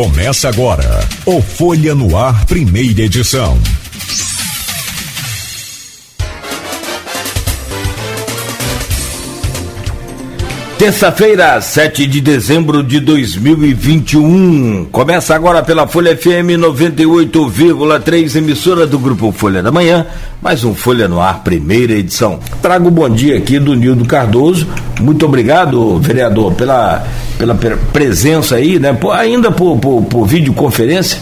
[0.00, 3.58] Começa agora o Folha no Ar, primeira edição.
[10.78, 14.86] Terça-feira, 7 de dezembro de 2021.
[14.90, 20.06] Começa agora pela Folha FM 98,3, emissora do Grupo Folha da Manhã.
[20.40, 22.40] Mais um Folha no Ar, primeira edição.
[22.62, 24.66] Trago o bom dia aqui do Nildo Cardoso.
[24.98, 27.06] Muito obrigado, vereador, pela,
[27.40, 27.54] pela
[27.92, 28.92] presença aí, né?
[28.92, 31.18] Por, ainda por, por, por videoconferência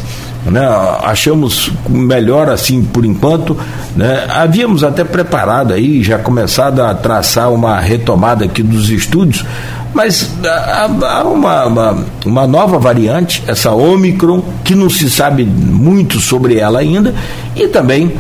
[0.50, 0.66] né?
[1.02, 3.56] Achamos melhor assim por enquanto,
[3.96, 4.26] né?
[4.28, 9.44] Havíamos até preparado aí, já começado a traçar uma retomada aqui dos estúdios,
[9.92, 16.58] mas há uma, uma, uma, nova variante, essa Omicron, que não se sabe muito sobre
[16.58, 17.14] ela ainda,
[17.56, 18.12] e também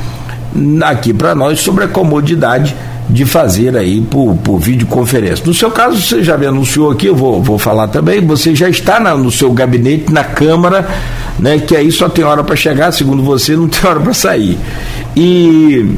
[0.82, 2.74] aqui para nós sobre a comodidade
[3.08, 5.44] de fazer aí por, por videoconferência.
[5.46, 8.68] No seu caso, você já me anunciou aqui, eu vou, vou falar também, você já
[8.68, 10.86] está na, no seu gabinete, na Câmara,
[11.38, 14.58] né, que aí só tem hora para chegar, segundo você, não tem hora para sair.
[15.16, 15.96] E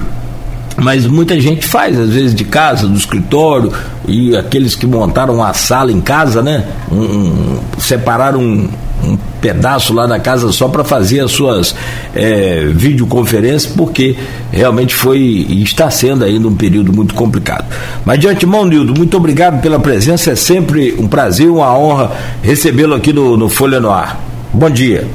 [0.76, 3.70] mas muita gente faz, às vezes de casa, do escritório,
[4.10, 6.66] e aqueles que montaram uma sala em casa, né?
[6.90, 8.68] Um, um, separaram um,
[9.04, 11.74] um, pedaço lá da casa só para fazer as suas
[12.14, 14.16] é, videoconferências, porque
[14.52, 17.72] realmente foi e está sendo ainda um período muito complicado.
[18.04, 22.94] Mas de antemão, Nildo, muito obrigado pela presença, é sempre um prazer, uma honra recebê-lo
[22.94, 24.20] aqui no, no Folha no Ar.
[24.52, 25.06] Bom dia.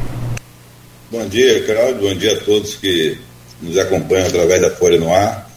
[1.12, 3.18] Bom dia, Claudio, bom dia a todos que
[3.62, 5.50] nos acompanham através da Folha no Ar.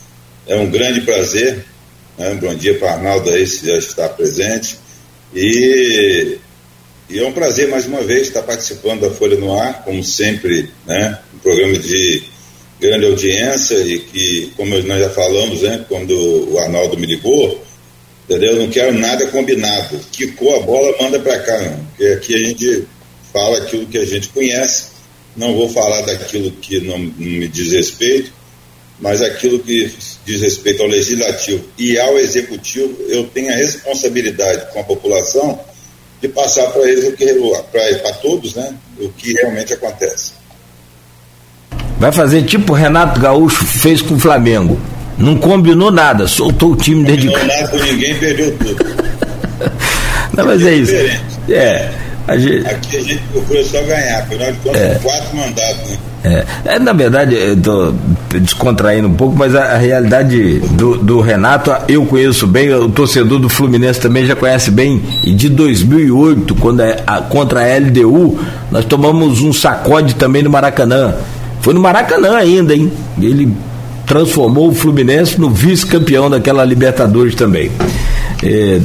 [0.46, 1.64] É um grande prazer.
[2.18, 2.34] Né?
[2.34, 4.76] Bom dia para Arnaldo aí, se já está presente.
[5.32, 6.38] E,
[7.08, 10.68] e, é um prazer, mais uma vez, estar participando da Folha no Ar, como sempre,
[10.84, 11.18] né?
[11.32, 12.24] um programa de
[12.80, 15.84] grande audiência e que, como nós já falamos, né?
[15.88, 16.12] quando
[16.52, 17.62] o Arnaldo me ligou,
[18.24, 18.52] entendeu?
[18.52, 20.00] Eu não quero nada combinado.
[20.10, 21.84] Quicou a bola, manda para cá, não.
[21.86, 22.84] Porque aqui a gente
[23.32, 24.88] fala aquilo que a gente conhece,
[25.36, 28.32] não vou falar daquilo que não, não me diz respeito,
[29.00, 29.92] mas aquilo que
[30.24, 35.60] diz respeito ao legislativo e ao executivo, eu tenho a responsabilidade com a população
[36.20, 37.24] de passar para eles o que
[38.02, 40.32] para todos, né, o que realmente acontece.
[41.98, 44.80] Vai fazer tipo o Renato Gaúcho fez com o Flamengo.
[45.16, 47.46] Não combinou nada, soltou o time dentro de casa.
[47.46, 48.84] Não nada com ninguém, perdeu tudo.
[50.36, 50.92] Não, mas é, é isso.
[51.50, 52.07] É.
[52.28, 52.66] A gente...
[52.66, 55.00] Aqui a gente procura só ganhar, afinal de contas, é.
[55.02, 55.98] quatro mandatos, né?
[56.24, 57.94] É, é, na verdade, estou
[58.28, 63.38] descontraindo um pouco, mas a, a realidade do, do, Renato, eu conheço bem, o torcedor
[63.38, 68.38] do Fluminense também já conhece bem, e de 2008, quando é, a, contra a LDU,
[68.70, 71.14] nós tomamos um sacode também no Maracanã.
[71.62, 72.92] Foi no Maracanã ainda, hein?
[73.20, 73.50] Ele
[74.04, 77.70] transformou o Fluminense no vice-campeão daquela Libertadores também
[78.42, 78.80] é,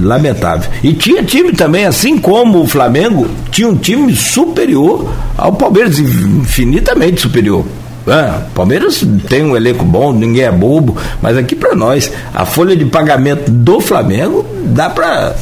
[0.00, 0.70] lamentável.
[0.82, 7.20] E tinha time também, assim como o Flamengo, tinha um time superior ao Palmeiras, infinitamente
[7.20, 7.64] superior.
[8.06, 12.74] Ah, Palmeiras tem um elenco bom, ninguém é bobo, mas aqui para nós, a folha
[12.74, 15.34] de pagamento do Flamengo dá para.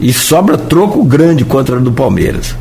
[0.00, 2.56] E sobra troco grande contra a do Palmeiras.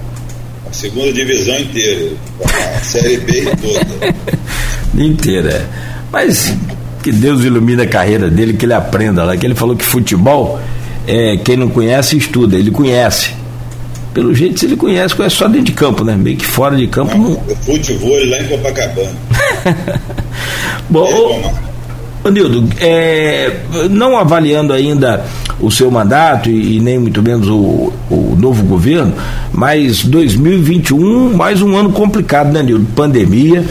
[0.70, 2.12] A segunda divisão inteira,
[2.46, 4.16] a Série B toda.
[5.04, 5.50] inteira.
[5.50, 5.66] É.
[6.12, 6.54] Mas
[7.04, 9.36] que Deus ilumine a carreira dele, que ele aprenda lá.
[9.36, 10.60] Que ele falou que futebol,
[11.06, 12.58] é, quem não conhece, estuda.
[12.58, 13.32] Ele conhece.
[14.14, 16.16] Pelo jeito, se ele conhece, conhece só dentro de campo, né?
[16.16, 17.18] Meio que fora de campo.
[17.18, 17.56] Não, não...
[17.58, 19.16] Futebol lá em Copacabana.
[20.90, 21.42] Bom,
[22.24, 25.26] ô, Nildo, é, não avaliando ainda
[25.60, 29.14] o seu mandato e, e nem muito menos o, o, novo governo,
[29.52, 32.86] mas 2021, mais um ano complicado, né, Nildo?
[32.96, 33.64] Pandemia,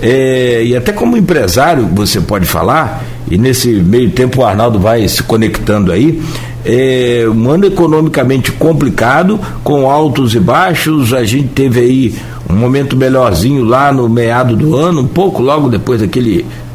[0.00, 5.06] é, e até como empresário você pode falar, e nesse meio tempo o Arnaldo vai
[5.08, 6.20] se conectando aí,
[6.64, 12.14] é, um ano economicamente complicado, com altos e baixos, a gente teve aí
[12.48, 16.69] um momento melhorzinho lá no meado do ano, um pouco logo depois daquele da, da,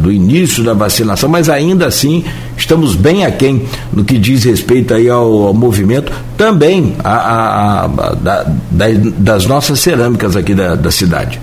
[0.00, 2.24] do início da vacinação, mas ainda assim
[2.56, 8.14] estamos bem aquém no que diz respeito aí ao, ao movimento, também a, a, a
[8.14, 8.46] da,
[9.18, 11.40] das nossas cerâmicas aqui da, da cidade.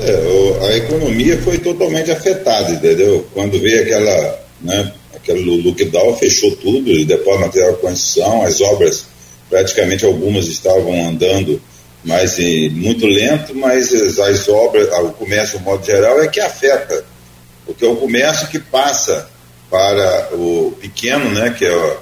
[0.00, 3.26] É, a economia foi totalmente afetada, entendeu?
[3.34, 8.60] Quando veio aquela, né, aquele lockdown, fechou tudo, o depósito de material de construção, as
[8.60, 9.06] obras,
[9.50, 11.60] praticamente algumas estavam andando
[12.08, 12.38] mas
[12.72, 17.04] muito lento, mas as obras, o comércio, no modo geral, é que afeta,
[17.66, 19.28] porque é o comércio que passa
[19.68, 21.96] para o pequeno, né, que é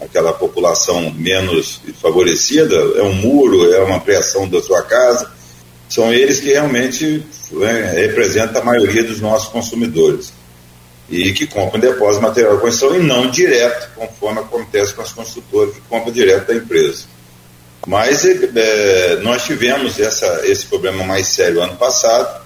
[0.00, 5.30] aquela população menos favorecida, é um muro, é uma ampliação da sua casa,
[5.88, 10.32] são eles que realmente né, representam a maioria dos nossos consumidores.
[11.08, 15.12] E que compram depósito de material de construção e não direto, conforme acontece com as
[15.12, 17.04] construtoras que compram direto da empresa.
[17.86, 22.42] Mas é, nós tivemos essa, esse problema mais sério ano passado,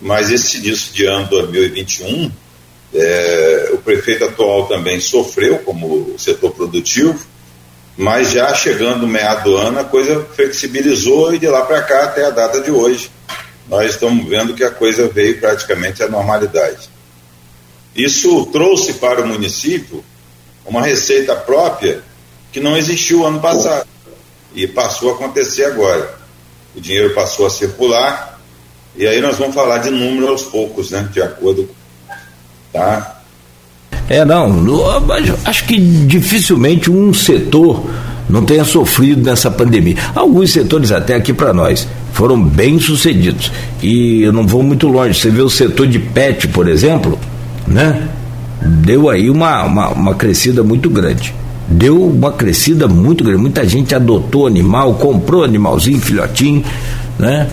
[0.00, 2.32] mas esse início de ano 2021,
[2.94, 7.18] é, o prefeito atual também sofreu como setor produtivo,
[7.96, 12.24] mas já chegando meado do ano a coisa flexibilizou e de lá para cá até
[12.24, 13.10] a data de hoje
[13.68, 16.88] nós estamos vendo que a coisa veio praticamente à normalidade.
[17.94, 20.02] Isso trouxe para o município
[20.64, 22.02] uma receita própria
[22.50, 23.86] que não existiu ano passado
[24.54, 26.16] e passou a acontecer agora.
[26.74, 28.38] O dinheiro passou a circular
[28.96, 31.08] e aí nós vamos falar de número aos poucos, né?
[31.12, 31.68] De acordo,
[32.72, 33.20] tá?
[34.08, 34.48] É, não,
[35.44, 37.88] acho que dificilmente um setor
[38.28, 39.96] não tenha sofrido nessa pandemia.
[40.14, 43.52] Alguns setores até aqui para nós foram bem sucedidos.
[43.82, 45.18] E eu não vou muito longe.
[45.18, 47.18] Você vê o setor de pet, por exemplo,
[47.66, 48.08] né?
[48.60, 51.34] Deu aí uma, uma, uma crescida muito grande
[51.68, 53.40] deu uma crescida muito grande.
[53.40, 56.64] Muita gente adotou animal, comprou animalzinho, filhotinho,
[57.18, 57.48] né?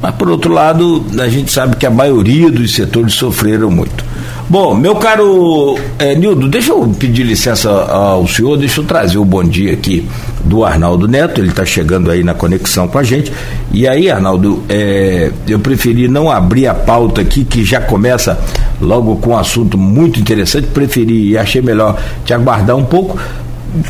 [0.00, 4.04] Mas por outro lado, a gente sabe que a maioria dos setores sofreram muito.
[4.52, 9.24] Bom, meu caro é, Nildo, deixa eu pedir licença ao senhor, deixa eu trazer o
[9.24, 10.06] bom dia aqui
[10.44, 13.32] do Arnaldo Neto, ele está chegando aí na conexão com a gente.
[13.72, 18.38] E aí, Arnaldo, é, eu preferi não abrir a pauta aqui, que já começa
[18.78, 23.18] logo com um assunto muito interessante, preferi e achei melhor te aguardar um pouco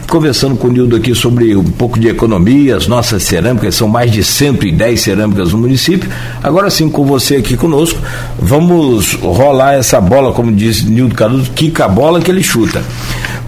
[0.08, 4.10] conversando com o Nildo aqui sobre um pouco de economia, as nossas cerâmicas, são mais
[4.10, 6.10] de 110 cerâmicas no município.
[6.42, 7.98] Agora sim, com você aqui conosco,
[8.38, 12.82] vamos rolar essa bola, como disse Nildo Caruso, quica a bola que ele chuta.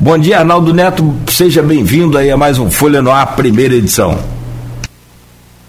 [0.00, 4.18] Bom dia, Arnaldo Neto, seja bem-vindo aí a mais um Folha no Ar, primeira edição.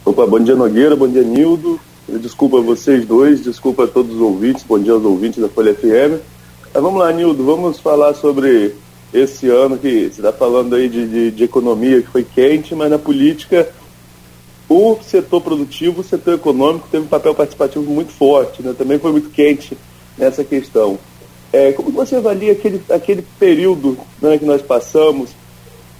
[0.03, 1.79] Opa, bom dia Nogueira, bom dia Nildo,
[2.21, 6.19] desculpa vocês dois, desculpa a todos os ouvintes, bom dia aos ouvintes da Folha FM.
[6.73, 8.73] Mas vamos lá, Nildo, vamos falar sobre
[9.15, 12.91] esse ano que você está falando aí de, de, de, economia que foi quente, mas
[12.91, 13.69] na política
[14.67, 18.75] o setor produtivo, o setor econômico teve um papel participativo muito forte, né?
[18.77, 19.77] também foi muito quente
[20.17, 20.97] nessa questão.
[21.53, 25.29] É, como você avalia aquele, aquele período né, que nós passamos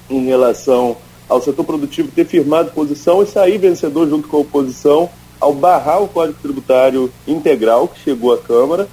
[0.09, 0.97] em relação
[1.29, 5.09] ao setor produtivo ter firmado posição e sair vencedor junto com a oposição
[5.39, 8.89] ao barrar o Código Tributário Integral que chegou à Câmara,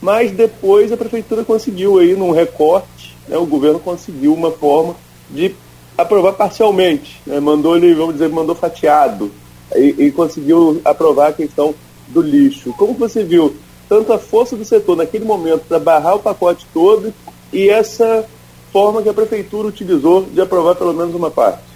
[0.00, 2.91] mas depois a Prefeitura conseguiu aí num recorte
[3.28, 4.96] né, o governo conseguiu uma forma
[5.30, 5.54] de
[5.96, 9.30] aprovar parcialmente, né, mandou ele, vamos dizer, mandou fatiado
[9.74, 11.74] e, e, conseguiu aprovar a questão
[12.08, 12.72] do lixo.
[12.76, 13.54] Como você viu
[13.88, 17.12] tanto a força do setor naquele momento para barrar o pacote todo
[17.52, 18.26] e essa
[18.72, 21.72] forma que a prefeitura utilizou de aprovar pelo menos uma parte?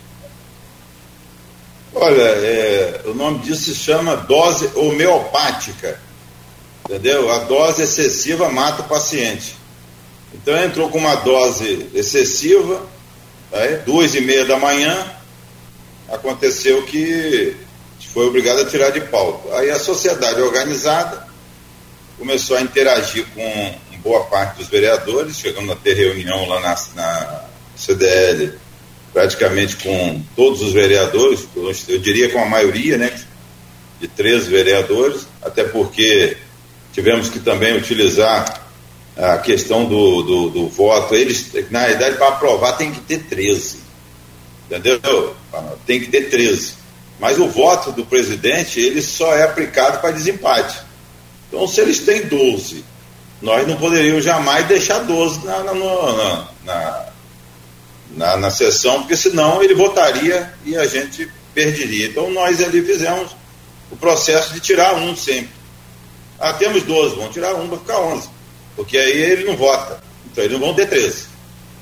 [1.94, 5.99] Olha, é, o nome disso se chama dose homeopática,
[6.84, 7.32] entendeu?
[7.32, 9.56] A dose excessiva mata o paciente.
[10.36, 12.86] Então entrou com uma dose excessiva,
[13.50, 15.12] né, duas e meia da manhã,
[16.08, 17.56] aconteceu que
[18.12, 19.56] foi obrigado a tirar de pauta.
[19.56, 21.26] Aí a sociedade organizada
[22.18, 23.74] começou a interagir com
[24.06, 27.44] boa parte dos vereadores, chegando a ter reunião lá na, na
[27.76, 28.52] CDL,
[29.12, 31.46] praticamente com todos os vereadores,
[31.88, 33.10] eu diria com a maioria, né,
[34.00, 36.36] de três vereadores, até porque
[36.92, 38.65] tivemos que também utilizar
[39.16, 43.80] a questão do, do, do voto, eles, na realidade, para aprovar tem que ter 13.
[44.66, 45.35] Entendeu?
[45.87, 46.75] Tem que ter 13.
[47.18, 50.78] Mas o voto do presidente, ele só é aplicado para desempate.
[51.49, 52.85] Então, se eles têm 12,
[53.40, 57.06] nós não poderíamos jamais deixar 12 na, na, na, na,
[58.11, 62.08] na, na sessão, porque senão ele votaria e a gente perderia.
[62.08, 63.35] Então, nós ali fizemos
[63.90, 65.56] o processo de tirar um sempre.
[66.38, 68.36] Ah, temos 12, vamos tirar um para ficar 11
[68.76, 71.25] porque aí ele não vota, então eles não vão ter 13.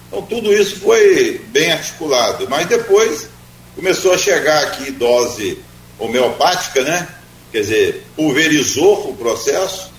[0.09, 3.29] Então tudo isso foi bem articulado, mas depois
[3.75, 5.59] começou a chegar aqui dose
[5.99, 7.09] homeopática, né?
[7.51, 9.91] Quer dizer, pulverizou o processo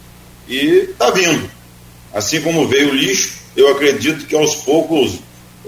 [0.48, 1.50] e está vindo.
[2.14, 5.20] Assim como veio o lixo, eu acredito que aos poucos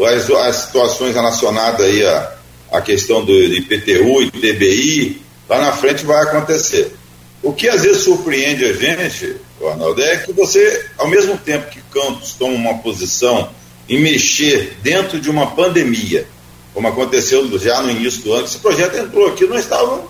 [0.06, 2.36] as, as situações relacionadas aí à,
[2.72, 6.94] à questão do IPTU e TBI, lá na frente vai acontecer.
[7.42, 11.82] O que às vezes surpreende a gente, Arnaldo, é que você, ao mesmo tempo que
[11.92, 13.50] Campos toma uma posição
[13.88, 16.28] em mexer dentro de uma pandemia,
[16.74, 20.10] como aconteceu já no início do ano, esse projeto entrou aqui, nós estávamos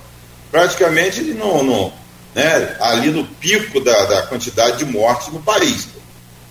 [0.52, 1.94] praticamente no, no
[2.34, 5.88] né, ali no pico da, da quantidade de mortes no país.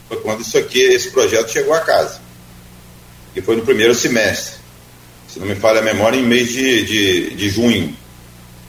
[0.09, 2.21] Foi quando isso aqui, esse projeto chegou a casa.
[3.35, 4.57] Que foi no primeiro semestre.
[5.29, 7.97] Se não me falha a memória, em mês de, de, de junho.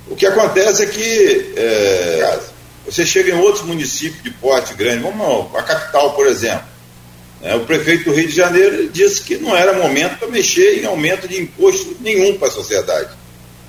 [0.10, 2.40] O que acontece é que é,
[2.86, 6.66] você chega em outros municípios de porte grande, vamos a capital, por exemplo.
[7.42, 10.86] É, o prefeito do Rio de Janeiro disse que não era momento para mexer em
[10.86, 13.10] aumento de imposto nenhum para a sociedade,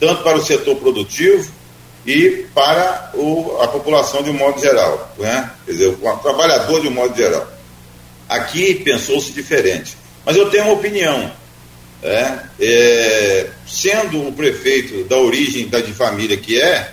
[0.01, 1.51] tanto para o setor produtivo
[2.07, 5.51] e para o, a população de um modo geral, né?
[5.67, 7.47] quer dizer, o trabalhador de um modo geral.
[8.29, 9.97] Aqui pensou-se diferente.
[10.25, 11.31] Mas eu tenho uma opinião.
[12.03, 16.93] É, é, sendo o prefeito da origem da de família que é,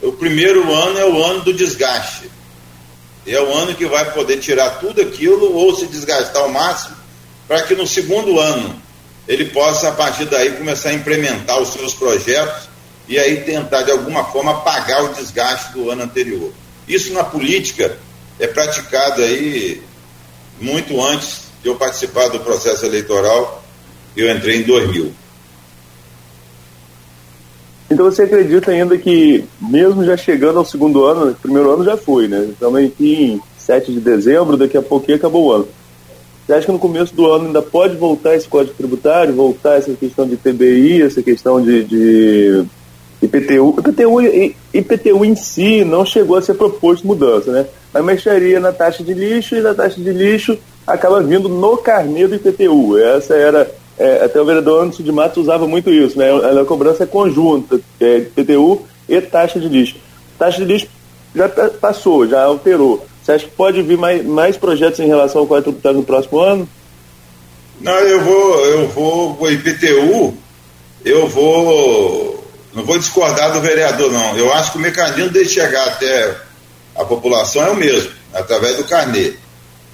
[0.00, 2.30] o primeiro ano é o ano do desgaste.
[3.26, 6.96] É o ano que vai poder tirar tudo aquilo ou se desgastar ao máximo,
[7.48, 8.80] para que no segundo ano
[9.26, 12.68] ele possa, a partir daí, começar a implementar os seus projetos
[13.08, 16.52] e aí tentar, de alguma forma, pagar o desgaste do ano anterior.
[16.86, 17.98] Isso na política
[18.38, 19.82] é praticado aí
[20.60, 23.64] muito antes de eu participar do processo eleitoral.
[24.16, 25.12] Eu entrei em 2000.
[27.90, 32.26] Então você acredita ainda que, mesmo já chegando ao segundo ano, primeiro ano já foi,
[32.26, 32.48] né?
[32.50, 35.68] Estamos aqui em 7 de dezembro, daqui a pouquinho acabou o ano.
[36.44, 39.92] Você acha que no começo do ano ainda pode voltar esse código tributário, voltar essa
[39.94, 42.64] questão de TBI, essa questão de, de
[43.22, 43.76] IPTU?
[43.78, 47.66] IPTU, IPTU em si não chegou a ser proposto mudança, né?
[47.92, 52.26] Mas mexeria na taxa de lixo e na taxa de lixo acaba vindo no carnê
[52.26, 52.98] do IPTU.
[52.98, 56.26] Essa era é, até o vereador Anderson de Matos usava muito isso, né?
[56.30, 59.96] A cobrança é conjunta, é, PTU e taxa de lixo.
[60.38, 60.88] Taxa de lixo
[61.34, 63.06] já passou, já alterou.
[63.22, 66.38] Você acha que pode vir mais, mais projetos em relação ao quadro tributário no próximo
[66.38, 66.68] ano?
[67.80, 70.34] Não, eu vou, eu vou, o IPTU,
[71.04, 74.36] eu vou, não vou discordar do vereador, não.
[74.36, 76.36] Eu acho que o mecanismo de chegar até
[76.94, 79.34] a população é o mesmo, através do carnê.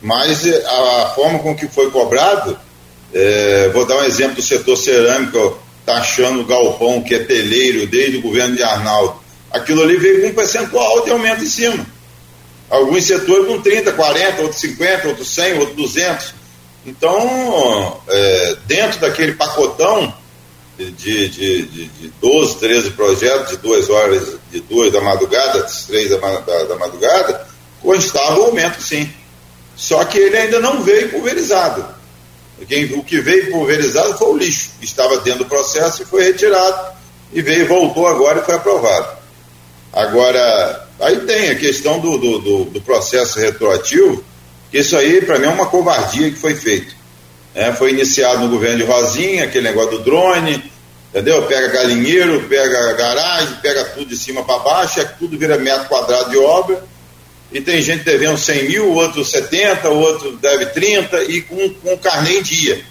[0.01, 2.59] Mas a forma com que foi cobrado,
[3.15, 8.19] é, vou dar um exemplo do setor cerâmico, taxando o galpão que é teleiro desde
[8.19, 9.21] o governo de Arnaldo.
[9.51, 11.87] Aquilo ali veio com um percentual de aumento em cima.
[12.71, 16.35] Alguns setores com 30, 40, outros 50, outros 100, outros 200.
[16.87, 20.13] Então, é, dentro daquele pacotão
[20.79, 20.91] de,
[21.29, 26.11] de, de, de 12, 13 projetos, de duas horas, de duas da madrugada, de três
[26.11, 27.47] da, da, da madrugada,
[27.81, 29.09] constava o aumento sim.
[29.77, 31.85] Só que ele ainda não veio pulverizado.
[32.67, 36.25] Quem, o que veio pulverizado foi o lixo, que estava dentro do processo e foi
[36.25, 36.97] retirado,
[37.33, 39.19] e veio, voltou agora e foi aprovado.
[39.93, 44.25] Agora, aí tem a questão do, do, do, do processo retroativo,
[44.71, 46.95] que isso aí, para mim, é uma covardia que foi feito.
[47.55, 50.73] É, foi iniciado no governo de Rosinha, aquele negócio do drone,
[51.11, 51.43] entendeu?
[51.43, 56.31] Pega galinheiro, pega garagem, pega tudo de cima para baixo, é tudo vira metro quadrado
[56.31, 56.83] de obra,
[57.53, 62.39] e tem gente devendo 100 mil, outro 70, outro deve 30 e com, com carnê
[62.39, 62.83] em dia.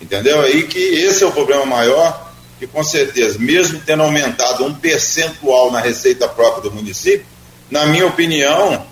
[0.00, 0.40] Entendeu?
[0.40, 5.70] Aí que esse é o problema maior, que com certeza, mesmo tendo aumentado um percentual
[5.70, 7.24] na receita própria do município,
[7.70, 8.84] na minha opinião,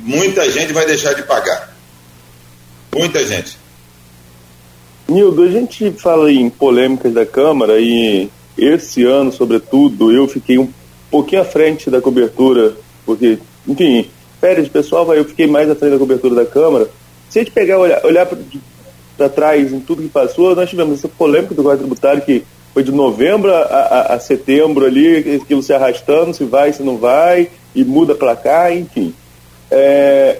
[0.00, 1.76] muita gente vai deixar de pagar.
[2.94, 3.58] Muita gente.
[5.06, 10.72] Nildo, a gente fala em polêmicas da Câmara e esse ano, sobretudo, eu fiquei um
[11.10, 13.38] pouquinho à frente da cobertura, porque
[13.68, 14.08] enfim,
[14.40, 16.88] férias pessoal, eu fiquei mais frente da cobertura da Câmara.
[17.28, 18.26] Se a gente pegar, olhar, olhar
[19.16, 22.82] para trás em tudo que passou, nós tivemos essa polêmica do quadro tributário que foi
[22.82, 27.50] de novembro a, a, a, setembro ali, aquilo se arrastando, se vai, se não vai,
[27.74, 29.12] e muda para cá, enfim.
[29.70, 30.38] É,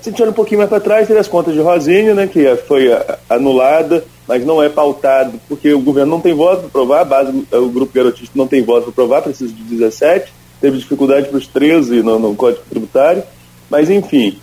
[0.00, 2.26] se a gente olha um pouquinho mais para trás, teve as contas de Rosinha, né,
[2.26, 2.88] que foi
[3.28, 7.46] anulada, mas não é pautado, porque o governo não tem voto para aprovar, a base,
[7.52, 11.46] o grupo garotista não tem voto para aprovar, precisa de 17 teve dificuldade para os
[11.48, 13.24] 13 no, no Código Tributário,
[13.68, 14.38] mas enfim.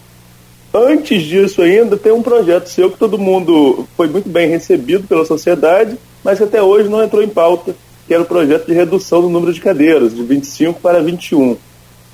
[0.71, 5.25] Antes disso ainda tem um projeto seu que todo mundo foi muito bem recebido pela
[5.25, 7.73] sociedade, mas que até hoje não entrou em pauta,
[8.05, 11.57] que era o projeto de redução do número de cadeiras, de 25 para 21.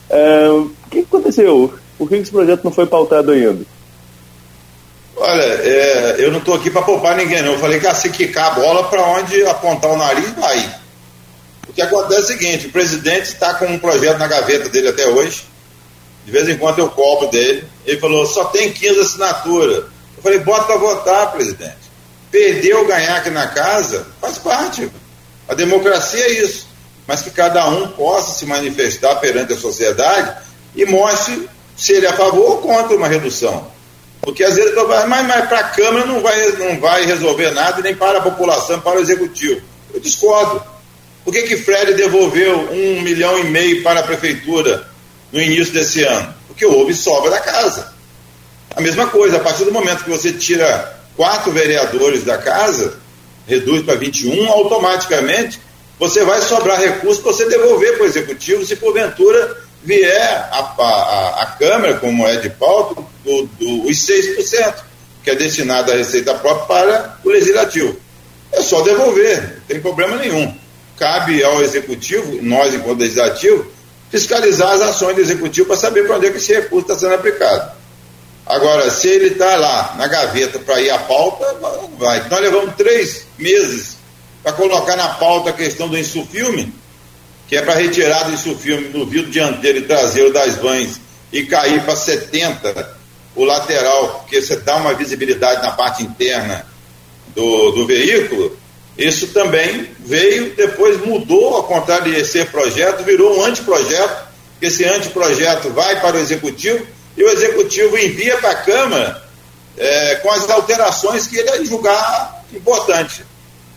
[0.10, 1.74] É, o que aconteceu?
[1.98, 3.66] Por que esse projeto não foi pautado ainda?
[5.18, 7.54] Olha, é, eu não estou aqui para poupar ninguém, não.
[7.54, 10.85] Eu falei que assim quicar a bola para onde apontar o nariz vai.
[11.68, 14.90] O que acontece é o seguinte: o presidente está com um projeto na gaveta dele
[14.90, 15.44] até hoje.
[16.26, 17.66] De vez em quando eu cobro dele.
[17.86, 19.86] Ele falou: só tem 15 assinaturas.
[20.18, 21.86] Eu falei: bota para votar, presidente.
[22.32, 24.90] Perder ou ganhar aqui na casa faz parte.
[25.48, 26.68] A democracia é isso.
[27.08, 30.44] Mas que cada um possa se manifestar perante a sociedade
[30.76, 33.68] e mostre se ele é a favor ou contra uma redução.
[34.22, 34.74] Porque às vezes,
[35.08, 38.80] mas, mas para a Câmara não vai, não vai resolver nada, nem para a população,
[38.80, 39.62] para o Executivo.
[39.94, 40.64] Eu discordo.
[41.26, 44.88] Por que, que Fred devolveu um milhão e meio para a prefeitura
[45.32, 46.34] no início desse ano?
[46.48, 47.94] Porque houve sobra da casa.
[48.76, 53.00] A mesma coisa, a partir do momento que você tira quatro vereadores da casa,
[53.48, 55.60] reduz para 21, automaticamente
[55.98, 61.42] você vai sobrar recursos para você devolver para o executivo se porventura vier a, a,
[61.42, 64.76] a Câmara, como é de pauta, do, do, os 6%.
[65.24, 67.98] que é destinado à receita própria para o legislativo.
[68.52, 70.65] É só devolver, não tem problema nenhum.
[70.98, 73.66] Cabe ao executivo, nós enquanto legislativo,
[74.10, 77.16] fiscalizar as ações do executivo para saber para onde é que esse recurso está sendo
[77.16, 77.72] aplicado.
[78.46, 81.46] Agora, se ele está lá na gaveta para ir à pauta,
[81.98, 82.30] vai.
[82.30, 83.98] Nós levamos três meses
[84.44, 86.72] para colocar na pauta a questão do insufilme,
[87.48, 91.84] que é para retirar do insufilme no vidro dianteiro e traseiro das vans e cair
[91.84, 92.96] para 70
[93.36, 96.66] o lateral, porque você dá uma visibilidade na parte interna
[97.36, 98.58] do, do veículo.
[98.98, 104.26] Isso também veio, depois mudou, ao contrário de ser projeto, virou um anteprojeto,
[104.60, 106.86] que esse anteprojeto vai para o executivo
[107.18, 109.24] e o executivo envia para a Câmara
[109.78, 113.26] é, com as alterações que ele julgar importante.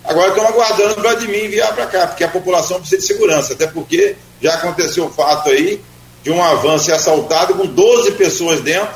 [0.05, 3.53] Agora estamos aguardando para de mim enviar para cá, porque a população precisa de segurança,
[3.53, 5.83] até porque já aconteceu o fato aí
[6.23, 8.95] de um avanço assaltado com 12 pessoas dentro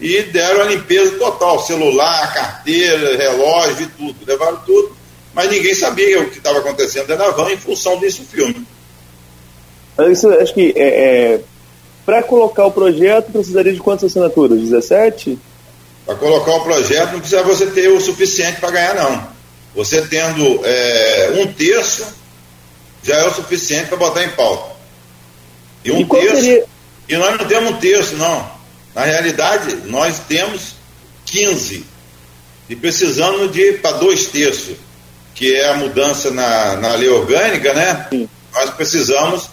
[0.00, 4.96] e deram a limpeza total, celular, carteira, relógio e tudo, levaram tudo,
[5.34, 8.66] mas ninguém sabia o que estava acontecendo dentro da van em função desse filme.
[10.10, 10.88] Isso, acho que é,
[11.34, 11.40] é
[12.04, 14.60] para colocar o projeto precisaria de quantas assinaturas?
[14.60, 15.38] 17?
[16.04, 19.28] Para colocar o projeto não precisa você ter o suficiente para ganhar, não.
[19.74, 22.06] Você tendo é, um terço
[23.02, 24.72] já é o suficiente para botar em pauta.
[25.84, 26.40] E um e terço.
[26.40, 26.64] Seria...
[27.08, 28.50] E nós não temos um terço, não.
[28.94, 30.74] Na realidade, nós temos
[31.26, 31.84] 15.
[32.68, 34.76] E precisamos de para dois terços,
[35.34, 38.06] que é a mudança na, na lei orgânica, né?
[38.10, 38.28] Sim.
[38.54, 39.48] Nós precisamos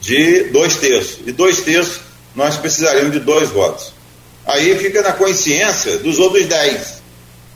[0.00, 1.20] de dois terços.
[1.26, 2.00] E dois terços
[2.34, 3.92] nós precisaríamos de dois votos.
[4.46, 7.00] Aí fica na consciência dos outros dez.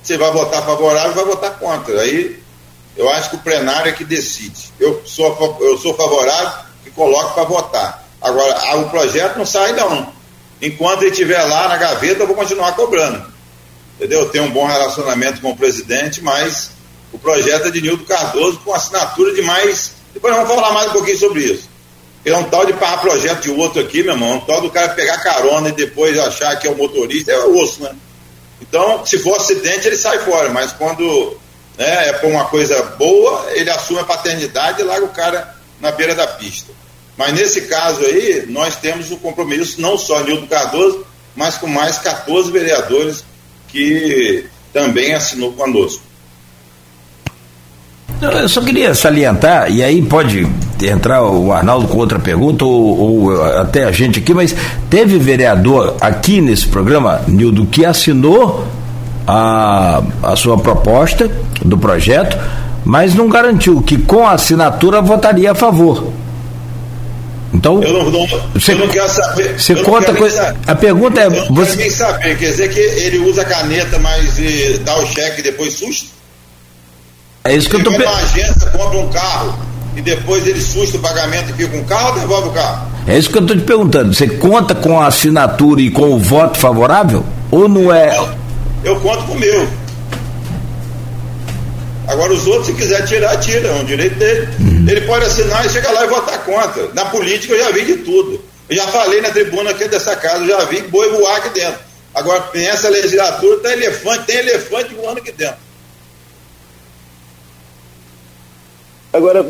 [0.02, 2.00] Você vai votar favorável, vai votar contra.
[2.02, 2.40] Aí
[2.96, 4.72] eu acho que o plenário é que decide.
[4.78, 8.08] Eu sou, eu sou favorável e coloco para votar.
[8.20, 10.12] Agora, o projeto não sai não.
[10.60, 13.26] Enquanto ele estiver lá na gaveta, eu vou continuar cobrando.
[13.96, 14.20] Entendeu?
[14.20, 16.70] Eu tenho um bom relacionamento com o presidente, mas
[17.14, 19.92] o projeto é de Nildo Cardoso com assinatura de mais.
[20.12, 21.70] Depois vamos falar mais um pouquinho sobre isso.
[22.24, 24.32] É um tal de parar projeto de outro aqui, meu irmão.
[24.32, 27.84] Um tal do cara pegar carona e depois achar que é o motorista, é osso,
[27.84, 27.94] né?
[28.60, 31.36] Então, se for acidente, ele sai fora, mas quando
[31.78, 35.92] né, é por uma coisa boa, ele assume a paternidade e larga o cara na
[35.92, 36.72] beira da pista.
[37.16, 41.98] Mas nesse caso aí, nós temos o compromisso, não só Nildo Cardoso, mas com mais
[41.98, 43.24] 14 vereadores
[43.68, 46.02] que também assinou conosco.
[48.32, 50.46] Eu só queria salientar, e aí pode
[50.82, 54.54] entrar o Arnaldo com outra pergunta, ou, ou, até a gente aqui, mas
[54.90, 58.66] teve vereador aqui nesse programa, Nildo, que assinou
[59.26, 61.30] a, a sua proposta
[61.64, 62.38] do projeto,
[62.84, 66.12] mas não garantiu que com a assinatura votaria a favor.
[67.52, 69.58] Então, eu não, não, você, eu não quero saber.
[69.58, 70.56] Você conta coisa.
[70.66, 71.26] A pergunta é.
[71.26, 71.76] Eu não você...
[71.76, 74.36] quero saber, quer dizer que ele usa a caneta, mas
[74.84, 76.08] dá o cheque e depois susta?
[77.46, 78.10] É isso que ele eu tô pensando.
[78.10, 79.58] uma agência, compra um carro
[79.94, 82.90] e depois ele susta o pagamento e fica com o carro ou devolve o carro?
[83.06, 84.14] É isso que eu estou te perguntando.
[84.14, 87.22] Você conta com a assinatura e com o voto favorável?
[87.50, 88.16] Ou não é?
[88.16, 88.28] Eu,
[88.84, 89.68] eu conto com o meu.
[92.08, 94.48] Agora os outros, se quiser tirar, tira, é um direito dele.
[94.58, 94.86] Uhum.
[94.88, 96.88] Ele pode assinar e chegar lá e votar contra.
[96.94, 98.42] Na política eu já vi de tudo.
[98.70, 101.78] Eu já falei na tribuna aqui dessa casa, eu já vi boi voar aqui dentro.
[102.14, 105.63] Agora, nessa legislatura, tem elefante, tem elefante voando aqui dentro.
[109.14, 109.46] Agora,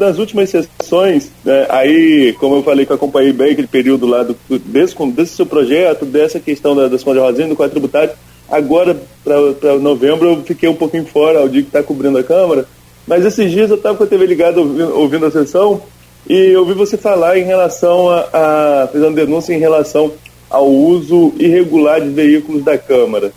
[0.00, 4.22] nas últimas sessões, né, aí, como eu falei que eu acompanhei bem aquele período lá,
[4.22, 8.14] do, desse, desse seu projeto, dessa questão da, das contas rosinhas, do quadro tributário,
[8.50, 12.64] agora, para novembro, eu fiquei um pouquinho fora, ao dia que está cobrindo a Câmara,
[13.06, 15.82] mas esses dias eu estava com a TV ligada ouvindo, ouvindo, a sessão
[16.26, 20.10] e ouvi você falar em relação a, a, fazendo denúncia em relação
[20.48, 23.30] ao uso irregular de veículos da Câmara.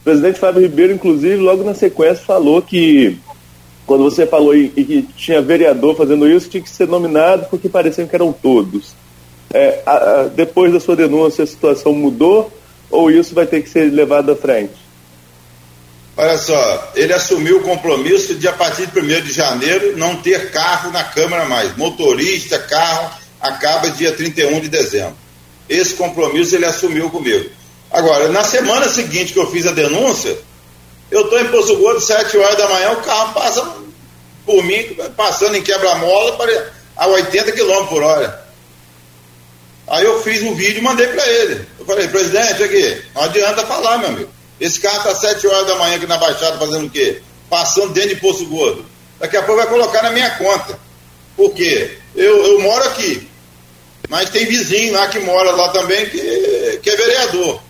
[0.00, 3.16] O presidente Fábio Ribeiro, inclusive, logo na sequência falou que
[3.88, 8.06] quando você falou e, que tinha vereador fazendo isso, tinha que ser nominado porque pareciam
[8.06, 8.92] que eram todos.
[9.50, 12.52] É, a, a, depois da sua denúncia, a situação mudou
[12.90, 14.74] ou isso vai ter que ser levado à frente?
[16.18, 20.50] Olha só, ele assumiu o compromisso de, a partir de 1 de janeiro, não ter
[20.50, 21.74] carro na Câmara mais.
[21.74, 25.16] Motorista, carro, acaba dia 31 de dezembro.
[25.66, 27.48] Esse compromisso ele assumiu comigo.
[27.90, 30.36] Agora, na semana seguinte que eu fiz a denúncia,
[31.10, 33.76] eu estou em Poço Gordo, 7 horas da manhã, o carro passa
[34.44, 36.36] por mim, passando em quebra-mola
[36.96, 38.46] a 80 km por hora.
[39.86, 41.66] Aí eu fiz um vídeo e mandei para ele.
[41.78, 44.30] Eu falei, presidente, aqui, não adianta falar, meu amigo.
[44.60, 47.22] Esse carro está 7 horas da manhã aqui na Baixada fazendo o quê?
[47.48, 48.84] Passando dentro de Poço Gordo.
[49.18, 50.78] Daqui a pouco vai colocar na minha conta.
[51.36, 51.98] Por quê?
[52.14, 53.28] Eu, eu moro aqui.
[54.08, 57.62] Mas tem vizinho lá que mora lá também que, que é vereador.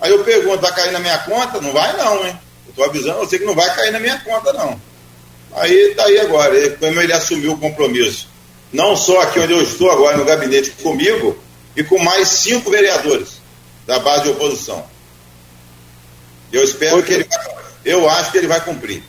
[0.00, 1.60] Aí eu pergunto, vai cair na minha conta?
[1.60, 2.38] Não vai não, hein?
[2.76, 4.80] Tô avisando você que não vai cair na minha conta, não.
[5.54, 8.28] Aí tá aí agora, como ele assumiu o compromisso,
[8.72, 11.36] não só aqui onde eu estou agora no gabinete comigo,
[11.76, 13.40] e com mais cinco vereadores
[13.86, 14.84] da base de oposição.
[16.50, 17.38] Eu espero que ele vai,
[17.84, 19.02] eu acho que ele vai cumprir.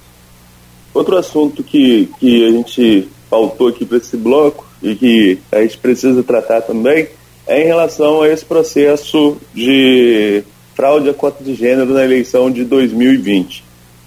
[0.93, 5.77] Outro assunto que, que a gente faltou aqui para esse bloco e que a gente
[5.77, 7.09] precisa tratar também
[7.45, 10.43] é em relação a esse processo de
[10.77, 13.63] fraude à cota de gênero na eleição de 2020.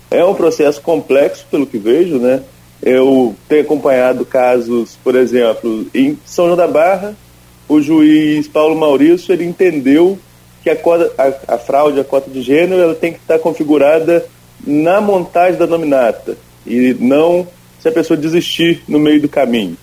[0.08, 2.42] É um processo complexo, pelo que vejo, né?
[2.80, 7.16] Eu tenho acompanhado casos, por exemplo, em São João da Barra,
[7.68, 10.16] o juiz Paulo Maurício ele entendeu
[10.62, 14.24] que a, cota, a, a fraude à cota de gênero ela tem que estar configurada
[14.64, 17.46] na montagem da nominata e não
[17.80, 19.76] se a pessoa desistir no meio do caminho.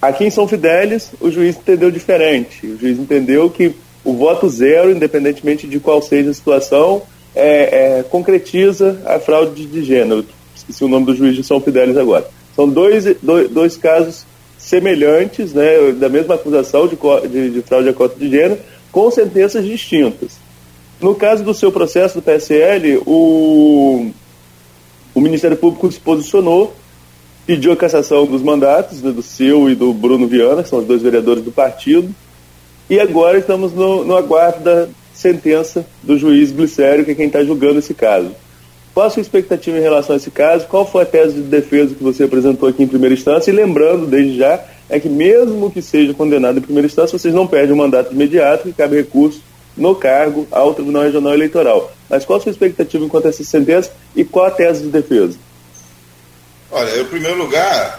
[0.00, 2.66] Aqui em São Fidélis, o juiz entendeu diferente.
[2.66, 3.74] O juiz entendeu que
[4.04, 7.02] o voto zero, independentemente de qual seja a situação,
[7.34, 10.24] é, é, concretiza a fraude de gênero.
[10.54, 12.28] Esqueci o nome do juiz de São Fidélis agora.
[12.54, 14.26] São dois, dois, dois casos
[14.58, 16.96] semelhantes, né, da mesma acusação de,
[17.28, 18.58] de, de fraude à cota de gênero,
[18.90, 20.32] com sentenças distintas.
[21.00, 24.10] No caso do seu processo do PSL, o,
[25.14, 26.74] o Ministério Público se posicionou,
[27.44, 30.86] pediu a cassação dos mandatos, né, do seu e do Bruno Viana, que são os
[30.86, 32.14] dois vereadores do partido,
[32.88, 37.44] e agora estamos no, no aguardo da sentença do juiz Glicério, que é quem está
[37.44, 38.32] julgando esse caso.
[38.92, 40.66] Qual a sua expectativa em relação a esse caso?
[40.66, 43.50] Qual foi a tese de defesa que você apresentou aqui em primeira instância?
[43.50, 47.46] E lembrando, desde já, é que mesmo que seja condenado em primeira instância, vocês não
[47.46, 49.40] perdem o mandato imediato, que cabe recurso
[49.74, 51.90] no cargo ao Tribunal Regional Eleitoral.
[52.10, 55.38] Mas qual a sua expectativa enquanto a essa sentença e qual a tese de defesa?
[56.70, 57.98] Olha, em primeiro lugar,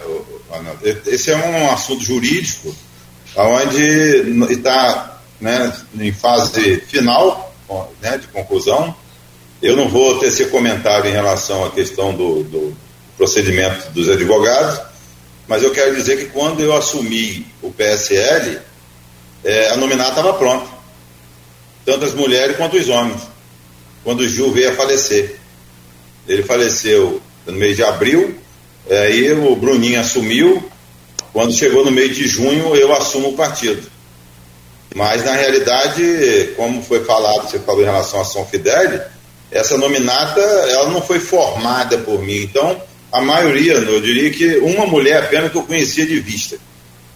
[1.05, 2.73] esse é um assunto jurídico
[3.35, 7.53] onde está né, em fase final
[8.01, 8.95] né, de conclusão.
[9.61, 12.77] Eu não vou tecer comentário em relação à questão do, do
[13.17, 14.81] procedimento dos advogados,
[15.47, 18.59] mas eu quero dizer que quando eu assumi o PSL,
[19.43, 20.67] é, a nominata estava pronta,
[21.85, 23.21] tanto as mulheres quanto os homens,
[24.03, 25.37] quando o Gil veio a falecer.
[26.27, 28.37] Ele faleceu no mês de abril,
[28.89, 30.69] é, aí o Bruninho assumiu,
[31.33, 33.91] quando chegou no mês de junho, eu assumo o partido.
[34.95, 39.01] Mas, na realidade, como foi falado, você falou em relação a São Fidel,
[39.49, 42.43] essa nominata, ela não foi formada por mim.
[42.43, 42.79] Então,
[43.11, 46.57] a maioria, eu diria que uma mulher apenas que eu conhecia de vista.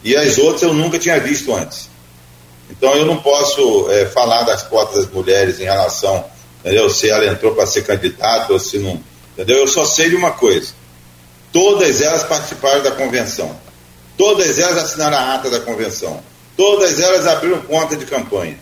[0.04, 1.88] E as outras eu nunca tinha visto antes.
[2.72, 6.26] Então, eu não posso é, falar das cotas das mulheres em relação,
[6.60, 6.90] entendeu?
[6.90, 9.00] Se ela entrou para ser candidata ou se não.
[9.34, 9.60] Entendeu?
[9.60, 10.74] Eu só sei de uma coisa.
[11.54, 13.67] Todas elas participaram da convenção.
[14.18, 16.22] Todas elas assinaram a ata da convenção.
[16.58, 18.60] Todas elas abriram conta de campanha.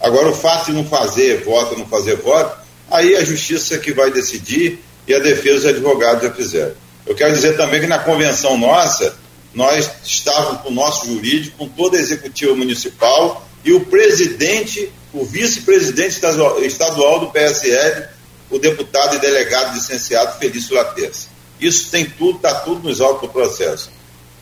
[0.00, 2.58] Agora, o fato de não fazer voto, não fazer voto,
[2.90, 6.74] aí a justiça que vai decidir e a defesa dos advogados já fizeram.
[7.06, 9.14] Eu quero dizer também que na convenção nossa,
[9.52, 15.24] nós estávamos com o nosso jurídico, com toda a executiva municipal e o presidente, o
[15.24, 16.20] vice-presidente
[16.62, 18.08] estadual do PSL,
[18.50, 21.28] o deputado e delegado licenciado Felício Laterça.
[21.60, 23.90] Isso tem tudo, está tudo nos autos do processo.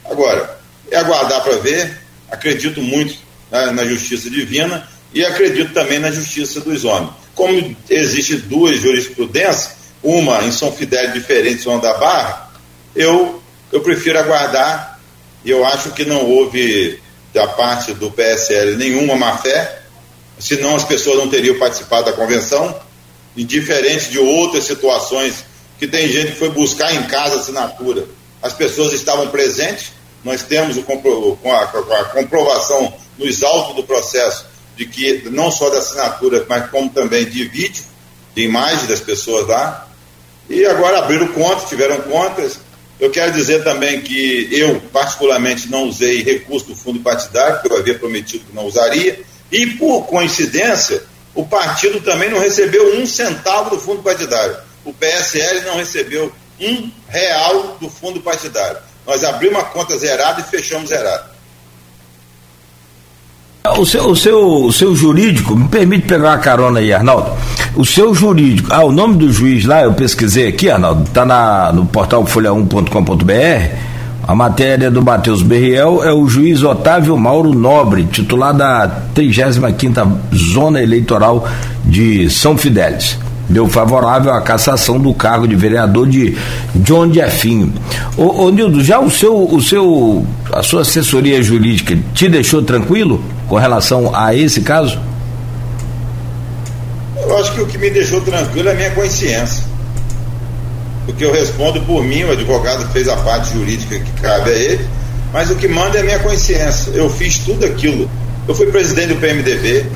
[0.05, 0.59] Agora,
[0.91, 1.99] é aguardar para ver.
[2.31, 3.15] Acredito muito
[3.51, 7.13] né, na justiça divina e acredito também na justiça dos homens.
[7.35, 12.51] Como existem duas jurisprudências, uma em São Fidel diferente São da Barra,
[12.95, 15.01] eu, eu prefiro aguardar
[15.45, 17.01] e eu acho que não houve
[17.33, 19.83] da parte do PSL nenhuma má fé,
[20.39, 22.79] senão as pessoas não teriam participado da convenção,
[23.35, 25.45] e diferente de outras situações
[25.79, 28.07] que tem gente que foi buscar em casa assinatura
[28.43, 29.93] as pessoas estavam presentes,
[30.25, 35.51] nós temos o com, a, com a comprovação nos autos do processo de que não
[35.51, 37.85] só da assinatura, mas como também de vídeo,
[38.35, 39.89] de imagem das pessoas lá.
[40.49, 42.59] E agora abriram contas, tiveram contas.
[42.99, 47.79] Eu quero dizer também que eu, particularmente, não usei recurso do fundo partidário, porque eu
[47.79, 49.21] havia prometido que não usaria.
[49.51, 51.03] E, por coincidência,
[51.35, 54.57] o partido também não recebeu um centavo do fundo partidário.
[54.85, 58.79] O PSL não recebeu um real do fundo partidário.
[59.07, 61.33] Nós abrimos uma conta zerada e fechamos zerada.
[63.79, 67.31] O seu, o, seu, o seu jurídico, me permite pegar uma carona aí, Arnaldo.
[67.77, 71.87] O seu jurídico, ah, o nome do juiz lá, eu pesquisei aqui, Arnaldo, está no
[71.87, 73.77] portal folha1.com.br.
[74.27, 80.83] A matéria do Matheus Berriel é o juiz Otávio Mauro Nobre, titular da 35 Zona
[80.83, 81.49] Eleitoral
[81.85, 83.17] de São Fidélis
[83.49, 86.37] deu favorável à cassação do cargo de vereador de
[86.77, 87.73] John Jefinho.
[88.17, 93.23] Ô, ô Nildo, já o seu, o seu, a sua assessoria jurídica te deixou tranquilo
[93.49, 94.99] com relação a esse caso?
[97.17, 99.65] Eu acho que o que me deixou tranquilo é a minha consciência.
[101.07, 104.87] Porque eu respondo por mim, o advogado fez a parte jurídica que cabe a ele,
[105.33, 106.91] mas o que manda é a minha consciência.
[106.93, 108.09] Eu fiz tudo aquilo.
[108.47, 109.87] Eu fui presidente do PMDB,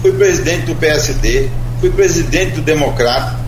[0.00, 1.48] fui presidente do PSD,
[1.80, 3.38] fui presidente do Democrata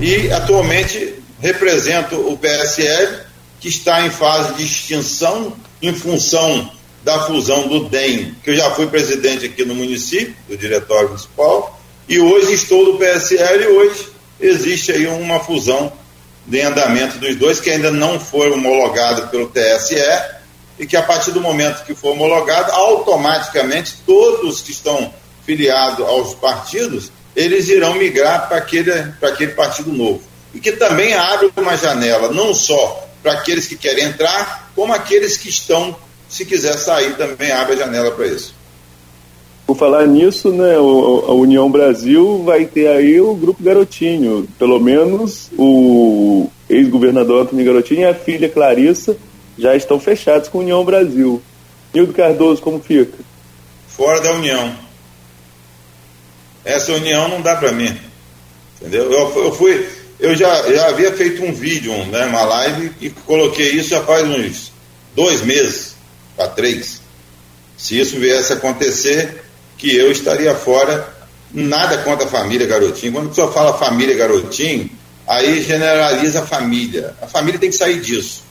[0.00, 3.20] e atualmente represento o PSL,
[3.60, 6.70] que está em fase de extinção em função
[7.02, 11.80] da fusão do DEM, que eu já fui presidente aqui no município, do Diretório Municipal,
[12.08, 14.08] e hoje estou no PSL e hoje
[14.40, 15.92] existe aí uma fusão
[16.46, 19.96] de andamento dos dois, que ainda não foi homologado pelo TSE,
[20.78, 25.12] e que a partir do momento que for homologado, automaticamente todos que estão
[25.44, 28.90] filiados aos partidos, eles irão migrar para aquele,
[29.22, 30.20] aquele partido novo.
[30.52, 35.36] E que também abre uma janela, não só para aqueles que querem entrar, como aqueles
[35.36, 35.96] que estão,
[36.28, 38.52] se quiser sair, também abre a janela para isso.
[39.64, 44.48] Por falar nisso, né, a União Brasil vai ter aí o Grupo Garotinho.
[44.58, 49.16] Pelo menos o ex-governador Antônio Garotinho e a filha Clarissa
[49.56, 51.40] já estão fechados com a União Brasil.
[51.94, 53.18] Nildo Cardoso, como fica?
[53.86, 54.87] Fora da União.
[56.64, 57.98] Essa união não dá para mim.
[58.80, 59.10] Entendeu?
[59.12, 63.70] Eu, eu, fui, eu já, já havia feito um vídeo, né, uma live, e coloquei
[63.70, 64.72] isso já faz uns
[65.14, 65.94] dois meses,
[66.36, 67.00] para três.
[67.76, 69.42] Se isso viesse a acontecer,
[69.78, 71.16] que eu estaria fora.
[71.50, 73.12] Nada contra a família Garotinho.
[73.12, 74.90] Quando a pessoa fala família Garotinho,
[75.26, 77.14] aí generaliza a família.
[77.22, 78.42] A família tem que sair disso.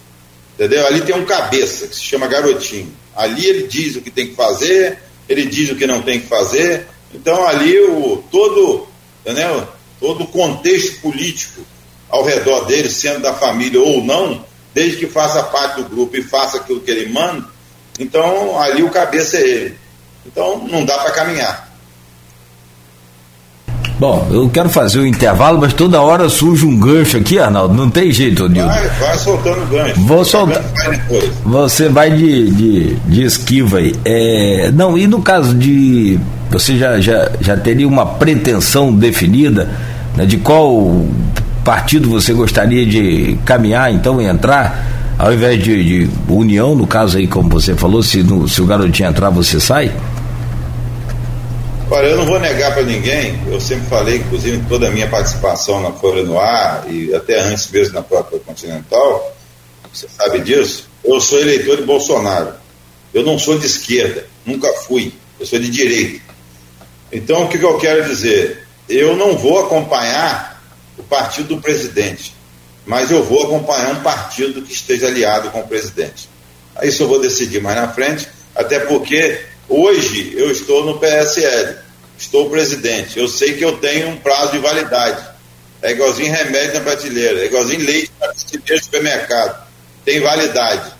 [0.56, 0.88] Entendeu?
[0.88, 2.92] Ali tem um cabeça que se chama Garotinho.
[3.16, 4.98] Ali ele diz o que tem que fazer,
[5.30, 6.88] ele diz o que não tem que fazer.
[7.14, 8.88] Então ali o todo,
[9.26, 9.68] entendeu?
[10.00, 11.62] Todo o contexto político
[12.10, 16.24] ao redor dele, sendo da família ou não, desde que faça parte do grupo e
[16.24, 17.48] faça aquilo que ele manda,
[18.00, 19.80] então ali o cabeça é ele.
[20.26, 21.67] Então não dá para caminhar.
[24.00, 27.74] Bom, eu quero fazer o intervalo, mas toda hora surge um gancho aqui, Arnaldo.
[27.74, 28.70] Não tem jeito, Nildo.
[28.70, 30.00] Vai, vai soltando o gancho.
[30.02, 30.64] Vou soltar.
[31.44, 33.96] Você vai de, de, de esquiva aí.
[34.06, 36.20] É, não, e no caso de.
[36.52, 39.68] Você já, já, já teria uma pretensão definida
[40.16, 41.06] né, de qual
[41.64, 45.16] partido você gostaria de caminhar, então, e entrar?
[45.18, 48.66] Ao invés de, de união, no caso aí, como você falou, se, no, se o
[48.66, 49.92] garotinho entrar, você sai?
[51.90, 55.08] Olha, eu não vou negar para ninguém, eu sempre falei, inclusive em toda a minha
[55.08, 59.34] participação na Folha no Ar e até antes mesmo na própria Continental,
[59.94, 62.54] você sabe disso, eu sou eleitor de Bolsonaro.
[63.14, 66.22] Eu não sou de esquerda, nunca fui, eu sou de direita.
[67.10, 68.68] Então, o que, que eu quero dizer?
[68.90, 70.62] Eu não vou acompanhar
[70.98, 72.36] o partido do presidente,
[72.86, 76.30] mas eu vou acompanhar um partido que esteja aliado com o presidente.
[76.84, 79.40] Isso eu vou decidir mais na frente, até porque
[79.70, 81.76] Hoje eu estou no PSL,
[82.18, 83.20] estou presidente.
[83.20, 85.28] Eu sei que eu tenho um prazo de validade.
[85.82, 89.68] É igualzinho remédio na prateleira, é igualzinho leite na prateleira do supermercado.
[90.06, 90.94] Tem validade,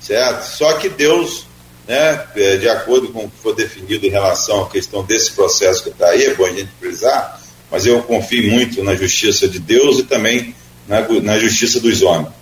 [0.00, 0.42] certo?
[0.46, 1.46] Só que Deus,
[1.86, 5.84] né, é, de acordo com o que foi definido em relação à questão desse processo
[5.84, 9.60] que está aí, é bom a gente frisar, mas eu confio muito na justiça de
[9.60, 10.54] Deus e também
[10.88, 12.32] na, na justiça dos homens.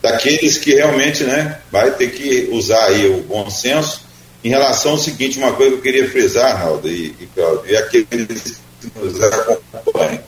[0.00, 4.07] Daqueles que realmente né, vai ter que usar aí o bom senso
[4.42, 7.76] em relação ao seguinte, uma coisa que eu queria frisar, Arnaldo e, e Claudio, e
[7.76, 10.22] aqueles que nos acompanham.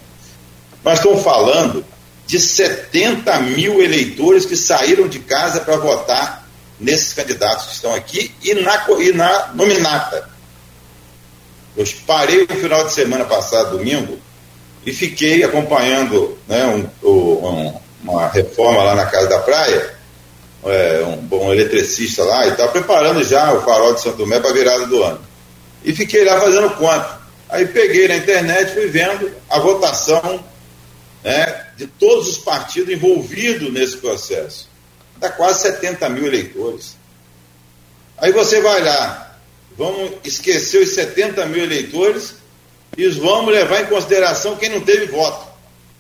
[0.85, 1.85] Nós estamos falando
[2.27, 8.35] de 70 mil eleitores que saíram de casa para votar nesses candidatos que estão aqui
[8.43, 10.29] e na, e na nominata.
[11.77, 14.19] Eu parei no final de semana passado, domingo,
[14.85, 20.00] e fiquei acompanhando né, um, um, uma reforma lá na Casa da Praia
[20.65, 24.51] é, um, um eletricista lá e tal, preparando já o farol de Santo Tomé para
[24.51, 25.21] a virada do ano.
[25.85, 27.21] E fiquei lá fazendo conta.
[27.49, 30.45] Aí peguei na internet, fui vendo a votação
[31.25, 34.69] né, de todos os partidos envolvidos nesse processo.
[35.17, 36.97] Dá quase 70 mil eleitores.
[38.19, 39.37] Aí você vai lá,
[39.77, 42.35] vamos esquecer os 70 mil eleitores
[42.97, 45.49] e vamos levar em consideração quem não teve voto.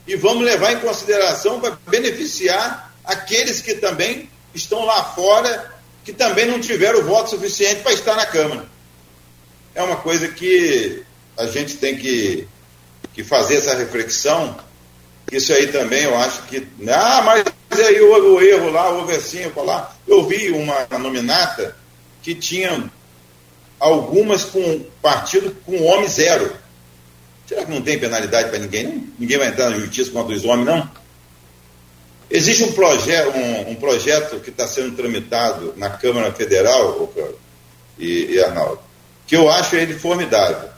[0.07, 6.47] E vamos levar em consideração para beneficiar aqueles que também estão lá fora que também
[6.47, 8.67] não tiveram voto suficiente para estar na Câmara.
[9.75, 11.03] É uma coisa que
[11.37, 12.47] a gente tem que,
[13.13, 14.57] que fazer essa reflexão.
[15.31, 16.67] Isso aí também eu acho que.
[16.89, 17.45] Ah, mas
[17.81, 19.97] aí houve o erro lá, houve assim, eu falar.
[20.07, 21.77] Eu vi uma nominata
[22.23, 22.91] que tinha
[23.79, 26.53] algumas com partido com homem zero.
[27.47, 29.13] Será que não tem penalidade para ninguém?
[29.19, 30.91] Ninguém vai entrar na justiça contra os homens, não?
[32.31, 37.13] Existe um, proje um, um projeto que está sendo tramitado na Câmara Federal,
[37.99, 38.81] e, e Arnaldo,
[39.27, 40.71] que eu acho ele formidável.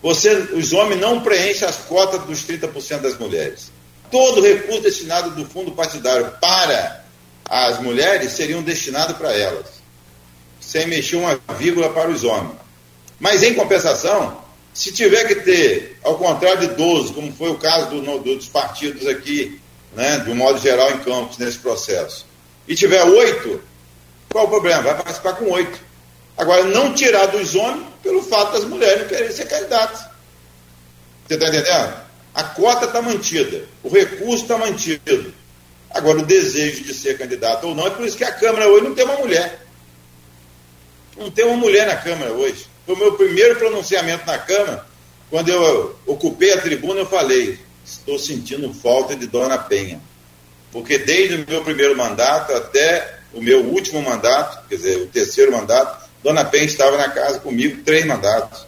[0.00, 3.72] Você, os homens não preenchem as cotas dos 30% das mulheres.
[4.10, 7.04] Todo recurso destinado do fundo partidário para
[7.48, 9.66] as mulheres seriam destinados para elas,
[10.60, 12.56] sem mexer uma vírgula para os homens.
[13.18, 14.40] Mas, em compensação,
[14.72, 19.06] se tiver que ter, ao contrário de 12, como foi o caso do, dos partidos
[19.06, 19.60] aqui,
[19.94, 22.26] né, de um modo geral em Campos, nesse processo,
[22.66, 23.62] e tiver oito,
[24.30, 24.82] qual o problema?
[24.82, 25.80] Vai participar com oito.
[26.36, 30.06] Agora, não tirar dos homens pelo fato das mulheres não quererem ser candidatas.
[31.26, 31.94] Você está entendendo?
[32.34, 35.34] A cota está mantida, o recurso está mantido.
[35.90, 38.84] Agora, o desejo de ser candidato ou não, é por isso que a Câmara hoje
[38.84, 39.66] não tem uma mulher.
[41.16, 42.66] Não tem uma mulher na Câmara hoje.
[42.86, 44.86] Foi o meu primeiro pronunciamento na Câmara.
[45.28, 47.58] Quando eu ocupei a tribuna, eu falei:
[47.90, 50.00] estou sentindo falta de Dona Penha.
[50.72, 55.52] Porque desde o meu primeiro mandato até o meu último mandato, quer dizer, o terceiro
[55.52, 58.66] mandato, Dona Penha estava na casa comigo três mandatos.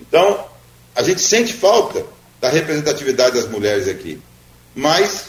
[0.00, 0.44] Então,
[0.94, 2.04] a gente sente falta
[2.40, 4.20] da representatividade das mulheres aqui.
[4.74, 5.26] Mas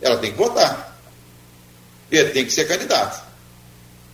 [0.00, 0.98] ela tem que votar.
[2.10, 3.24] E tem que ser candidata.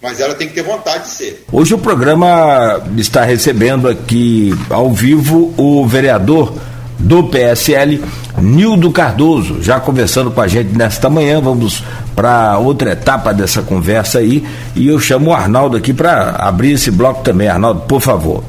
[0.00, 1.44] Mas ela tem que ter vontade de ser.
[1.52, 6.52] Hoje o programa está recebendo aqui ao vivo o vereador
[6.98, 8.02] do PSL,
[8.38, 11.40] Nildo Cardoso, já conversando com a gente nesta manhã.
[11.40, 11.82] Vamos
[12.14, 14.46] para outra etapa dessa conversa aí.
[14.74, 17.48] E eu chamo o Arnaldo aqui para abrir esse bloco também.
[17.48, 18.42] Arnaldo, por favor.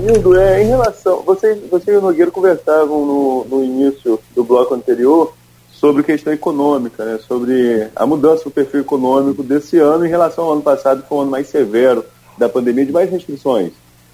[0.00, 1.22] Nildo, é, em relação.
[1.26, 5.32] Você, você e o Nogueira conversavam no, no início do bloco anterior
[5.78, 10.52] sobre questão econômica, né, sobre a mudança do perfil econômico desse ano em relação ao
[10.54, 12.04] ano passado, que foi um ano mais severo
[12.36, 13.70] da pandemia, de mais restrições,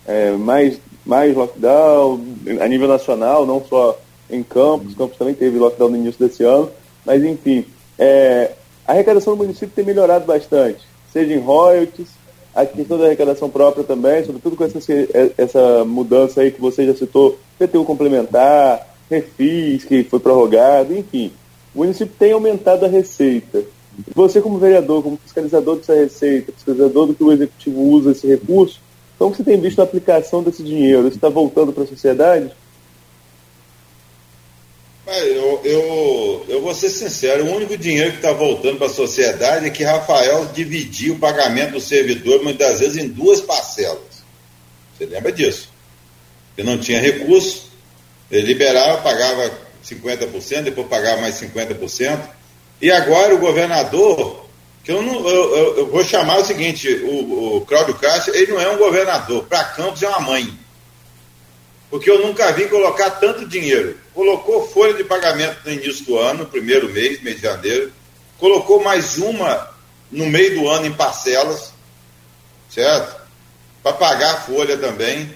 [0.06, 2.20] é, mais, mais lockdown
[2.60, 3.98] a nível nacional, não só
[4.30, 6.70] em Campos, Campos também teve lockdown no início desse ano,
[7.04, 7.64] mas enfim,
[7.98, 8.52] é,
[8.86, 10.80] a arrecadação do município tem melhorado bastante,
[11.12, 12.08] seja em royalties,
[12.54, 14.78] a questão da arrecadação própria também, sobretudo com essa,
[15.36, 21.32] essa mudança aí que você já citou, PTU complementar, refis que foi prorrogado, enfim.
[21.74, 23.64] O município tem aumentado a receita.
[24.14, 28.80] Você, como vereador, como fiscalizador dessa receita, fiscalizador do que o executivo usa esse recurso,
[29.18, 31.06] como você tem visto a aplicação desse dinheiro?
[31.06, 32.50] Isso está voltando para a sociedade?
[35.06, 39.66] Eu, eu, eu vou ser sincero, o único dinheiro que está voltando para a sociedade
[39.66, 44.24] é que Rafael dividiu o pagamento do servidor muitas vezes em duas parcelas.
[44.96, 45.68] Você lembra disso?
[46.56, 47.70] Ele não tinha recurso,
[48.30, 49.50] ele liberava, pagava
[49.84, 52.20] 50%, depois pagar mais 50%.
[52.80, 54.43] E agora o governador,
[54.84, 58.52] que eu, não, eu, eu, eu vou chamar o seguinte, o, o Cláudio Castro, ele
[58.52, 60.58] não é um governador, para Campos é uma mãe.
[61.90, 63.98] Porque eu nunca vi colocar tanto dinheiro.
[64.12, 67.90] Colocou folha de pagamento no início do ano, primeiro mês, mês de janeiro,
[68.38, 69.70] colocou mais uma
[70.10, 71.72] no meio do ano em parcelas,
[72.68, 73.22] certo?
[73.82, 75.34] Para pagar a folha também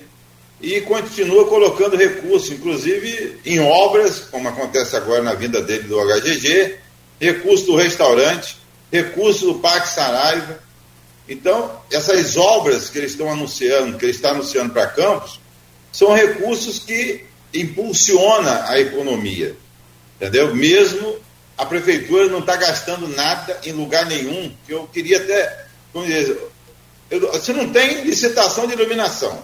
[0.61, 6.77] e continua colocando recursos, inclusive em obras, como acontece agora na vinda dele do HGG,
[7.21, 8.57] recurso do restaurante,
[8.90, 10.59] recurso do Parque Saraiva.
[11.29, 15.40] Então, essas obras que eles estão anunciando, que ele está anunciando para Campos,
[15.92, 19.57] são recursos que impulsiona a economia,
[20.16, 20.55] entendeu?
[20.55, 21.16] Mesmo
[21.57, 26.38] a prefeitura não está gastando nada em lugar nenhum, que eu queria até, dizer,
[27.11, 29.42] eu, você não tem licitação de iluminação,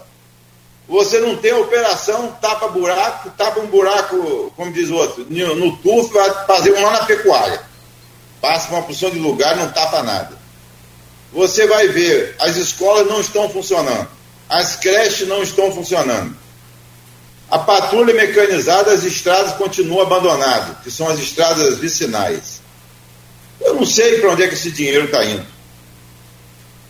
[0.86, 6.12] você não tem operação tapa-buraco, tapa um buraco, como diz o outro, no, no tufo,
[6.12, 7.73] vai fazer um lá na pecuária.
[8.44, 10.36] Passa uma porção de lugar, não tapa nada.
[11.32, 14.06] Você vai ver, as escolas não estão funcionando,
[14.50, 16.36] as creches não estão funcionando.
[17.50, 22.60] A patrulha mecanizada, as estradas continuam abandonadas, que são as estradas vicinais.
[23.62, 25.46] Eu não sei para onde é que esse dinheiro está indo.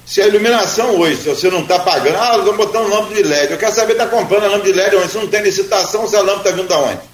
[0.05, 3.23] Se a iluminação hoje, se você não está pagando, ah, vamos botar um lâmpada de
[3.23, 3.53] LED.
[3.53, 5.09] Eu quero saber, está comprando a lâmpada de LED onde?
[5.09, 7.14] Se não tem licitação, se a lâmpada está vindo da onde?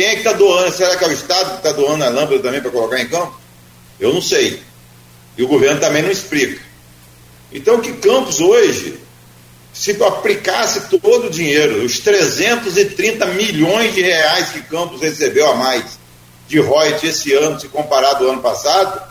[0.00, 0.74] Quem é que está doando?
[0.74, 3.38] Será que é o Estado que está doando a lâmpada também para colocar em campo?
[4.00, 4.62] Eu não sei.
[5.36, 6.58] E o governo também não explica.
[7.52, 8.98] Então, que Campos hoje,
[9.74, 15.98] se aplicasse todo o dinheiro, os 330 milhões de reais que Campos recebeu a mais
[16.48, 19.02] de royalties esse ano, se comparado ao ano passado,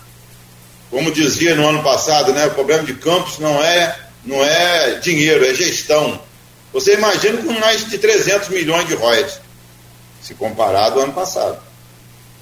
[0.89, 5.45] como dizia no ano passado, né, o problema de Campos não é, não é dinheiro,
[5.45, 6.19] é gestão.
[6.73, 9.39] Você imagina com mais de 300 milhões de royalties,
[10.21, 11.59] se comparado ao ano passado.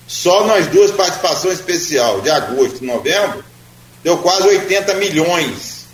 [0.08, 3.44] Só nas duas participações especial de agosto e novembro,
[4.04, 5.86] deu quase 80 milhões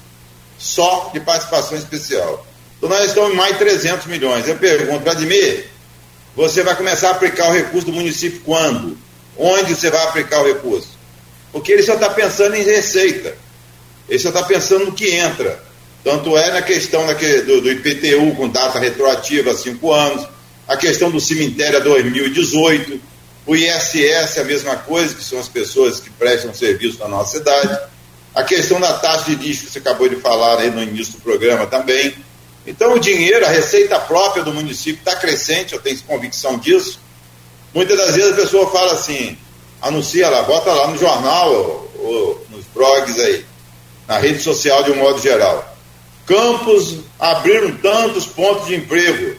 [0.58, 2.46] só de participação especial.
[2.78, 4.48] Então nós estamos em mais de 300 milhões.
[4.48, 5.68] Eu pergunto, Vladimir,
[6.36, 8.98] você vai começar a aplicar o recurso do município quando?
[9.38, 10.90] Onde você vai aplicar o recurso?
[11.52, 13.36] Porque ele só está pensando em receita.
[14.08, 15.64] Ele só está pensando no que entra.
[16.04, 20.28] Tanto é na questão do, do IPTU com data retroativa a cinco anos,
[20.68, 23.00] a questão do cemitério a 2018,
[23.46, 27.78] o ISS a mesma coisa, que são as pessoas que prestam serviço na nossa cidade,
[28.34, 31.22] a questão da taxa de lixo que você acabou de falar aí no início do
[31.22, 32.16] programa também.
[32.66, 37.00] Então o dinheiro, a receita própria do município está crescente, eu tenho convicção disso.
[37.74, 39.38] Muitas das vezes a pessoa fala assim,
[39.82, 43.46] anuncia lá, bota lá no jornal, ou, ou nos blogs aí,
[44.08, 45.76] na rede social de um modo geral.
[46.26, 49.36] Campos abriram tantos pontos de emprego.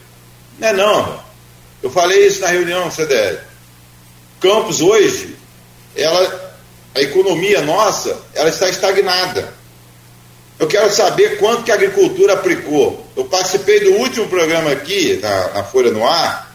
[0.59, 1.25] Não é não.
[1.83, 3.39] Eu falei isso na reunião CDL.
[4.41, 5.37] Campos hoje,
[5.97, 6.57] ela,
[6.95, 9.53] a economia nossa, ela está estagnada.
[10.59, 13.07] Eu quero saber quanto que a agricultura aplicou.
[13.17, 16.55] Eu participei do último programa aqui, na, na Folha no Ar,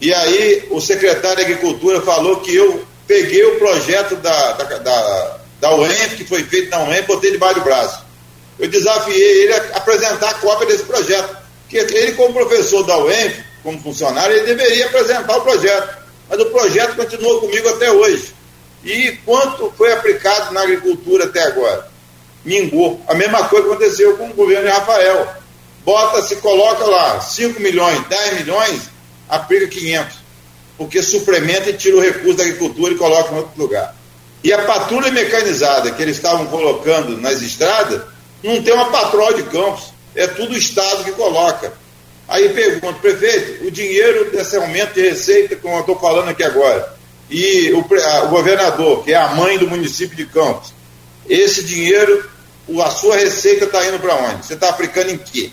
[0.00, 5.38] e aí o secretário de Agricultura falou que eu peguei o projeto da, da, da,
[5.60, 8.04] da que foi feito na UEM, botei debaixo do braço.
[8.58, 11.36] Eu desafiei ele a apresentar a cópia desse projeto.
[11.70, 15.98] Porque ele, como professor da UEM, como funcionário, ele deveria apresentar o projeto.
[16.28, 18.34] Mas o projeto continuou comigo até hoje.
[18.84, 21.88] E quanto foi aplicado na agricultura até agora?
[22.44, 23.00] Mingou.
[23.06, 25.32] A mesma coisa aconteceu com o governo de Rafael.
[25.84, 28.82] Bota-se, coloca lá 5 milhões, 10 milhões,
[29.28, 30.16] aplica 500.
[30.76, 33.94] Porque suplementa e tira o recurso da agricultura e coloca em outro lugar.
[34.42, 38.02] E a patrulha mecanizada que eles estavam colocando nas estradas,
[38.42, 39.92] não tem uma patroa de campos.
[40.14, 41.72] É tudo o Estado que coloca.
[42.28, 46.94] Aí pergunto, prefeito, o dinheiro desse aumento de receita, como eu estou falando aqui agora,
[47.28, 50.72] e o, a, o, governador, que é a mãe do município de Campos,
[51.28, 52.28] esse dinheiro,
[52.82, 54.46] a sua receita está indo para onde?
[54.46, 55.50] Você está aplicando em quê?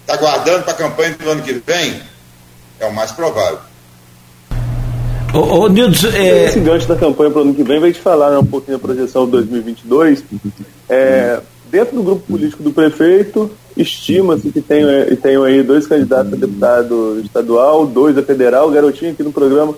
[0.00, 2.02] Está guardando para a campanha do ano que vem?
[2.80, 3.60] É o mais provável.
[5.32, 6.46] Ô, ô Nilson, é...
[6.46, 8.78] Esse gancho da campanha para o ano que vem vai te falar né, um pouquinho
[8.78, 10.24] da projeção de 2022.
[10.88, 16.36] É, dentro do grupo político do prefeito, estima-se que tenham, tenham aí dois candidatos a
[16.36, 18.68] deputado estadual, dois a federal.
[18.68, 19.74] O Garotinho aqui no programa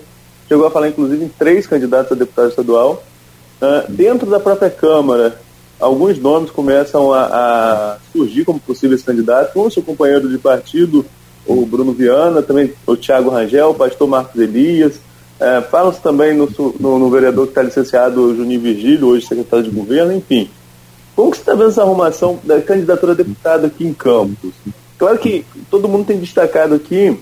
[0.47, 3.03] chegou a falar, inclusive, em três candidatos a deputado estadual.
[3.61, 5.39] Uh, dentro da própria Câmara,
[5.79, 11.05] alguns nomes começam a, a, surgir como possíveis candidatos, como seu companheiro de partido,
[11.45, 14.95] o Bruno Viana, também o Tiago Rangel, o pastor Marcos Elias.
[15.39, 19.71] Uh, Falam-se também no, no, no, vereador que está licenciado, Juninho Virgílio, hoje secretário de
[19.71, 20.49] governo, enfim.
[21.15, 24.51] Como que você está vendo essa arrumação da candidatura a deputado aqui em Campos?
[24.97, 27.19] Claro que todo mundo tem destacado aqui,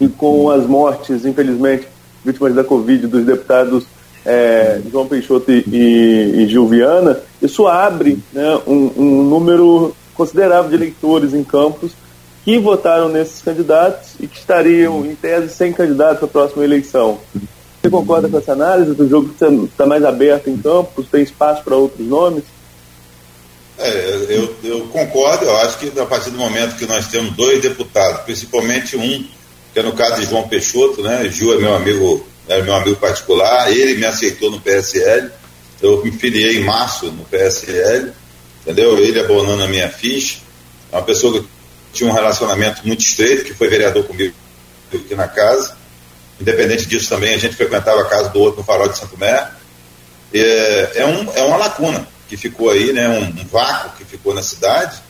[0.00, 1.86] e com as mortes, infelizmente,
[2.24, 3.86] vítimas da Covid dos deputados
[4.24, 10.70] é, João Peixoto e, e, e Gil Viana, isso abre né, um, um, número considerável
[10.70, 11.92] de eleitores em Campos
[12.42, 17.18] que votaram nesses candidatos e que estariam, em tese, sem candidatos à próxima eleição.
[17.80, 21.62] Você concorda com essa análise do jogo que está mais aberto em Campos, tem espaço
[21.62, 22.44] para outros nomes?
[23.78, 27.60] É, eu, eu, concordo, eu acho que a partir do momento que nós temos dois
[27.60, 29.28] deputados, principalmente um,
[29.72, 31.28] que é no caso de João Peixoto, né?
[31.28, 35.28] Gil é meu amigo, é meu amigo particular, ele me aceitou no PSL,
[35.82, 38.12] eu me filiei em março no PSL,
[38.62, 38.96] entendeu?
[38.96, 40.38] Ele abonando a minha ficha,
[40.92, 41.48] é uma pessoa que
[41.92, 44.34] tinha um relacionamento muito estreito, que foi vereador comigo
[44.92, 45.76] aqui na casa.
[46.40, 49.50] Independente disso também, a gente frequentava a casa do outro no Farol de Santo Mé.
[50.32, 54.34] É, é, um, é uma lacuna que ficou aí, né, um, um vácuo que ficou
[54.34, 55.02] na cidade,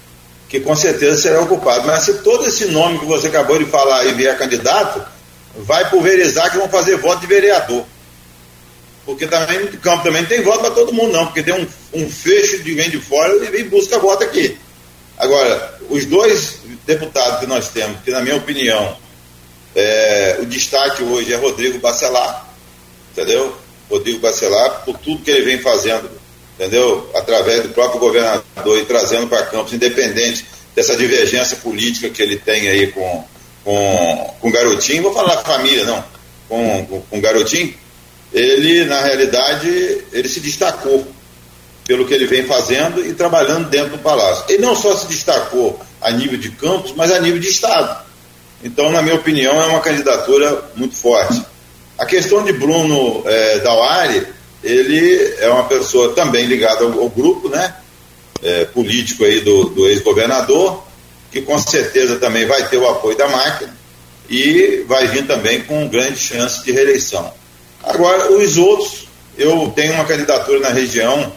[0.48, 1.86] que com certeza será ocupado.
[1.86, 5.04] Mas se todo esse nome que você acabou de falar e vier candidato,
[5.56, 7.84] vai pulverizar que vão fazer voto de vereador.
[9.04, 11.66] Porque também no campo também não tem voto para todo mundo, não, porque tem um,
[11.92, 14.58] um fecho de vem de fora e vem busca voto aqui.
[15.18, 18.96] Agora, os dois deputados que nós temos, que na minha opinião,
[19.74, 22.48] é, o destaque hoje é Rodrigo Bacelar,
[23.12, 23.56] entendeu?
[23.90, 26.10] Rodrigo Bacelar, por tudo que ele vem fazendo
[26.59, 27.11] entendeu?
[27.14, 32.68] Através do próprio governador e trazendo para Campos, independente dessa divergência política que ele tem
[32.68, 33.24] aí com,
[33.64, 36.05] com, com Garotinho, vou falar família, não,
[36.48, 37.74] com, com, com Garotinho,
[38.32, 39.68] ele, na realidade,
[40.12, 41.07] ele se destacou
[41.86, 44.44] pelo que ele vem fazendo e trabalhando dentro do Palácio.
[44.48, 48.05] Ele não só se destacou a nível de Campos, mas a nível de Estado.
[48.62, 51.44] Então, na minha opinião, é uma candidatura muito forte.
[51.98, 54.26] A questão de Bruno é, Dauari,
[54.64, 57.74] ele é uma pessoa também ligada ao, ao grupo, né?
[58.42, 60.82] É, político aí do, do ex-governador,
[61.30, 63.74] que com certeza também vai ter o apoio da máquina
[64.28, 67.32] e vai vir também com grande chance de reeleição.
[67.82, 69.06] Agora, os outros,
[69.36, 71.32] eu tenho uma candidatura na região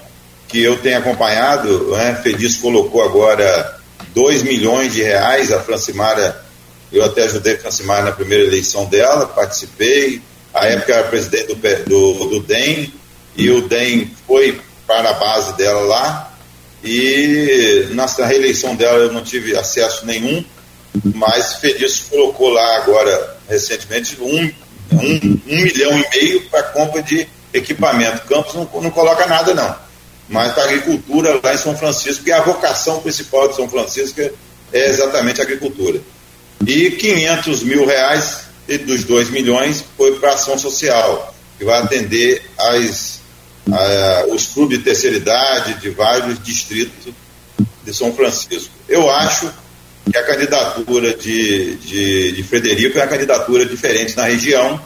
[0.47, 2.19] que eu tenho acompanhado, né?
[2.23, 3.77] Feliz colocou agora
[4.13, 6.43] 2 milhões de reais, a Francimara,
[6.91, 10.21] eu até ajudei a Francimara na primeira eleição dela, participei,
[10.53, 11.55] a época era presidente do,
[11.85, 12.93] do, do DEM,
[13.37, 16.37] e o DEM foi para a base dela lá
[16.83, 20.43] e na, reeleição dela eu não tive acesso nenhum,
[21.13, 24.51] mas Fedilson colocou lá agora, recentemente, um,
[24.93, 28.27] um, um milhão e meio para compra de equipamento.
[28.27, 29.75] Campos não, não coloca nada, não.
[30.29, 34.21] Mas para agricultura lá em São Francisco, que é a vocação principal de São Francisco
[34.21, 36.01] é exatamente a agricultura.
[36.65, 38.47] E 500 mil reais
[38.85, 43.06] dos 2 milhões foi para ação social, que vai atender as,
[43.71, 47.13] a, os clubes de terceira idade de vários distritos
[47.83, 48.73] de São Francisco.
[48.87, 49.51] Eu acho
[50.11, 54.79] que a candidatura de, de, de Frederico é uma candidatura diferente na região,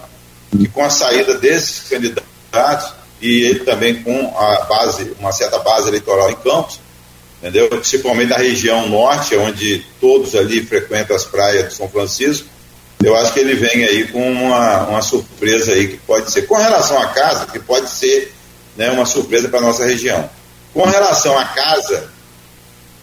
[0.60, 5.88] e com a saída desses candidatos, e ele também com a base, uma certa base
[5.88, 6.80] eleitoral em Campos,
[7.40, 7.70] entendeu?
[7.70, 12.48] Principalmente na região norte, onde todos ali frequentam as praias de São Francisco,
[13.04, 16.56] eu acho que ele vem aí com uma, uma surpresa aí que pode ser, com
[16.56, 18.32] relação à casa, que pode ser
[18.76, 20.30] né, uma surpresa para a nossa região.
[20.74, 22.10] Com relação à casa,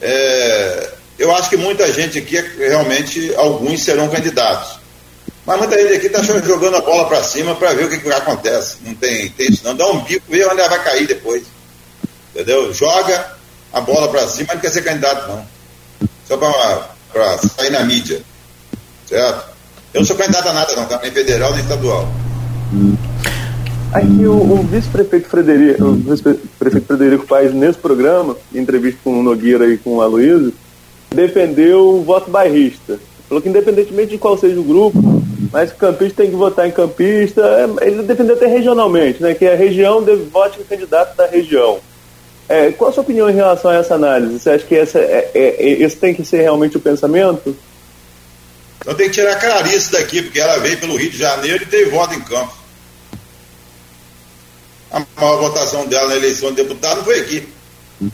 [0.01, 4.79] é, eu acho que muita gente aqui, realmente, alguns serão candidatos.
[5.45, 8.13] Mas muita gente aqui está jogando a bola para cima para ver o que, que
[8.13, 8.77] acontece.
[8.83, 9.75] Não tem, tem isso, não.
[9.75, 11.43] Dá um bico, vê onde ela vai cair depois.
[12.35, 12.73] Entendeu?
[12.73, 13.33] Joga
[13.73, 15.47] a bola para cima, não quer ser candidato, não.
[16.27, 18.23] Só para sair na mídia.
[19.07, 19.49] Certo?
[19.95, 21.01] Eu não sou candidato a nada, não, tá?
[21.03, 22.07] nem federal nem estadual.
[23.93, 29.67] Aqui o, o vice-prefeito Frederico, o vice-prefeito Frederico nesse programa, em entrevista com o Nogueira
[29.67, 30.53] e com o Aloysio,
[31.09, 32.99] defendeu o voto bairrista.
[33.29, 35.01] Falou que independentemente de qual seja o grupo,
[35.51, 37.41] mas campista tem que votar em campista.
[37.43, 39.35] É, ele defendeu até regionalmente, né?
[39.35, 41.79] Que a região deve vote em candidato da região.
[42.47, 44.39] É, qual a sua opinião em relação a essa análise?
[44.39, 47.57] Você acha que essa, é, é, é esse tem que ser realmente o pensamento?
[48.81, 51.67] Então tem que tirar a Clarice daqui, porque ela veio pelo Rio de Janeiro e
[51.67, 52.58] teve voto em campo.
[54.91, 57.49] A maior votação dela na eleição de deputado foi aqui.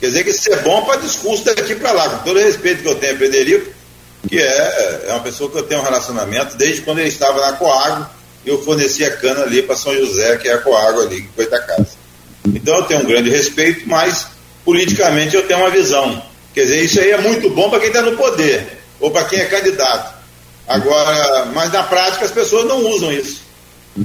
[0.01, 2.83] Quer dizer que isso é bom para discurso daqui para lá, com todo o respeito
[2.83, 3.71] que eu tenho a Frederico,
[4.29, 7.53] que é, é uma pessoa que eu tenho um relacionamento desde quando ele estava na
[7.53, 8.07] Coago
[8.45, 11.93] eu fornecia cana ali para São José, que é a Coago ali, em Coitacasa.
[12.47, 14.27] Então eu tenho um grande respeito, mas
[14.65, 16.23] politicamente eu tenho uma visão.
[16.53, 19.41] Quer dizer, isso aí é muito bom para quem está no poder, ou para quem
[19.41, 20.15] é candidato.
[20.69, 23.43] Agora, mas na prática as pessoas não usam isso.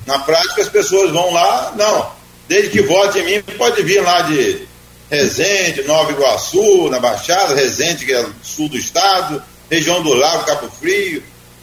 [0.05, 2.11] Na prática as pessoas vão lá, não,
[2.49, 4.57] desde que vote em mim, pode vir lá de
[5.09, 10.67] Resende, Nova Iguaçu, na Baixada, Resende, que é sul do estado, região do Lago, Cabo
[10.67, 11.21] Frio,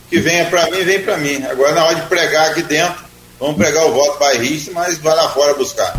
[0.08, 1.42] que venha para mim, vem para mim.
[1.50, 3.04] Agora na hora de pregar aqui dentro,
[3.40, 5.98] vamos pregar o voto bairrista, mas vai lá fora buscar.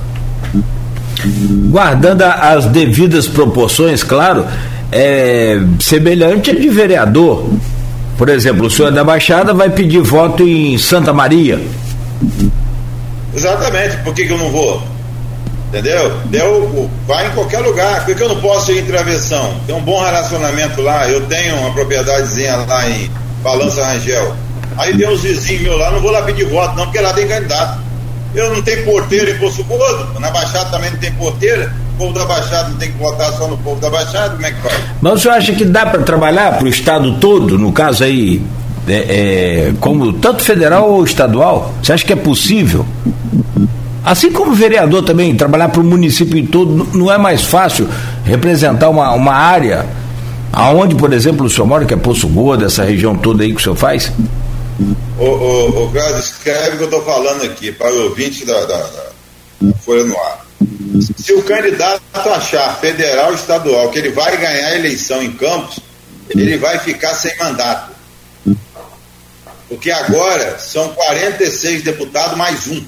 [1.70, 4.48] Guardando as devidas proporções, claro,
[4.90, 7.50] é semelhante a de vereador.
[8.18, 11.60] Por exemplo, o senhor da Baixada vai pedir voto em Santa Maria.
[13.38, 14.82] Exatamente, por que, que eu não vou?
[15.70, 16.18] Entendeu?
[16.26, 18.06] Deu, vai em qualquer lugar.
[18.06, 19.56] Por que eu não posso ir em travessão?
[19.68, 21.08] Tem um bom relacionamento lá.
[21.10, 23.12] Eu tenho uma propriedadezinha lá em
[23.44, 24.34] Balança Rangel.
[24.78, 27.28] Aí tem uns vizinhos meus lá, não vou lá pedir voto, não, porque lá tem
[27.28, 27.80] candidato.
[28.34, 32.14] Eu não tenho porteiro em Poço Gordo, na Baixada também não tem porteira o povo
[32.14, 34.80] da Baixada tem que votar só no povo da Baixada, como é que faz?
[35.02, 38.42] Mas o senhor acha que dá para trabalhar para o Estado todo, no caso aí,
[38.88, 41.74] é, é, como tanto federal ou estadual?
[41.82, 42.86] Você acha que é possível?
[44.04, 47.90] Assim como vereador também, trabalhar para o município todo, não é mais fácil
[48.24, 49.86] representar uma, uma área
[50.54, 53.60] aonde, por exemplo, o senhor mora, que é Poço Gordo, essa região toda aí que
[53.60, 54.12] o senhor faz?
[55.20, 58.66] Ô, ô, ô Carlos, escreve o que eu estou falando aqui para o ouvinte da,
[58.66, 60.46] da, da Folha no Ar.
[61.18, 65.80] Se o candidato achar federal estadual que ele vai ganhar a eleição em Campos,
[66.30, 67.97] ele vai ficar sem mandato.
[69.68, 72.84] Porque agora são 46 deputados mais um.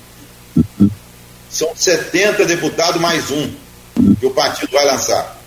[1.49, 3.51] São 70 deputados mais um
[4.19, 5.37] que o partido vai lançar.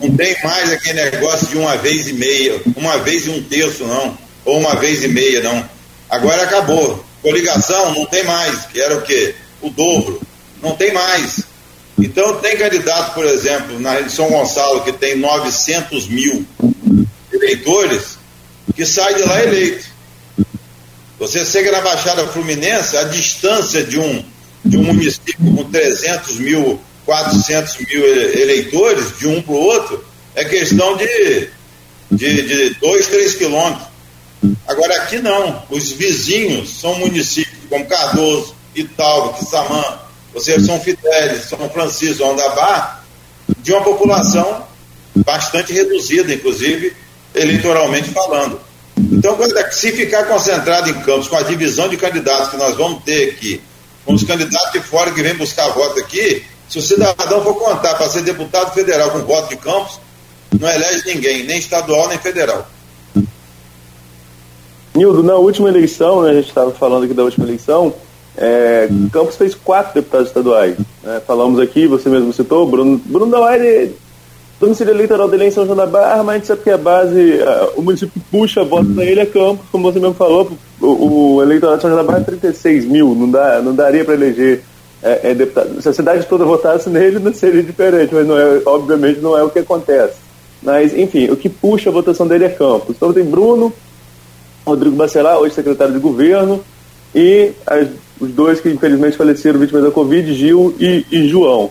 [0.00, 3.84] Não tem mais aquele negócio de uma vez e meia, uma vez e um terço,
[3.84, 4.16] não.
[4.44, 5.68] Ou uma vez e meia, não.
[6.08, 7.04] Agora acabou.
[7.22, 9.34] Coligação não tem mais, que era o quê?
[9.60, 10.20] O dobro.
[10.62, 11.40] Não tem mais.
[11.98, 16.46] Então, tem candidato, por exemplo, na São Gonçalo, que tem 900 mil
[17.32, 18.18] eleitores,
[18.74, 19.97] que sai de lá eleito.
[21.18, 24.24] Você chega na Baixada Fluminense, a distância de um,
[24.64, 30.04] de um município com 300 mil, 400 mil eleitores, de um para o outro,
[30.34, 31.50] é questão de,
[32.10, 33.88] de, de 2, 3 quilômetros.
[34.66, 35.64] Agora, aqui não.
[35.68, 39.98] Os vizinhos são municípios como Cardoso, Italva, Quissamã,
[40.32, 43.02] vocês são Fidélis, São Francisco, Andabá,
[43.58, 44.66] de uma população
[45.16, 46.94] bastante reduzida, inclusive
[47.34, 48.60] eleitoralmente falando.
[49.12, 49.36] Então,
[49.70, 53.60] se ficar concentrado em Campos com a divisão de candidatos que nós vamos ter aqui,
[54.04, 57.94] com os candidatos de fora que vêm buscar voto aqui, Se o cidadão for contar
[57.94, 59.98] para ser deputado federal com voto de Campos,
[60.60, 62.68] não elege ninguém, nem estadual nem federal.
[64.94, 67.94] Nildo, na última eleição, né, a gente estava falando aqui da última eleição,
[68.36, 70.76] é, Campos fez quatro deputados estaduais.
[71.02, 71.22] Né?
[71.26, 73.94] Falamos aqui, você mesmo citou, Bruno, Bruno Dauaire,
[74.60, 76.78] domicílio eleitoral dele é em São João da Barra, mas a gente sabe que a
[76.78, 77.38] base,
[77.76, 80.50] o município puxa voto para ele é Campos, como você mesmo falou,
[80.80, 84.04] o, o eleitorado de São João da Barra é 36 mil, não, dá, não daria
[84.04, 84.62] para eleger
[85.02, 85.80] é, é, deputado.
[85.80, 89.42] Se a cidade toda votasse nele, não seria diferente, mas não é, obviamente não é
[89.42, 90.14] o que acontece.
[90.62, 92.96] Mas, enfim, o que puxa a votação dele é Campos.
[92.96, 93.72] Então tem Bruno,
[94.66, 96.62] Rodrigo Bacelar, hoje secretário de governo,
[97.14, 97.88] e as,
[98.20, 101.70] os dois que infelizmente faleceram vítimas da Covid, Gil e, e, João.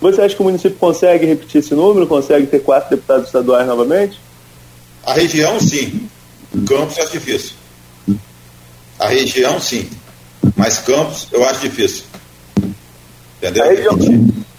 [0.00, 4.20] Você acha que o município consegue repetir esse número, consegue ter quatro deputados estaduais novamente?
[5.04, 6.08] A região, sim.
[6.66, 7.52] Campos é difícil.
[8.98, 9.88] A região, sim.
[10.56, 12.04] Mas Campos, eu acho difícil.
[13.38, 13.64] Entendeu?
[13.64, 13.98] Região,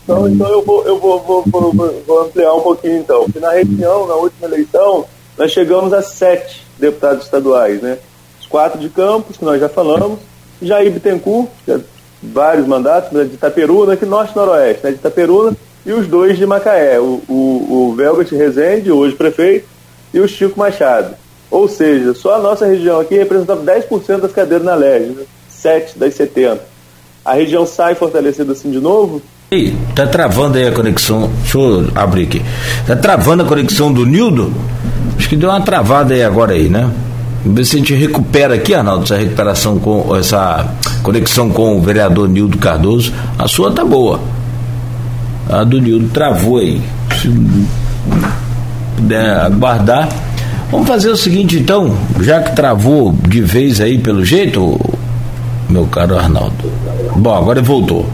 [0.04, 3.26] então, então eu, vou, eu vou, vou, vou, vou ampliar um pouquinho, então.
[3.26, 5.06] Porque na região, na última eleição,
[5.38, 8.00] nós chegamos a sete deputados estaduais, né?
[8.42, 10.20] Os quatro de Campos, que nós já falamos,
[10.62, 11.80] Jair Bittencourt, que é
[12.22, 15.56] vários mandatos, né, de Itaperuna, aqui norte noroeste, né, de Itaperuna,
[15.86, 19.68] e os dois de Macaé, o, o, o Velvet Rezende, hoje prefeito,
[20.14, 21.16] e o Chico Machado.
[21.50, 25.24] Ou seja, só a nossa região aqui representava 10% das cadeiras na LERJ, né?
[25.50, 26.62] 7 das 70.
[27.26, 29.22] A região sai fortalecida assim de novo?
[29.52, 31.30] Ih, tá travando aí a conexão.
[31.42, 32.42] Deixa eu abrir aqui.
[32.86, 34.54] Tá travando a conexão do Nildo?
[35.18, 36.90] Acho que deu uma travada aí agora aí, né?
[37.44, 40.68] Vamos ver se a gente recupera aqui, Arnaldo, essa recuperação com essa
[41.02, 43.14] conexão com o vereador Nildo Cardoso.
[43.38, 44.20] A sua tá boa.
[45.50, 46.82] A do Nildo travou aí.
[47.22, 47.30] Se
[48.98, 50.10] puder aguardar.
[50.70, 54.80] Vamos fazer o seguinte então, já que travou de vez aí pelo jeito,
[55.68, 56.72] meu caro Arnaldo.
[57.16, 58.06] Bom, agora voltou.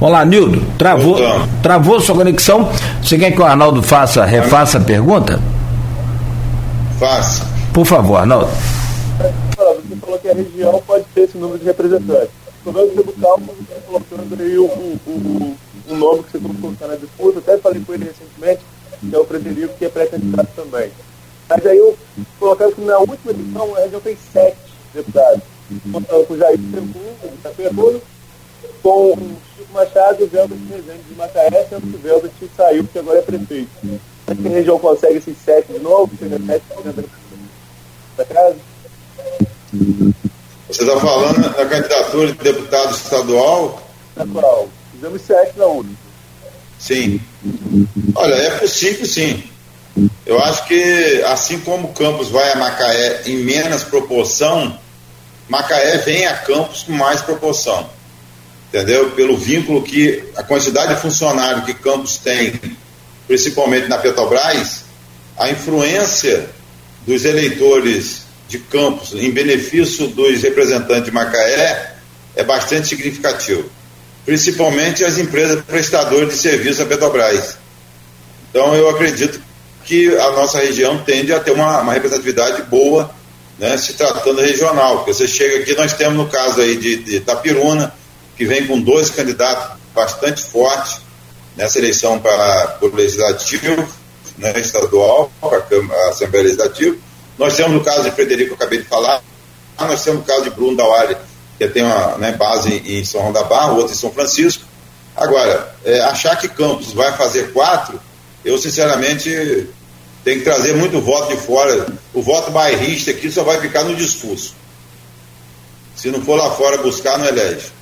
[0.00, 0.62] Olá, Nildo.
[0.78, 1.18] Travou,
[1.62, 2.68] travou sua conexão.
[3.02, 5.40] Você quer que o Arnaldo faça, refaça a pergunta?
[7.00, 7.53] Faça.
[7.74, 8.46] Por favor, Arnaldo.
[8.46, 12.30] Você falou que a região pode ter esse número de representantes.
[12.64, 15.56] O governo do Calma está colocando aí o, o,
[15.88, 17.38] o, nome que você colocou na disputa.
[17.40, 18.62] Até falei com ele recentemente,
[19.00, 20.92] que é o Frederico, que é pré-candidato também.
[21.48, 21.98] Mas aí eu
[22.38, 24.56] colocaram que na última eleição a região tem sete
[24.94, 25.42] deputados.
[25.90, 28.00] Contando com o Jair Tranquilo, de Itapebuna,
[28.84, 32.84] com o Chico Machado e o Velvet Rezende de Macaé, sendo que o Velvet saiu,
[32.84, 33.70] porque agora é prefeito.
[34.24, 36.12] Será que a região consegue esses sete de novo?
[36.16, 36.64] Chega sete
[38.16, 38.56] da casa?
[40.68, 43.82] Você está falando na candidatura de deputado estadual?
[44.10, 44.68] Estadual.
[44.92, 45.96] Fizemos sete na última.
[46.78, 47.20] Sim.
[48.14, 49.42] Olha, é possível sim.
[50.26, 54.78] Eu acho que, assim como Campos vai a Macaé em menos proporção,
[55.48, 57.88] Macaé vem a Campos com mais proporção.
[58.68, 59.12] Entendeu?
[59.12, 62.60] Pelo vínculo que a quantidade de funcionário que Campos tem,
[63.28, 64.84] principalmente na Petrobras,
[65.36, 66.48] a influência
[67.06, 71.96] dos eleitores de Campos em benefício dos representantes de Macaé
[72.36, 73.68] é bastante significativo.
[74.24, 77.56] Principalmente as empresas prestadoras de serviço à Petrobras.
[78.50, 79.40] Então eu acredito
[79.84, 83.10] que a nossa região tende a ter uma, uma representatividade boa,
[83.58, 84.98] né, se tratando regional.
[84.98, 87.92] Porque você chega aqui, nós temos no caso aí de, de Itapiruna,
[88.36, 91.00] que vem com dois candidatos bastante fortes
[91.56, 93.86] nessa eleição para o legislativo,
[94.38, 96.96] né, estadual, a Assembleia Legislativa.
[97.38, 99.22] Nós temos no caso de Frederico, eu acabei de falar,
[99.78, 101.16] nós temos o caso de Bruno Dauari,
[101.58, 104.64] que tem uma né, base em São João da Barra, outro em São Francisco.
[105.16, 108.00] Agora, é, achar que Campos vai fazer quatro
[108.44, 109.68] eu sinceramente
[110.22, 111.86] tenho que trazer muito voto de fora.
[112.12, 114.54] O voto bairrista aqui só vai ficar no discurso.
[115.96, 117.72] Se não for lá fora buscar, não elege.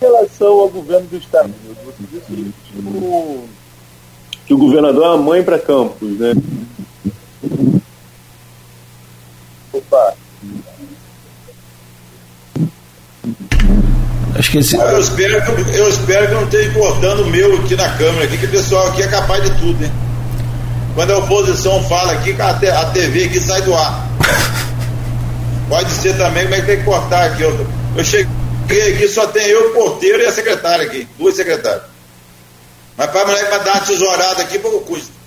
[0.00, 1.52] Em relação ao governo do Estado,
[1.84, 3.46] você disse que o,
[4.50, 6.34] que o governador é a mãe para Campos, né?
[9.72, 10.14] Opa,
[14.34, 14.74] Acho que esse...
[14.74, 15.34] eu, espero,
[15.72, 18.88] eu espero que não esteja cortando o meu aqui na câmera, aqui, que o pessoal
[18.88, 19.92] aqui é capaz de tudo, né?
[20.96, 24.04] Quando a oposição fala aqui, a TV aqui sai do ar.
[25.68, 27.42] Pode ser também, como é que tem que cortar aqui?
[27.42, 31.99] Eu, eu cheguei aqui, só tem eu, o porteiro e a secretária aqui, duas secretárias.
[32.96, 35.20] Mas para a dar uma tesourada aqui, pouco custa.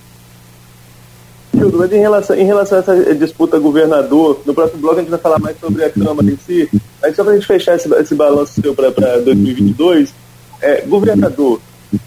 [1.54, 5.10] Hildo, mas em relação, em relação a essa disputa governador, no próximo bloco a gente
[5.10, 6.68] vai falar mais sobre a Câmara em si,
[7.00, 10.12] mas só para a gente fechar esse, esse balanço seu para 2022,
[10.60, 11.60] é, governador,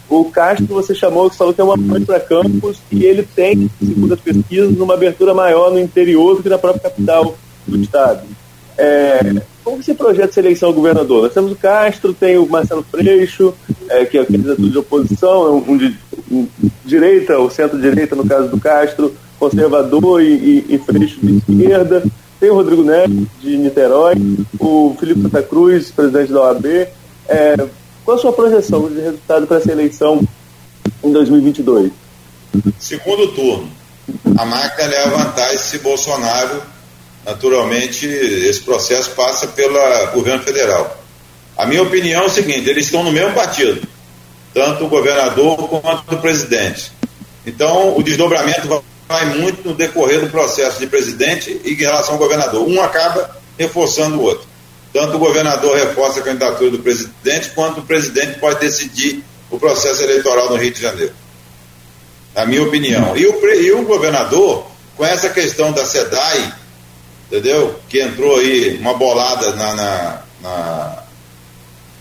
[0.08, 3.70] o Castro você chamou, você falou que é uma mãe para Campos e ele tem,
[3.78, 7.36] segundo as pesquisas, uma abertura maior no interior do que na própria capital
[7.66, 8.22] do estado.
[8.78, 11.24] É, como se projeta essa eleição ao governador?
[11.24, 13.52] Nós temos o Castro, tem o Marcelo Freixo,
[13.90, 15.98] é, que é candidato de oposição, é um, de
[16.30, 16.48] um,
[16.84, 22.04] direita, ou centro-direita, no caso do Castro, conservador e, e, e Freixo de esquerda.
[22.38, 24.14] Tem o Rodrigo Neves, de Niterói,
[24.60, 26.66] o Felipe Santa Cruz, presidente da OAB.
[27.28, 27.56] É,
[28.04, 30.22] qual a sua projeção de resultado para essa eleição
[31.02, 31.90] em 2022?
[32.78, 33.68] Segundo turno.
[34.38, 36.62] A máquina leva vantagem se Bolsonaro
[37.28, 39.78] naturalmente, esse processo passa pelo
[40.12, 40.98] governo federal.
[41.56, 43.86] A minha opinião é o seguinte: eles estão no mesmo partido,
[44.54, 46.90] tanto o governador quanto o presidente.
[47.44, 52.18] Então, o desdobramento vai muito no decorrer do processo de presidente e em relação ao
[52.18, 52.66] governador.
[52.66, 54.46] Um acaba reforçando o outro.
[54.92, 60.02] Tanto o governador reforça a candidatura do presidente, quanto o presidente pode decidir o processo
[60.02, 61.12] eleitoral no Rio de Janeiro.
[62.34, 63.14] A minha opinião.
[63.16, 64.66] E o, e o governador,
[64.96, 66.52] com essa questão da SEDAI,
[67.30, 67.78] entendeu?
[67.88, 71.02] Que entrou aí uma bolada na, na, na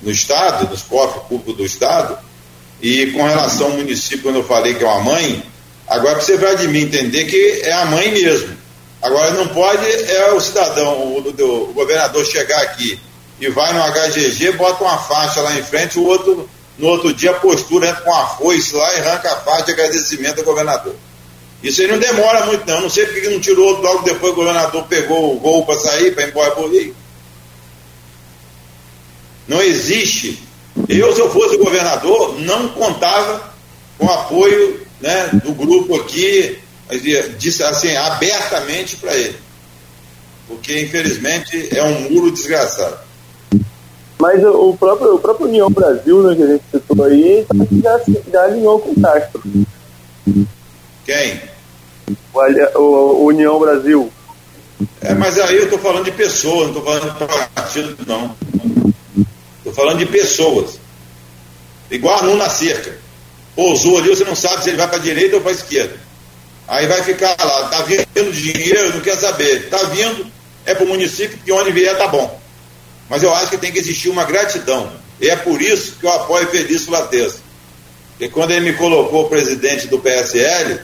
[0.01, 2.17] no Estado, nos cofres públicos do Estado,
[2.81, 5.43] e com relação ao município, quando eu falei que é uma mãe,
[5.87, 8.55] agora você vai de mim entender que é a mãe mesmo.
[9.01, 12.99] Agora não pode é o cidadão, o, o, o governador chegar aqui
[13.39, 17.33] e vai no HGG, bota uma faixa lá em frente, o outro, no outro dia
[17.33, 20.95] postura entra com a foice lá e arranca a faixa de agradecimento ao governador.
[21.63, 22.81] Isso aí não demora muito, não.
[22.81, 26.25] Não sei porque não tirou logo depois o governador pegou o gol para sair, para
[26.25, 26.95] ir embora por Rio.
[29.47, 30.43] Não existe.
[30.87, 33.53] Eu, se eu fosse governador, não contava
[33.97, 36.59] com o apoio né, do grupo aqui,
[37.37, 39.37] disse assim, abertamente para ele.
[40.47, 42.99] Porque, infelizmente, é um muro desgraçado.
[44.19, 47.45] Mas o próprio, o próprio União Brasil, né, que a gente citou aí,
[47.83, 48.01] já,
[48.31, 49.43] já alinhou com o Castro.
[51.07, 51.41] Quem?
[52.75, 54.11] O, União Brasil.
[55.01, 58.35] É, mas aí eu estou falando de pessoas, não estou falando de partido, não.
[59.59, 60.77] Estou falando de pessoas.
[61.89, 62.99] Igual a na cerca.
[63.55, 65.97] Pousou ali, você não sabe se ele vai para a direita ou para a esquerda.
[66.67, 69.69] Aí vai ficar lá, tá vindo dinheiro, não quer saber.
[69.69, 70.27] Tá vindo,
[70.65, 72.39] é para o município, que onde vier tá bom.
[73.09, 74.91] Mas eu acho que tem que existir uma gratidão.
[75.21, 77.39] E é por isso que eu apoio Felício Lateza.
[78.09, 80.81] Porque quando ele me colocou presidente do PSL,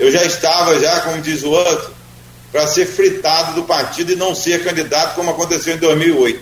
[0.00, 1.92] eu já estava, já, como diz o outro,
[2.50, 6.40] para ser fritado do partido e não ser candidato, como aconteceu em 2008.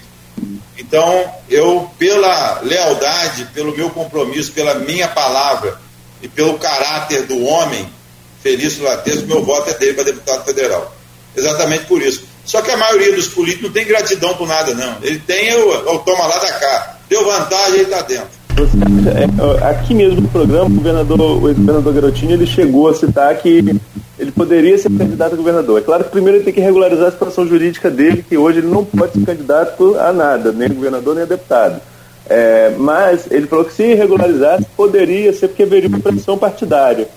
[0.79, 5.77] Então, eu, pela lealdade, pelo meu compromisso, pela minha palavra
[6.23, 7.93] e pelo caráter do homem,
[8.41, 10.97] Felício Latesco, meu voto é dele para deputado federal.
[11.37, 12.23] Exatamente por isso.
[12.45, 14.99] Só que a maioria dos políticos não tem gratidão por nada, não.
[15.03, 16.99] Ele tem o, o toma lá da cá.
[17.09, 18.38] Deu vantagem, ele está dentro.
[18.57, 23.81] É, aqui mesmo no programa, o governador, o ex-governador Garotinho, ele chegou a citar que
[24.19, 25.79] ele poderia ser candidato a governador.
[25.79, 28.67] É claro que primeiro ele tem que regularizar a situação jurídica dele, que hoje ele
[28.67, 31.81] não pode ser candidato a nada, nem a governador nem a deputado.
[32.29, 37.09] É, mas ele falou que se regularizasse, poderia ser porque haveria uma pressão partidária.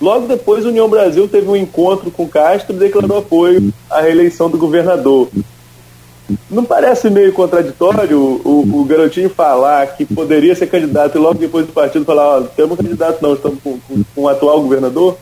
[0.00, 4.58] Logo depois, União Brasil teve um encontro com Castro e declarou apoio à reeleição do
[4.58, 5.28] governador.
[6.50, 11.66] Não parece meio contraditório o, o garotinho falar que poderia ser candidato e logo depois
[11.66, 15.18] do partido falar, ó, temos candidato não, estamos com, com, com o atual governador?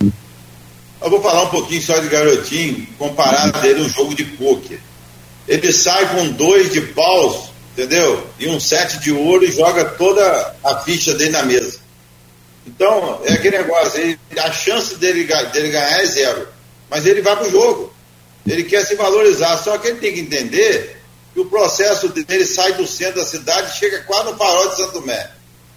[0.00, 4.78] Eu vou falar um pouquinho só de garotinho, comparar dele um jogo de pôquer.
[5.48, 8.24] Ele sai com dois de paus, entendeu?
[8.38, 11.80] E um sete de ouro e joga toda a ficha dele na mesa.
[12.64, 16.46] Então, é aquele negócio, ele, a chance dele, dele ganhar é zero.
[16.88, 17.92] Mas ele vai pro jogo.
[18.46, 20.96] Ele quer se valorizar, só que ele tem que entender
[21.32, 24.76] que o processo dele sai do centro da cidade e chega quase no farol de
[24.76, 25.30] Santo Tomé.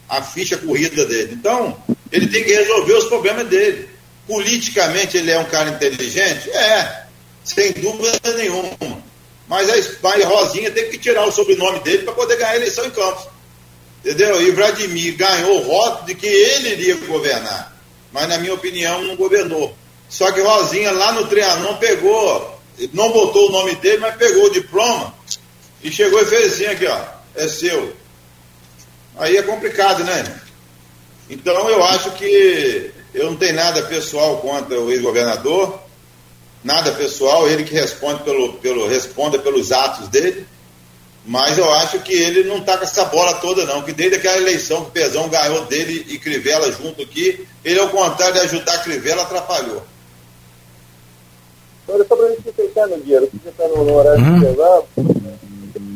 [0.10, 1.34] A ficha corrida dele.
[1.34, 1.78] Então,
[2.12, 3.90] ele tem que resolver os problemas dele.
[4.28, 6.50] Politicamente, ele é um cara inteligente?
[6.50, 7.06] É,
[7.44, 9.04] sem dúvida nenhuma.
[9.48, 12.92] Mas a Rosinha tem que tirar o sobrenome dele para poder ganhar a eleição em
[12.92, 13.28] Campos.
[14.04, 14.42] Entendeu?
[14.42, 17.76] E Vladimir ganhou o voto de que ele iria governar.
[18.12, 19.76] Mas, na minha opinião, não governou.
[20.10, 22.55] Só que Rosinha lá no Trianon pegou
[22.94, 25.14] não botou o nome dele, mas pegou o diploma
[25.84, 27.00] e chegou e fez assim aqui, ó,
[27.36, 27.96] é seu.
[29.18, 30.42] Aí é complicado, né?
[31.30, 35.80] Então eu acho que eu não tenho nada pessoal contra o ex-governador,
[36.64, 40.46] nada pessoal, ele que responde pelo, pelo responda pelos atos dele,
[41.26, 44.38] mas eu acho que ele não está com essa bola toda não, que desde aquela
[44.38, 48.84] eleição que o Pezão ganhou dele e Crivella junto aqui, ele ao contrário de ajudar
[48.84, 49.84] Crivella atrapalhou.
[51.88, 54.34] Agora, só para a gente fechar, Nogueira, você está no, no horário uhum.
[54.34, 54.88] de intervalo,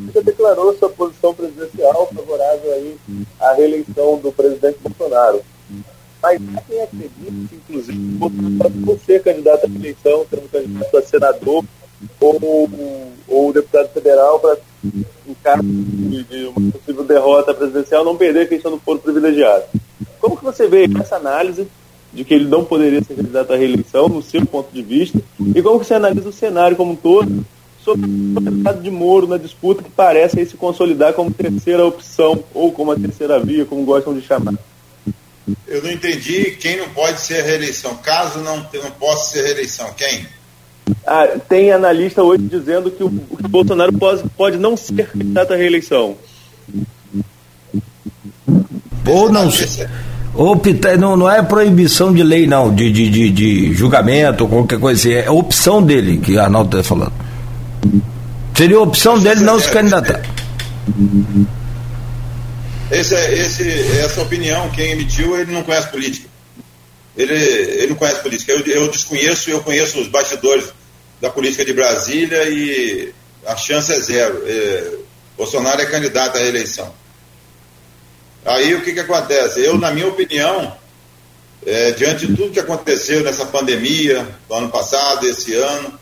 [0.06, 2.96] você declarou sua posição presidencial favorável aí
[3.40, 5.42] à reeleição do presidente Bolsonaro.
[6.22, 8.18] Mas há quem acredita, inclusive,
[8.84, 11.64] por ser candidato à reeleição, sendo candidato a senador,
[12.20, 12.70] ou,
[13.28, 18.46] ou deputado federal para, em caso de, de uma possível derrota presidencial, não perder a
[18.46, 19.64] questão do foro privilegiado.
[20.20, 21.66] Como que você vê essa análise
[22.12, 25.20] de que ele não poderia ser candidato à reeleição, no seu ponto de vista,
[25.54, 27.44] e como que você analisa o cenário como um todo
[27.82, 32.42] sobre o deputado de Moro na disputa que parece aí se consolidar como terceira opção,
[32.52, 34.54] ou como a terceira via, como gostam de chamar?
[35.66, 37.96] Eu não entendi quem não pode ser reeleição.
[37.96, 40.26] Caso não, não possa ser reeleição, quem?
[41.06, 45.56] Ah, tem analista hoje dizendo que o, o Bolsonaro pode, pode não ser candidato à
[45.56, 46.16] reeleição.
[49.06, 49.88] Ou não ser.
[50.34, 50.60] Ou
[50.98, 55.12] não, não é proibição de lei, não, de, de, de, de julgamento qualquer coisa assim.
[55.12, 57.12] É opção dele, que Arnaldo está falando.
[58.56, 60.22] Seria opção dele não se candidatar.
[62.90, 66.28] Esse, esse, essa opinião, quem emitiu, ele não conhece política.
[67.16, 68.52] Ele, ele não conhece política.
[68.52, 70.72] Eu, eu desconheço, eu conheço os bastidores
[71.20, 73.12] da política de Brasília e
[73.46, 74.42] a chance é zero.
[74.46, 74.92] É,
[75.36, 76.92] Bolsonaro é candidato à reeleição.
[78.44, 79.60] Aí o que, que acontece?
[79.60, 80.76] Eu, na minha opinião,
[81.66, 85.98] é, diante de tudo que aconteceu nessa pandemia, do ano passado, esse ano,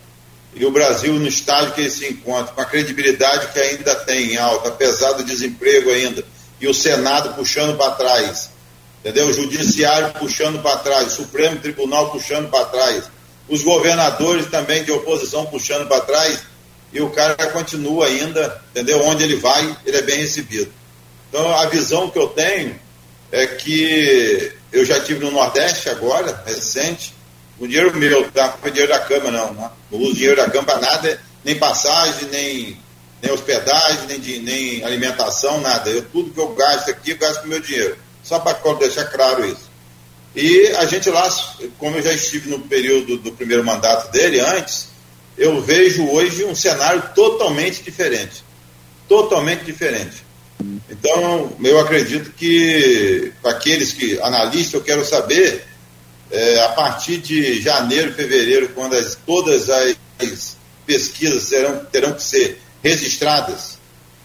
[0.55, 4.32] e o Brasil no estágio que ele se encontra, com a credibilidade que ainda tem
[4.32, 6.24] em alta, apesar do desemprego ainda,
[6.61, 8.51] e o Senado puxando para trás,
[9.01, 9.28] entendeu?
[9.28, 13.05] O Judiciário puxando para trás, o Supremo Tribunal puxando para trás,
[13.49, 16.41] os governadores também de oposição puxando para trás,
[16.93, 19.03] e o cara continua ainda, entendeu?
[19.05, 20.72] Onde ele vai, ele é bem recebido.
[21.29, 22.79] Então a visão que eu tenho
[23.31, 27.14] é que eu já tive no Nordeste agora, recente,
[27.59, 28.49] o dinheiro meu, tá?
[28.49, 29.53] Não foi dinheiro da Câmara, não.
[29.53, 29.70] Né?
[29.91, 32.79] Não uso dinheiro da Câmara para nada, nem passagem, nem
[33.20, 35.91] nem hospedagem, nem, de, nem alimentação, nada.
[35.91, 37.99] Eu, tudo que eu gasto aqui, eu gasto com meu dinheiro.
[38.22, 39.68] Só para deixar claro isso.
[40.37, 41.29] E a gente lá,
[41.79, 44.89] como eu já estive no período do primeiro mandato dele, antes,
[45.37, 48.45] eu vejo hoje um cenário totalmente diferente.
[49.09, 50.24] Totalmente diferente.
[50.90, 55.64] Então, eu acredito que, aqueles que, analistas, eu quero saber,
[56.30, 60.56] é, a partir de janeiro, fevereiro, quando as, todas as
[60.86, 63.78] pesquisas serão, terão que ser registradas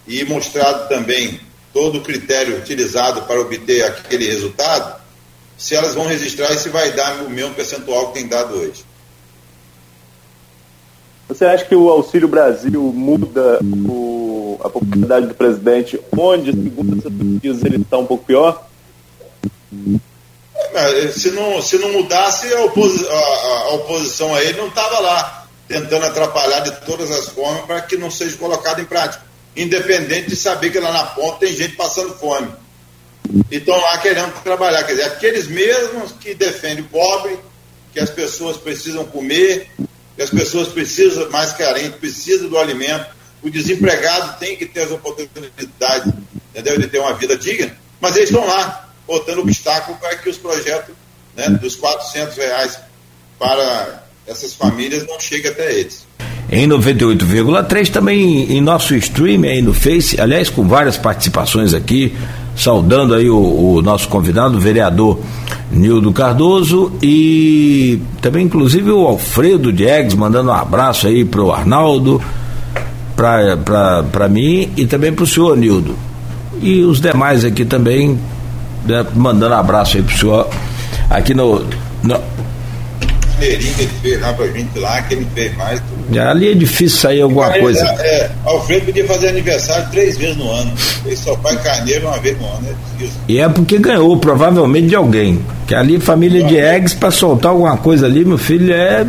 [0.08, 1.40] e mostrado também
[1.72, 5.02] todo o critério utilizado para obter aquele resultado,
[5.58, 8.86] se elas vão registrar e se vai dar o mesmo percentual que tem dado hoje.
[11.28, 14.23] Você acha que o Auxílio Brasil muda o,
[14.64, 18.70] a popularidade do presidente, onde, segundo essas pesquisas, ele está um pouco pior?
[21.14, 25.48] Se não, se não mudasse, a, oposi a, a oposição a ele não estava lá
[25.68, 29.24] tentando atrapalhar de todas as formas para que não seja colocado em prática.
[29.56, 32.50] Independente de saber que lá na ponta tem gente passando fome.
[33.52, 34.84] E estão lá querendo trabalhar.
[34.84, 37.38] Quer dizer, aqueles mesmos que defendem o pobre,
[37.94, 39.70] que as pessoas precisam comer,
[40.16, 43.06] que as pessoas precisam, mais carentes, precisam do alimento.
[43.44, 46.14] O desempregado tem que ter as oportunidades
[46.52, 46.80] entendeu?
[46.80, 50.96] de ter uma vida digna, mas eles estão lá, botando obstáculo para que os projetos
[51.36, 52.80] né, dos 400 reais
[53.38, 56.06] para essas famílias não chegam até eles.
[56.50, 62.16] Em 98,3 também em nosso stream aí no Face, aliás, com várias participações aqui,
[62.56, 65.20] saudando aí o, o nosso convidado, o vereador
[65.72, 72.22] Nildo Cardoso e também inclusive o Alfredo Diegues mandando um abraço aí pro Arnaldo,
[74.10, 75.96] para mim e também pro senhor Nildo.
[76.62, 78.20] E os demais aqui também,
[78.86, 80.50] né, mandando abraço aí pro senhor
[81.10, 81.66] aqui no,
[82.04, 82.22] no
[83.46, 85.80] ele fez lá pra gente lá, que ele fez mais.
[85.82, 86.20] Tudo.
[86.20, 87.86] Ali é difícil sair alguma Carneiro, coisa.
[88.00, 90.72] É, é, Alfredo podia fazer aniversário três vezes no ano.
[91.06, 92.68] Ele só faz carneiro uma vez no ano.
[92.70, 95.44] É e é porque ganhou, provavelmente, de alguém.
[95.68, 99.06] Que ali, família de eggs, pra soltar alguma coisa ali, meu filho, é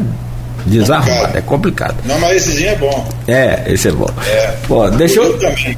[0.67, 1.97] desarmado, é complicado.
[2.05, 3.09] Não, mas essezinho é bom.
[3.29, 4.11] É, esse é bom.
[4.27, 4.55] É.
[4.67, 5.39] Pô, deixa eu.
[5.39, 5.77] Também.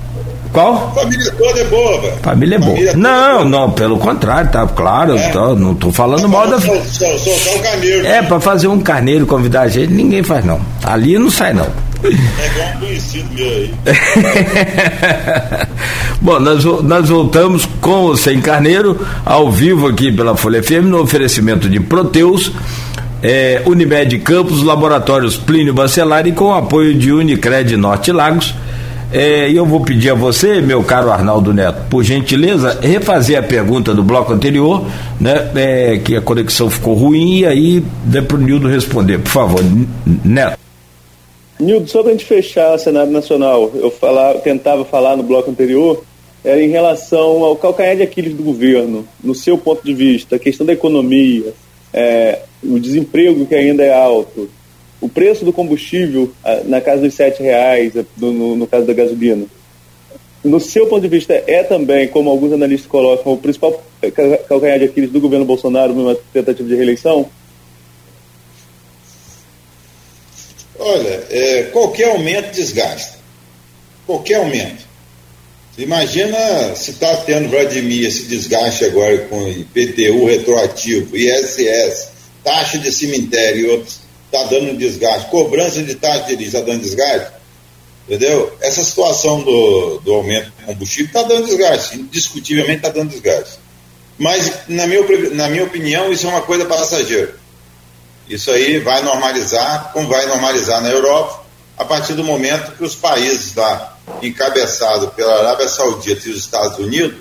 [0.52, 0.94] Qual?
[0.94, 2.16] Família toda é boa, velho.
[2.22, 2.70] Família é boa.
[2.70, 5.16] Família não, é não, pelo contrário, tá claro.
[5.16, 5.28] É.
[5.28, 6.58] Tô, não tô falando tá mal da.
[6.58, 8.06] Soltar um carneiro.
[8.06, 10.60] É, pra fazer um carneiro convidar a gente, ninguém faz não.
[10.82, 11.66] Ali não sai não.
[12.04, 13.74] É igual um conhecido meu aí.
[16.20, 21.00] Bom, nós, nós voltamos com o Sem Carneiro, ao vivo aqui pela Folha FM, no
[21.02, 22.52] oferecimento de Proteus,
[23.22, 28.54] é, Unimed Campos, Laboratórios Plínio Bacelar com o apoio de Unicred Norte Lagos.
[29.12, 33.42] É, e eu vou pedir a você, meu caro Arnaldo Neto, por gentileza, refazer a
[33.42, 34.84] pergunta do bloco anterior,
[35.20, 35.50] né?
[35.54, 39.60] É, que a conexão ficou ruim, e aí dê para o Nildo responder, por favor.
[40.24, 40.58] Neto.
[41.58, 45.50] Nildo, só para a gente fechar o cenário nacional, eu falar, tentava falar no bloco
[45.50, 46.02] anterior,
[46.44, 50.38] era em relação ao calcanhar de Aquiles do governo, no seu ponto de vista, a
[50.38, 51.54] questão da economia,
[51.96, 54.50] é, o desemprego que ainda é alto,
[55.00, 56.30] o preço do combustível
[56.66, 59.46] na casa dos sete reais, no, no, caso da gasolina,
[60.44, 63.82] no seu ponto de vista, é também, como alguns analistas colocam, o principal
[64.48, 67.28] calcanhar de Aquiles do governo Bolsonaro numa tentativa de reeleição?
[70.78, 73.18] Olha, é, qualquer aumento desgasta.
[74.06, 74.85] Qualquer aumento.
[75.78, 82.08] Imagina se está tendo, Vladimir, esse desgaste agora com IPTU retroativo, ISS,
[82.42, 87.30] taxa de cemitério e outros, está dando desgaste, cobrança de taxa de está dando desgaste,
[88.06, 88.56] entendeu?
[88.62, 93.58] Essa situação do, do aumento do combustível está dando desgaste, indiscutivelmente está dando desgaste.
[94.16, 95.02] Mas, na minha,
[95.34, 97.34] na minha opinião, isso é uma coisa passageira.
[98.26, 101.44] Isso aí vai normalizar, como vai normalizar na Europa,
[101.76, 106.78] a partir do momento que os países lá encabeçado pela Arábia Saudita e os Estados
[106.78, 107.18] Unidos,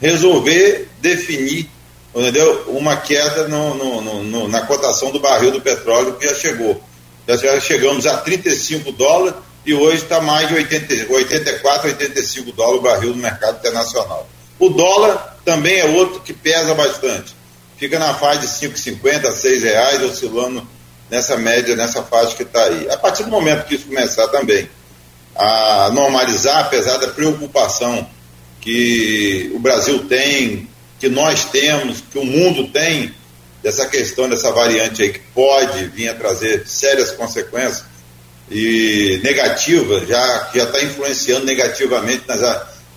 [0.00, 1.68] resolver definir
[2.14, 2.64] entendeu?
[2.68, 6.82] uma queda no, no, no, na cotação do barril do petróleo que já chegou.
[7.26, 9.34] Já chegamos a 35 dólares
[9.66, 14.26] e hoje está mais de 80, 84, 85 dólares o barril no mercado internacional.
[14.58, 17.36] O dólar também é outro que pesa bastante.
[17.76, 20.66] Fica na faixa de 5,50, 6 reais, oscilando
[21.10, 22.90] nessa média, nessa faixa que está aí.
[22.90, 24.68] A partir do momento que isso começar também
[25.38, 28.08] a normalizar, apesar da preocupação
[28.60, 30.68] que o Brasil tem,
[30.98, 33.14] que nós temos, que o mundo tem,
[33.62, 37.84] dessa questão dessa variante aí que pode vir a trazer sérias consequências
[38.50, 42.40] e negativas, já já está influenciando negativamente nas,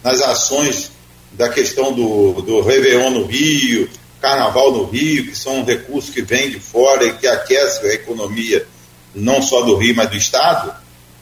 [0.03, 0.91] nas ações
[1.33, 3.89] da questão do, do Réveillon no Rio,
[4.19, 8.65] Carnaval no Rio, que são recursos que vêm de fora e que aquecem a economia
[9.13, 10.73] não só do Rio, mas do Estado,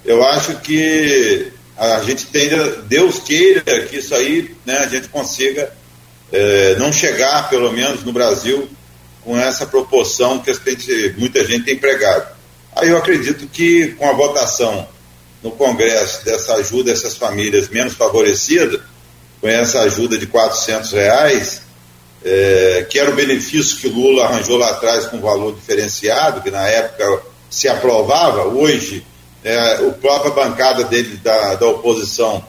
[0.09, 2.55] eu acho que a gente tende,
[2.87, 5.71] Deus queira que isso aí né, a gente consiga
[6.31, 8.67] é, não chegar, pelo menos no Brasil,
[9.23, 12.35] com essa proporção que gente, muita gente tem empregado.
[12.75, 14.87] Aí eu acredito que com a votação
[15.43, 18.81] no Congresso dessa ajuda a essas famílias menos favorecidas,
[19.39, 21.61] com essa ajuda de 400 reais,
[22.25, 26.67] é, que era o benefício que Lula arranjou lá atrás com valor diferenciado, que na
[26.67, 29.05] época se aprovava, hoje
[29.43, 32.43] é, o própria bancada dele da, da oposição,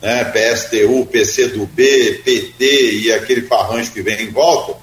[0.00, 4.74] né, PSTU, PCdoB, PT e aquele farranjo que vem em volta,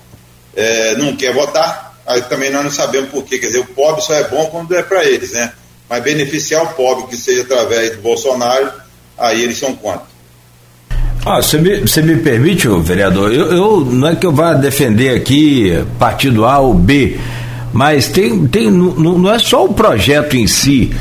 [0.56, 3.38] é, não quer votar, aí também nós não sabemos por quê.
[3.38, 5.54] Quer dizer, o pobre só é bom quando é para eles, né?
[5.90, 8.72] Mas beneficiar o pobre que seja através do Bolsonaro,
[9.18, 10.14] aí eles são contra.
[11.26, 15.16] Ah, você me, você me permite, vereador, eu, eu, não é que eu vá defender
[15.16, 17.18] aqui partido A ou B,
[17.72, 20.94] mas tem, tem, não, não é só o projeto em si,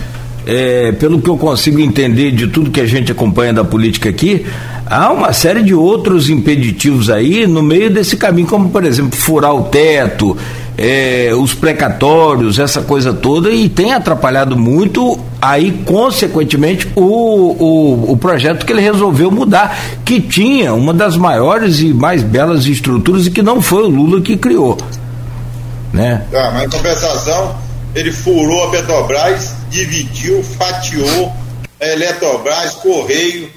[0.46, 4.44] é, pelo que eu consigo entender de tudo que a gente acompanha da política aqui,
[4.86, 9.54] há uma série de outros impeditivos aí no meio desse caminho, como por exemplo furar
[9.54, 10.36] o teto,
[10.76, 18.16] é, os precatórios, essa coisa toda, e tem atrapalhado muito aí, consequentemente, o, o, o
[18.16, 23.30] projeto que ele resolveu mudar, que tinha uma das maiores e mais belas estruturas e
[23.30, 24.78] que não foi o Lula que criou.
[25.92, 26.22] Né?
[26.30, 27.54] Tá, mas em compensação,
[27.94, 31.32] ele furou a Petrobras, dividiu, fatiou
[31.80, 33.50] a Eletrobras, Correio,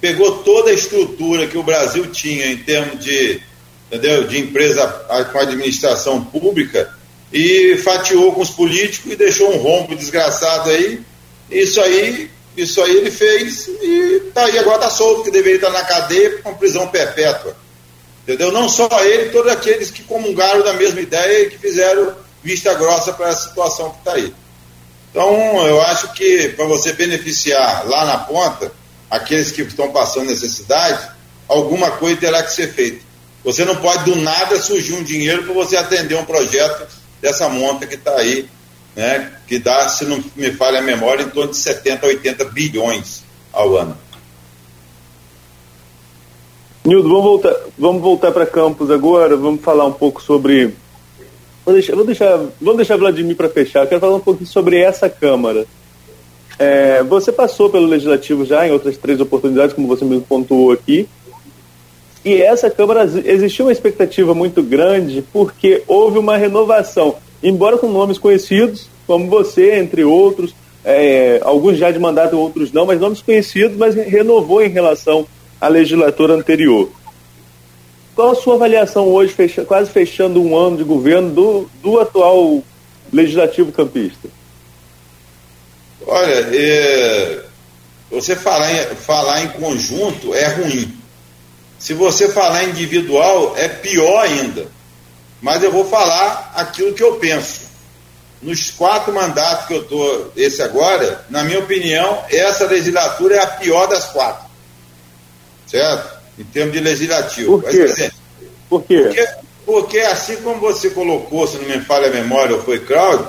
[0.00, 3.40] pegou toda a estrutura que o Brasil tinha em termos de,
[3.86, 4.86] entendeu, de empresa
[5.32, 6.92] com administração pública
[7.32, 11.00] e fatiou com os políticos e deixou um rombo desgraçado aí.
[11.48, 15.70] Isso aí, isso aí ele fez e tá aí agora está solto, que deveria estar
[15.70, 17.56] na cadeia com prisão perpétua.
[18.24, 18.50] Entendeu?
[18.50, 23.12] Não só ele, todos aqueles que comungaram da mesma ideia e que fizeram vista grossa
[23.12, 24.34] para a situação que está aí.
[25.10, 28.72] Então, eu acho que para você beneficiar lá na ponta,
[29.10, 31.10] aqueles que estão passando necessidade,
[31.48, 33.04] alguma coisa terá que ser feita.
[33.44, 36.86] Você não pode do nada surgir um dinheiro para você atender um projeto
[37.20, 38.48] dessa monta que está aí,
[38.94, 43.22] né, que dá, se não me falha a memória, em torno de 70, 80 bilhões
[43.52, 43.98] ao ano.
[46.84, 50.74] Nildo, vamos voltar, vamos voltar para Campos agora, vamos falar um pouco sobre
[51.64, 53.82] Vou deixar, vou deixar, vamos deixar Vladimir para fechar.
[53.82, 55.66] Eu quero falar um pouquinho sobre essa Câmara.
[56.58, 61.08] É, você passou pelo Legislativo já em outras três oportunidades, como você mesmo pontuou aqui.
[62.24, 68.18] E essa Câmara existiu uma expectativa muito grande porque houve uma renovação, embora com nomes
[68.18, 70.54] conhecidos, como você, entre outros,
[70.84, 75.26] é, alguns já de mandato, outros não, mas nomes conhecidos, mas renovou em relação
[75.58, 76.90] à legislatura anterior.
[78.20, 82.62] Qual a sua avaliação hoje, fecha, quase fechando um ano de governo, do, do atual
[83.10, 84.28] legislativo campista?
[86.06, 87.42] Olha, é,
[88.10, 90.94] você falar em, falar em conjunto é ruim.
[91.78, 94.66] Se você falar individual, é pior ainda.
[95.40, 97.70] Mas eu vou falar aquilo que eu penso.
[98.42, 103.46] nos quatro mandatos que eu estou, esse agora, na minha opinião, essa legislatura é a
[103.46, 104.46] pior das quatro.
[105.66, 106.19] Certo?
[106.40, 107.60] Em termos de legislativo.
[107.60, 107.78] Por quê?
[107.80, 108.12] Mas, dizer,
[108.68, 109.02] Por quê?
[109.02, 109.28] Porque,
[109.66, 113.28] porque, assim como você colocou, se não me falha a memória, ou foi Claudio,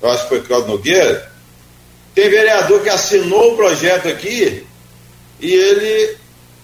[0.00, 1.32] eu acho que foi Claudio Nogueira,
[2.14, 4.64] tem vereador que assinou o projeto aqui
[5.40, 6.16] e ele,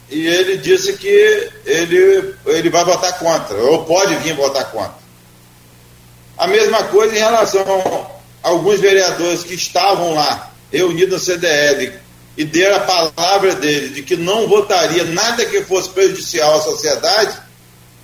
[0.09, 5.03] e ele disse que ele, ele vai votar contra, ou pode vir votar contra.
[6.39, 8.09] A mesma coisa em relação
[8.43, 11.93] a alguns vereadores que estavam lá, reunidos no CDL,
[12.37, 17.37] e deram a palavra dele de que não votaria nada que fosse prejudicial à sociedade,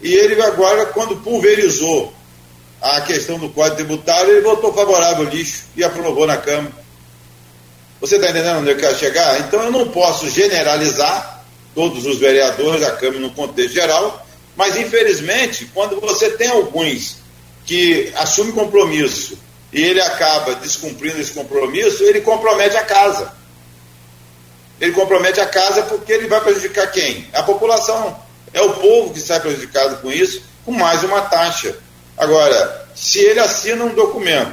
[0.01, 2.13] e ele agora, quando pulverizou
[2.81, 6.73] a questão do Código Tributário, ele votou favorável ao lixo e aprovou na Câmara.
[8.01, 9.41] Você está entendendo onde eu quero chegar?
[9.41, 14.25] Então eu não posso generalizar todos os vereadores da Câmara no contexto geral,
[14.57, 17.17] mas infelizmente, quando você tem alguns
[17.65, 19.37] que assume compromisso
[19.73, 23.33] e ele acaba descumprindo esse compromisso, ele compromete a casa.
[24.81, 27.27] Ele compromete a casa porque ele vai prejudicar quem?
[27.33, 28.17] A população.
[28.53, 31.77] É o povo que sai prejudicado com isso, com mais uma taxa.
[32.17, 34.53] Agora, se ele assina um documento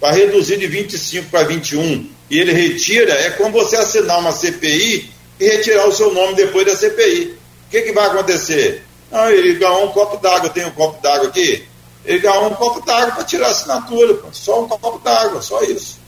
[0.00, 5.12] para reduzir de 25 para 21 e ele retira, é como você assinar uma CPI
[5.38, 7.38] e retirar o seu nome depois da CPI.
[7.66, 8.84] O que, que vai acontecer?
[9.10, 11.66] Não, ele ganhou um copo d'água, tenho um copo d'água aqui,
[12.04, 16.00] ele ganhou um copo d'água para tirar a assinatura, só um copo d'água, só isso.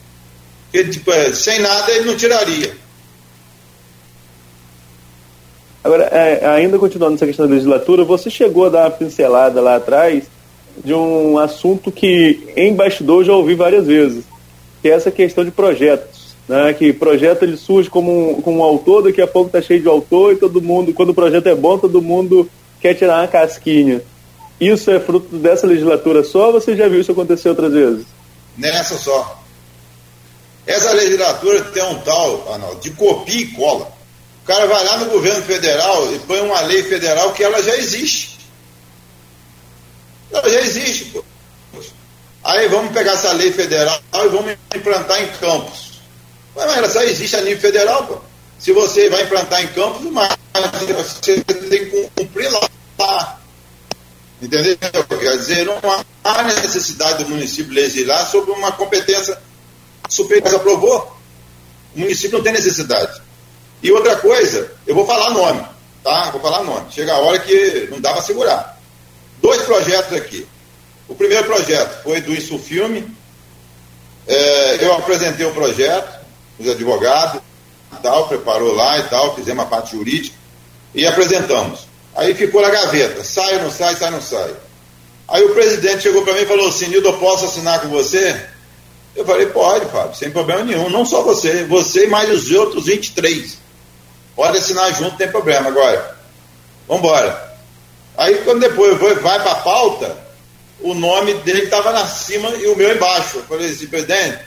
[0.72, 2.83] Tipo, é, sem nada ele não tiraria.
[5.84, 9.76] Agora, é, ainda continuando nessa questão da legislatura, você chegou a dar uma pincelada lá
[9.76, 10.24] atrás
[10.82, 14.24] de um assunto que em bastidor já ouvi várias vezes,
[14.80, 16.24] que é essa questão de projetos.
[16.46, 19.80] Né, que projeto ele surge como um, como um autor, daqui a pouco está cheio
[19.80, 22.50] de autor e todo mundo, quando o projeto é bom, todo mundo
[22.82, 24.02] quer tirar uma casquinha.
[24.60, 28.04] Isso é fruto dessa legislatura só ou você já viu isso acontecer outras vezes?
[28.58, 29.42] Nessa só.
[30.66, 33.90] Essa legislatura tem um tal, Arnaldo, de copia e cola.
[34.44, 37.74] O cara vai lá no governo federal e põe uma lei federal que ela já
[37.76, 38.38] existe.
[40.30, 41.24] Ela já existe, pô.
[42.44, 46.02] Aí vamos pegar essa lei federal e vamos implantar em campos.
[46.54, 48.18] Mas ela só existe a nível federal, pô.
[48.58, 50.36] Se você vai implantar em campos, mas
[50.94, 52.50] você tem que cumprir
[52.98, 53.40] lá.
[54.42, 54.76] Entendeu?
[54.76, 55.80] Quer dizer, não
[56.22, 59.38] há necessidade do município legislar sobre uma competência
[60.06, 60.54] superior.
[60.54, 61.16] Aprovou?
[61.96, 63.23] O município não tem necessidade.
[63.84, 65.64] E outra coisa, eu vou falar nome,
[66.02, 66.30] tá?
[66.30, 66.90] Vou falar nome.
[66.90, 68.80] Chega a hora que não dá para segurar.
[69.40, 70.44] Dois projetos aqui.
[71.06, 73.06] O primeiro projeto foi do Insufilme.
[74.26, 76.18] É, eu apresentei o projeto,
[76.58, 77.42] os advogados
[78.04, 80.36] tal, preparou lá e tal, fizemos a parte jurídica
[80.94, 81.80] e apresentamos.
[82.14, 84.54] Aí ficou na gaveta, sai ou não sai, sai ou não sai.
[85.26, 88.38] Aí o presidente chegou para mim e falou assim, Nildo, eu posso assinar com você?
[89.16, 90.90] Eu falei, pode, Fábio, sem problema nenhum.
[90.90, 93.63] Não só você, você e mais os outros 23.
[94.34, 95.68] Pode assinar junto, não tem problema.
[95.68, 96.16] Agora,
[96.88, 97.54] vamos embora.
[98.16, 100.16] Aí quando depois vai para a pauta,
[100.80, 103.38] o nome dele estava na cima e o meu embaixo.
[103.38, 104.40] Eu falei assim, presidente,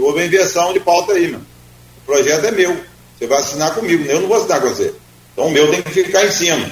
[0.00, 1.46] houve inversão de pauta aí, mano.
[1.98, 2.84] O projeto é meu.
[3.18, 4.94] Você vai assinar comigo, eu não vou assinar com você.
[5.32, 6.70] Então o meu tem que ficar em cima.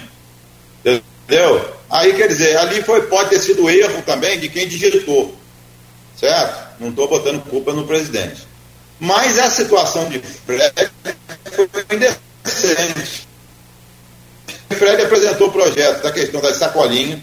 [0.85, 1.75] Entendeu?
[1.91, 5.35] Aí quer dizer, ali foi, pode ter sido erro também de quem digitou.
[6.17, 6.69] Certo?
[6.81, 8.47] Não estou botando culpa no presidente.
[9.01, 10.91] Mas a situação de Fred
[11.53, 13.29] foi indecente.
[14.71, 17.21] Fred apresentou o projeto da questão das sacolinhas,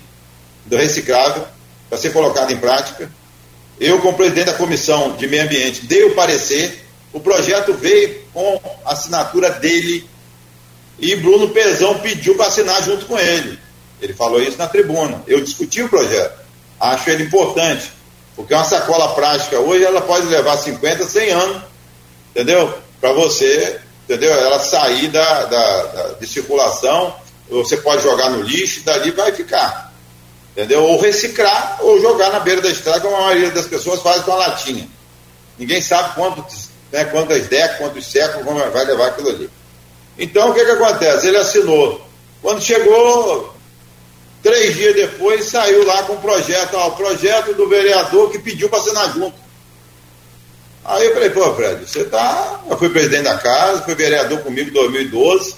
[0.65, 1.45] do reciclável,
[1.89, 3.11] para ser colocado em prática.
[3.79, 6.83] Eu, como presidente da comissão de meio ambiente, dei o parecer.
[7.11, 10.09] O projeto veio com a assinatura dele
[10.99, 13.59] e Bruno Pezão pediu para assinar junto com ele.
[14.01, 15.23] Ele falou isso na tribuna.
[15.27, 16.39] Eu discuti o projeto.
[16.79, 17.91] Acho ele importante.
[18.35, 21.61] Porque uma sacola prática hoje ela pode levar 50, 100 anos,
[22.31, 22.73] entendeu?
[22.99, 24.31] Para você, entendeu?
[24.31, 27.15] Ela sair da, da, da, de circulação,
[27.49, 29.93] você pode jogar no lixo, dali vai ficar.
[30.51, 30.83] Entendeu?
[30.83, 34.31] Ou reciclar, ou jogar na beira da estrada, como a maioria das pessoas faz com
[34.31, 34.87] a latinha.
[35.57, 36.45] Ninguém sabe quanto,
[36.91, 39.49] né, quantas décadas, quantos séculos vai levar aquilo ali.
[40.17, 41.27] Então, o que, que acontece?
[41.27, 42.01] Ele assinou.
[42.41, 43.54] Quando chegou,
[44.45, 48.69] três dias depois, saiu lá com o projeto, ó, o projeto do vereador que pediu
[48.69, 49.35] para assinar junto.
[50.85, 52.61] Aí eu falei, pô, Fred, você tá.
[52.69, 55.55] Eu fui presidente da casa, fui vereador comigo em 2012.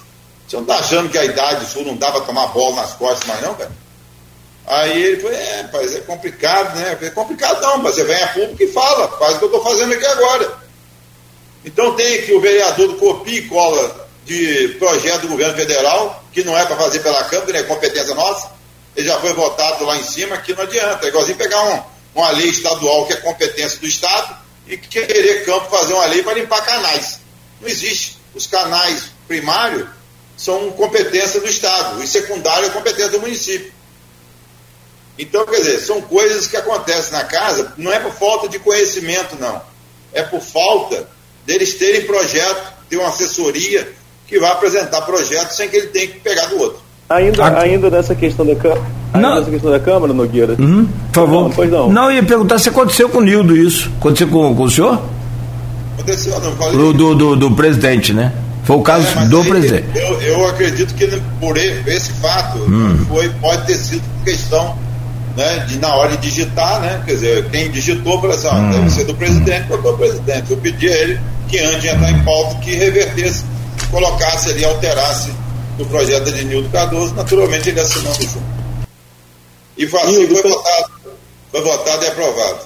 [0.47, 3.27] Você não tá achando que a idade sua não dá para tomar bola nas costas
[3.27, 3.71] mais, não, cara?
[4.65, 6.95] Aí ele falou, é, rapaz, é complicado, né?
[6.95, 9.63] Falei, complicado não, mas você vem a público e fala, faz o que eu estou
[9.65, 10.57] fazendo aqui agora.
[11.65, 16.41] Então tem aqui o vereador do copia e cola de projeto do governo federal, que
[16.45, 18.56] não é para fazer pela Câmara, é competência nossa,
[18.97, 21.05] ele já foi votado lá em cima, que não adianta.
[21.05, 21.83] É igualzinho pegar um,
[22.19, 26.33] uma lei estadual que é competência do Estado e querer campo fazer uma lei para
[26.33, 27.19] limpar canais.
[27.61, 28.17] Não existe.
[28.33, 29.87] Os canais primários
[30.35, 33.71] são competência do Estado, e secundário é competência do município.
[35.17, 39.35] Então, quer dizer, são coisas que acontecem na casa, não é por falta de conhecimento,
[39.39, 39.61] não.
[40.11, 41.07] É por falta
[41.45, 43.93] deles terem projeto, ter uma assessoria
[44.27, 46.86] que vai apresentar projeto sem que ele tenha que pegar do outro.
[47.09, 47.61] Ainda, a...
[47.61, 48.81] ainda nessa questão da Câmara.
[49.13, 49.35] Não.
[49.35, 50.55] Nessa questão da Câmara, Nogueira.
[50.59, 51.43] Uhum, por favor.
[51.43, 51.91] Não, pois não.
[51.91, 53.89] Não, ia perguntar se aconteceu com o Nildo isso.
[53.99, 55.01] Aconteceu com, com o senhor?
[55.93, 56.51] Aconteceu, não.
[56.55, 58.33] Falei do, do, do, do presidente, né?
[58.63, 59.87] Foi o caso é, do aí, presidente.
[59.95, 61.07] Eu, eu acredito que
[61.39, 63.05] por esse fato hum.
[63.07, 64.77] foi, pode ter sido questão
[65.37, 67.01] né, de na hora de digitar, né?
[67.05, 68.71] Quer dizer, quem digitou falou assim, hum.
[68.71, 70.51] deve ser do presidente, botou o presidente.
[70.51, 73.45] Eu pedi a ele que antes de entrar em pauta que revertesse,
[73.89, 75.31] colocasse ali, alterasse
[75.79, 78.43] o projeto de Nildo Cardoso, naturalmente ele assinando junto.
[79.77, 80.91] E foi assim, foi votado,
[81.51, 82.59] foi votado e aprovado.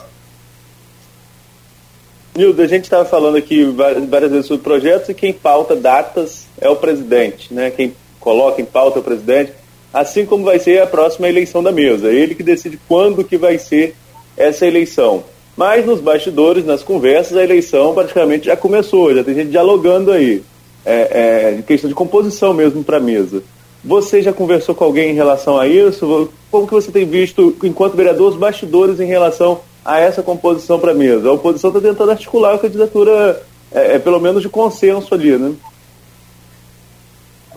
[2.33, 3.65] Nildo, a gente estava falando aqui
[4.09, 7.69] várias vezes sobre projetos e quem pauta datas é o presidente, né?
[7.69, 9.51] Quem coloca em pauta é o presidente,
[9.93, 12.09] assim como vai ser a próxima eleição da mesa.
[12.09, 13.95] É ele que decide quando que vai ser
[14.37, 15.25] essa eleição.
[15.57, 20.41] Mas nos bastidores, nas conversas, a eleição praticamente já começou, já tem gente dialogando aí.
[20.85, 23.43] É, é questão de composição mesmo para a mesa.
[23.83, 26.29] Você já conversou com alguém em relação a isso?
[26.51, 30.91] Como que você tem visto, enquanto vereador, os bastidores em relação a essa composição para
[30.91, 31.29] a mesa.
[31.29, 35.53] A oposição está tentando articular a candidatura, é, é, pelo menos de consenso ali, né?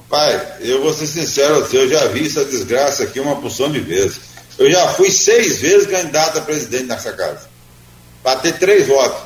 [0.08, 4.20] Pai, eu vou ser sincero, eu já vi essa desgraça aqui uma porção de vezes.
[4.58, 7.48] Eu já fui seis vezes candidato a presidente nessa casa.
[8.22, 9.20] Para ter três votos.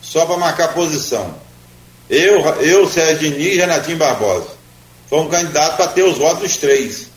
[0.00, 1.34] Só para marcar posição.
[2.08, 4.48] Eu, eu Sérgio Diniz e Renatinho Barbosa.
[5.08, 7.08] Fomos candidatos para ter os votos dos três.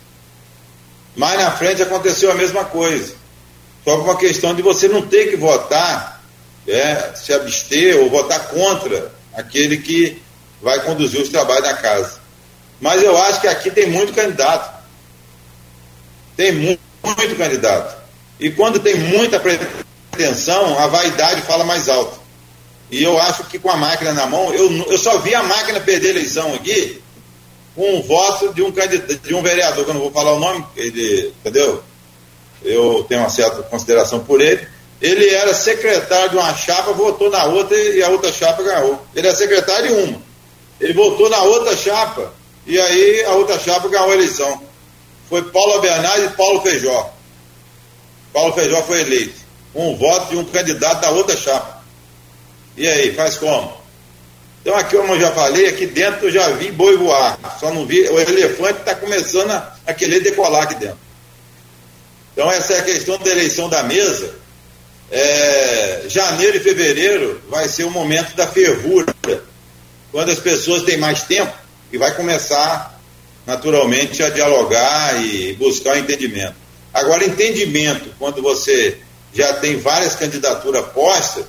[1.16, 3.14] Mais na frente aconteceu a mesma coisa.
[3.84, 6.22] Só por uma questão de você não ter que votar,
[6.66, 10.22] é, se abster ou votar contra aquele que
[10.62, 12.20] vai conduzir os trabalhos da casa.
[12.80, 14.78] Mas eu acho que aqui tem muito candidato.
[16.36, 17.96] Tem muito, muito candidato.
[18.38, 22.20] E quando tem muita pretensão, a vaidade fala mais alto.
[22.90, 25.80] E eu acho que com a máquina na mão, eu, eu só vi a máquina
[25.80, 27.02] perder a eleição aqui
[27.74, 30.40] com um voto de um candidato, de um vereador, que eu não vou falar o
[30.40, 31.82] nome, ele, entendeu?
[32.62, 34.66] eu tenho uma certa consideração por ele.
[35.00, 39.00] Ele era secretário de uma chapa, votou na outra e a outra chapa ganhou.
[39.14, 40.22] Ele é secretário de uma.
[40.80, 42.32] Ele votou na outra chapa
[42.66, 44.60] e aí a outra chapa ganhou a eleição.
[45.28, 47.12] Foi Paulo Bernardes e Paulo Feijó.
[48.32, 49.38] Paulo Feijó foi eleito.
[49.74, 51.77] Um voto de um candidato da outra chapa.
[52.78, 53.76] E aí, faz como?
[54.62, 57.38] Então aqui, como eu já falei, aqui dentro eu já vi boi voar.
[57.58, 58.02] Só não vi.
[58.08, 60.98] O elefante está começando a, a querer decolar aqui dentro.
[62.32, 64.32] Então, essa é a questão da eleição da mesa.
[65.10, 69.12] É, janeiro e fevereiro vai ser o momento da fervura,
[70.12, 71.52] quando as pessoas têm mais tempo
[71.90, 73.00] e vai começar
[73.44, 76.54] naturalmente a dialogar e buscar o entendimento.
[76.94, 78.98] Agora, entendimento, quando você
[79.34, 81.44] já tem várias candidaturas postas,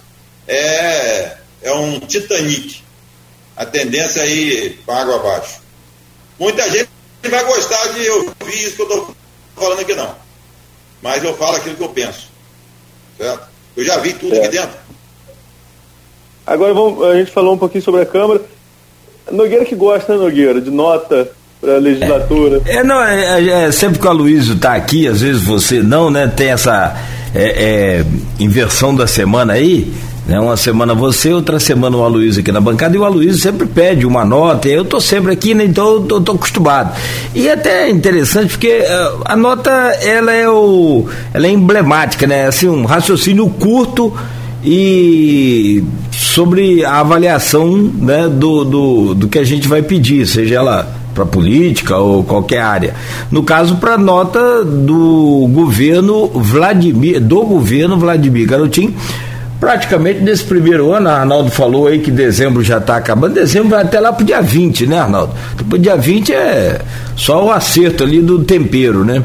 [0.50, 2.82] é, é um Titanic.
[3.56, 5.62] A tendência é ir para água abaixo.
[6.40, 6.90] Muita gente
[7.30, 9.16] vai gostar de ouvir isso que eu estou
[9.56, 10.30] falando aqui, não
[11.02, 12.30] mas eu falo aquilo que eu penso.
[13.18, 13.48] Certo?
[13.76, 14.40] Eu já vi tudo é.
[14.40, 14.78] aqui dentro.
[16.46, 18.42] Agora vamos, a gente falou um pouquinho sobre a Câmara.
[19.32, 21.32] Nogueira que gosta, né, Nogueira, de nota
[21.62, 22.62] para a legislatura.
[22.66, 25.84] É, é não, é, é, é, sempre que o Aloysio está aqui, às vezes você
[25.84, 26.28] não, né?
[26.28, 26.96] Tem essa
[27.36, 27.44] é,
[28.00, 28.06] é,
[28.40, 29.94] inversão da semana aí.
[30.30, 30.40] Né?
[30.40, 34.06] Uma semana você, outra semana o Aloysio aqui na bancada, e o Aloysio sempre pede
[34.06, 35.66] uma nota, eu estou sempre aqui, né?
[35.66, 36.96] então estou acostumado.
[37.34, 42.46] E é até interessante porque uh, a nota ela é, o, ela é emblemática, né?
[42.46, 44.14] Assim, um raciocínio curto
[44.64, 50.96] e sobre a avaliação né, do, do, do que a gente vai pedir, seja ela
[51.16, 52.94] para política ou qualquer área.
[53.32, 58.94] No caso, para nota do governo Vladimir, do governo Vladimir Garotinho,
[59.60, 64.00] praticamente nesse primeiro ano, Arnaldo falou aí que dezembro já está acabando, dezembro vai até
[64.00, 65.34] lá para o dia 20, né, Arnaldo?
[65.58, 66.82] Depois dia 20 é
[67.16, 69.24] só o acerto ali do tempero, né?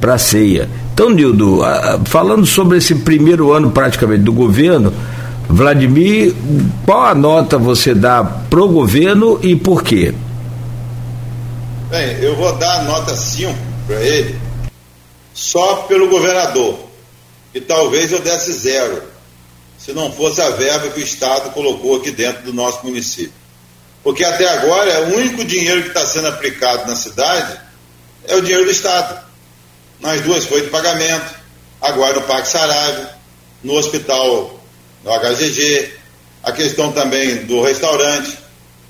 [0.00, 0.68] Para ceia.
[0.92, 1.60] Então, Nildo,
[2.04, 4.92] falando sobre esse primeiro ano praticamente do governo,
[5.48, 6.32] Vladimir,
[6.86, 10.14] qual a nota você dá pro governo e por quê?
[11.90, 13.52] Bem, eu vou dar a nota 5
[13.86, 14.38] para ele,
[15.32, 16.78] só pelo governador.
[17.52, 19.02] E talvez eu desse zero
[19.84, 23.34] se não fosse a verba que o Estado colocou aqui dentro do nosso município.
[24.02, 27.60] Porque até agora é o único dinheiro que está sendo aplicado na cidade
[28.26, 29.22] é o dinheiro do Estado.
[30.00, 31.34] Nas duas foi de pagamento,
[31.80, 33.10] agora no Parque Saraiva,
[33.62, 34.58] no hospital,
[35.02, 35.92] no HGG,
[36.42, 38.38] a questão também do restaurante.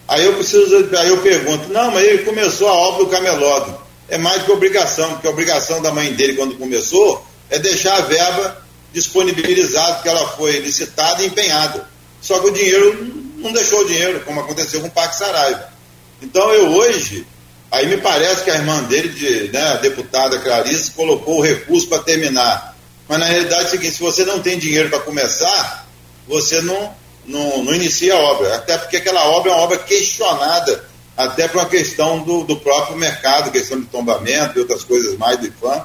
[0.07, 3.81] Aí eu preciso, aí eu pergunto, não, mas ele começou a obra do camelódromo.
[4.09, 8.03] É mais que obrigação, porque a obrigação da mãe dele quando começou é deixar a
[8.03, 8.64] verba
[8.95, 11.87] disponibilizada, porque ela foi licitada e empenhada.
[12.23, 15.69] Só que o dinheiro não deixou o dinheiro, como aconteceu com o Parque Saraiva.
[16.23, 17.27] Então eu hoje,
[17.71, 21.89] aí me parece que a irmã dele, de, né, a deputada Clarice, colocou o recurso
[21.89, 22.75] para terminar.
[23.09, 25.87] Mas na realidade é o seguinte, se você não tem dinheiro para começar,
[26.27, 26.95] você não,
[27.27, 28.55] não, não, inicia a obra.
[28.55, 32.97] Até porque aquela obra é uma obra questionada, até por uma questão do, do próprio
[32.97, 35.85] mercado, questão de tombamento e outras coisas mais do IFAM.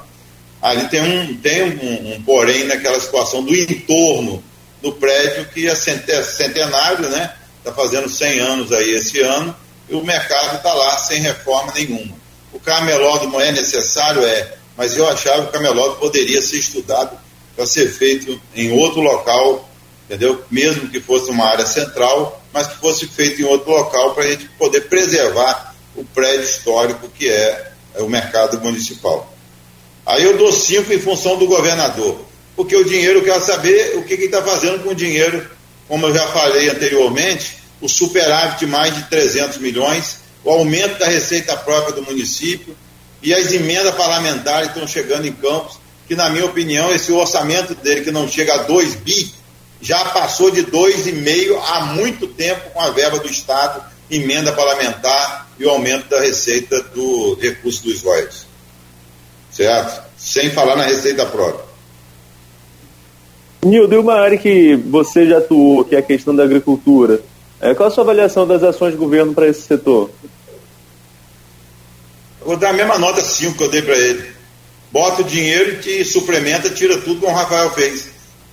[0.60, 4.42] Ali tem um, tem um, um porém naquela situação do entorno
[4.82, 7.34] do prédio que é centenário, né?
[7.58, 9.54] Está fazendo 100 anos aí esse ano
[9.88, 12.14] e o mercado está lá sem reforma nenhuma.
[12.52, 14.24] O camelódromo é necessário?
[14.24, 17.18] É, mas eu achava que o camelódromo poderia ser estudado
[17.54, 19.68] para ser feito em outro local,
[20.06, 20.42] entendeu?
[20.50, 24.30] Mesmo que fosse uma área central, mas que fosse feito em outro local para a
[24.30, 29.30] gente poder preservar o prédio histórico que é, é o mercado municipal.
[30.06, 32.20] Aí eu dou cinco em função do governador,
[32.56, 35.48] porque o dinheiro eu quero saber o que ele está fazendo com o dinheiro,
[35.86, 41.06] como eu já falei anteriormente, o superávit de mais de 300 milhões, o aumento da
[41.06, 42.76] receita própria do município
[43.22, 45.78] e as emendas parlamentares estão chegando em Campos,
[46.08, 49.32] que na minha opinião esse orçamento dele que não chega a 2 bi,
[49.80, 55.64] já passou de 2,5 há muito tempo com a verba do Estado, emenda parlamentar e
[55.64, 58.49] o aumento da receita do recurso dos royalties
[59.60, 60.02] certo?
[60.16, 61.68] Sem falar na receita própria.
[63.62, 67.20] Nildo, e uma área que você já atuou, que é a questão da agricultura,
[67.60, 70.10] é, qual a sua avaliação das ações do governo para esse setor?
[72.40, 74.32] Eu vou dar a mesma nota 5 que eu dei para ele.
[74.90, 78.08] Bota o dinheiro e te suplementa, tira tudo como o Rafael fez.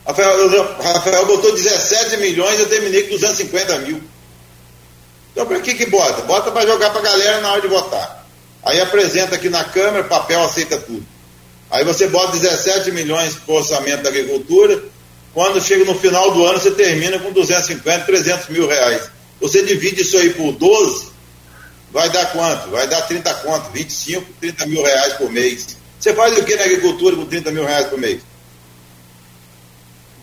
[0.05, 4.01] Rafael, Rafael botou 17 milhões, eu terminei com 250 mil.
[5.31, 6.23] Então, para que que bota?
[6.23, 8.16] Bota para jogar para a galera na hora de votar.
[8.67, 11.05] Aí apresenta aqui na Câmara, papel aceita tudo.
[11.71, 14.83] Aí você bota 17 milhões para o orçamento da agricultura,
[15.33, 19.09] quando chega no final do ano você termina com 250, 300 mil reais.
[19.39, 21.07] Você divide isso aí por 12,
[21.93, 22.69] vai dar quanto?
[22.69, 25.77] Vai dar 30 conto, 25, 30 mil reais por mês.
[25.97, 28.21] Você faz o que na agricultura com 30 mil reais por mês?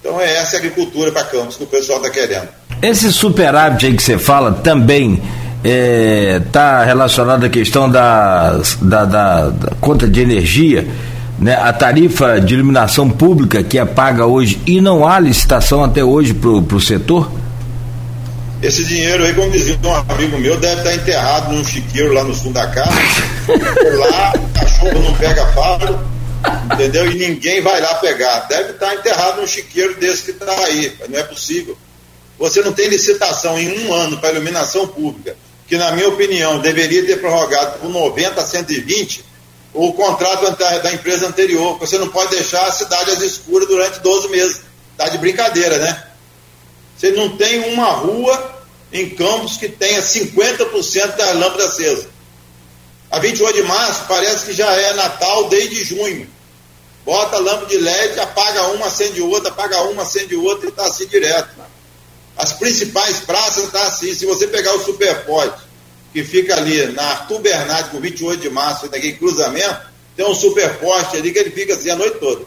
[0.01, 2.49] Então é essa agricultura para Campos que o pessoal está querendo.
[2.83, 5.23] Esse superávit aí que você fala também
[5.65, 10.87] está é, tá relacionado à questão da, da, da, da, conta de energia,
[11.39, 11.55] né?
[11.55, 16.35] a tarifa de iluminação pública que é paga hoje e não há licitação até hoje
[16.35, 17.33] para o setor?
[18.63, 22.35] Esse dinheiro aí, como dizia um amigo meu, deve estar enterrado num chiqueiro lá no
[22.35, 22.91] sul da casa.
[23.99, 25.99] lá o cachorro não pega faro,
[26.73, 27.11] entendeu?
[27.11, 28.47] E ninguém vai lá pegar.
[28.49, 30.93] Deve estar enterrado num chiqueiro desse que está aí.
[31.09, 31.77] Não é possível.
[32.39, 35.37] Você não tem licitação em um ano para iluminação pública
[35.67, 39.25] que, na minha opinião, deveria ter prorrogado por 90 a 120
[39.73, 41.79] o contrato da empresa anterior.
[41.79, 44.61] Você não pode deixar a cidade às escuras durante 12 meses.
[44.93, 46.05] Está de brincadeira, né?
[46.97, 48.55] Você não tem uma rua
[48.93, 52.07] em Campos que tenha 50% das lâmpadas acesas.
[53.11, 56.29] A 28 de março parece que já é Natal desde junho.
[57.05, 61.07] Bota lâmpada de LED, apaga uma, acende outra, apaga uma, acende outra e está assim
[61.07, 61.51] direto.
[62.37, 64.15] As principais praças tá assim.
[64.15, 65.63] Se você pegar o Superforte,
[66.13, 69.87] que fica ali na Arthur Bernardi, com 28 de março, naquele cruzamento,
[70.17, 72.45] tem um Superforte ali que ele fica assim a noite toda.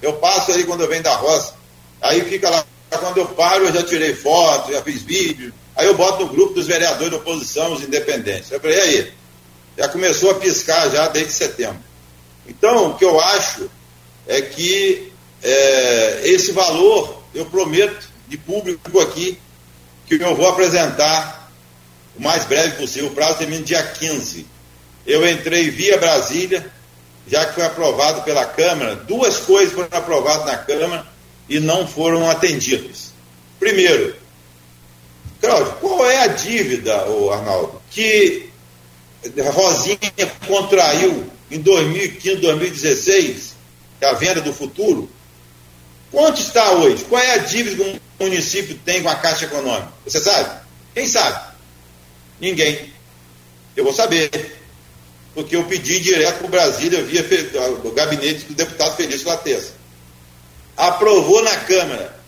[0.00, 1.54] Eu passo ali quando eu venho da roça.
[2.00, 2.64] Aí fica lá.
[2.90, 5.52] Quando eu paro, eu já tirei foto, já fiz vídeo.
[5.74, 8.50] Aí eu boto no grupo dos vereadores da oposição, os independentes.
[8.50, 9.12] Eu falei, e aí?
[9.78, 11.80] Já começou a piscar já desde setembro.
[12.46, 13.70] Então, o que eu acho
[14.26, 15.10] é que
[15.42, 19.38] é, esse valor, eu prometo, de público aqui
[20.06, 21.52] que eu vou apresentar
[22.16, 23.10] o mais breve possível.
[23.10, 24.46] O prazo termina dia 15.
[25.06, 26.70] Eu entrei via Brasília,
[27.26, 28.96] já que foi aprovado pela Câmara.
[28.96, 31.06] Duas coisas foram aprovadas na Câmara
[31.46, 33.12] e não foram atendidas.
[33.60, 34.16] Primeiro,
[35.40, 38.48] Cláudio, qual é a dívida, ô Arnaldo, que
[39.52, 39.98] Rosinha
[40.46, 43.54] contraiu em 2015, 2016,
[43.98, 45.10] que é a venda do futuro?
[46.12, 47.04] Quanto está hoje?
[47.04, 49.88] Qual é a dívida que o município tem com a Caixa Econômica?
[50.04, 50.60] Você sabe?
[50.94, 51.52] Quem sabe?
[52.38, 52.92] Ninguém.
[53.74, 54.30] Eu vou saber.
[55.34, 57.26] Porque eu pedi direto para o Brasília via
[57.82, 59.72] o gabinete do deputado Felício Latessa.
[60.76, 62.20] Aprovou na Câmara.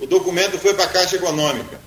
[0.00, 1.80] O documento foi para a Caixa Econômica.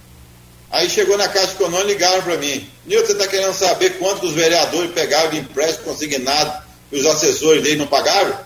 [0.71, 2.69] Aí chegou na Caixa Econômica e ligaram para mim.
[2.85, 6.63] Nilton, você está querendo saber quanto os vereadores pegaram de empréstimo consignado
[6.93, 8.39] e os assessores dele não pagaram?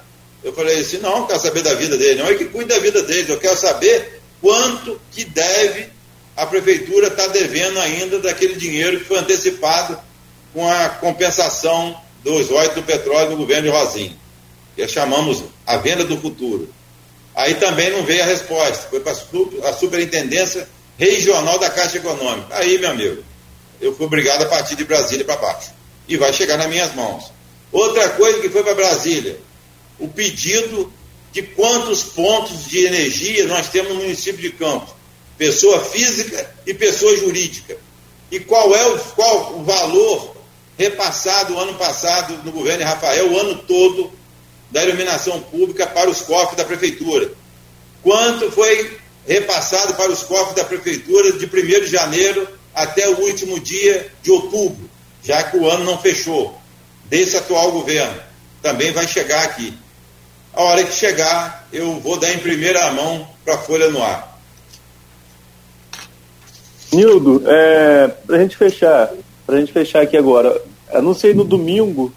[0.44, 2.80] Eu falei assim, não, eu quero saber da vida dele, não é que cuide da
[2.80, 5.90] vida dele, eu quero saber quanto que deve
[6.36, 10.00] a prefeitura estar tá devendo ainda daquele dinheiro que foi antecipado
[10.54, 14.18] com a compensação dos royalties do petróleo do governo de Rosinho,
[14.76, 16.70] que chamamos a venda do futuro.
[17.36, 20.68] Aí também não veio a resposta, foi para a superintendência
[20.98, 22.48] regional da Caixa Econômica.
[22.56, 23.24] Aí, meu amigo,
[23.80, 25.72] eu fui obrigado a partir de Brasília para baixo.
[26.08, 27.32] E vai chegar nas minhas mãos.
[27.72, 29.40] Outra coisa que foi para Brasília,
[30.00, 30.92] o pedido
[31.32, 34.94] de quantos pontos de energia nós temos no município de Campos.
[35.38, 37.78] Pessoa física e pessoa jurídica.
[38.32, 40.36] E qual é o, qual o valor
[40.80, 44.12] repassado ano passado no governo de Rafael, o ano todo,
[44.72, 47.32] da iluminação pública para os cofres da prefeitura.
[48.02, 48.98] Quanto foi
[49.28, 51.50] repassado para os cofres da prefeitura de 1
[51.82, 54.90] de janeiro até o último dia de outubro,
[55.22, 56.58] já que o ano não fechou,
[57.06, 58.22] desse atual governo.
[58.62, 59.74] Também vai chegar aqui.
[60.60, 64.38] A hora que chegar, eu vou dar em primeira mão para a Folha no ar.
[66.92, 69.10] Nildo, é, para a gente fechar,
[69.46, 70.62] para a gente fechar aqui agora,
[70.94, 72.12] anunciei no domingo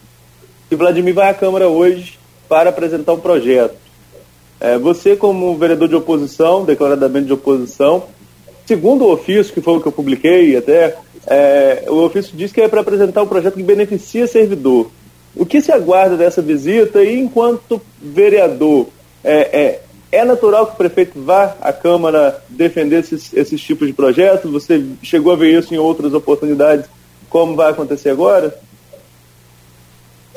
[0.69, 3.77] que Vladimir vai à Câmara hoje para apresentar um projeto.
[4.59, 8.09] É, você, como vereador de oposição, declaradamente de oposição,
[8.67, 10.97] segundo o ofício, que foi o que eu publiquei até,
[11.29, 14.91] é, o ofício diz que é para apresentar um projeto que beneficia servidor.
[15.35, 18.89] O que se aguarda dessa visita e, enquanto vereador,
[19.25, 19.83] é, é,
[20.13, 24.51] é natural que o prefeito vá à Câmara defender esses, esses tipos de projetos?
[24.51, 26.87] Você chegou a ver isso em outras oportunidades,
[27.31, 28.55] como vai acontecer agora?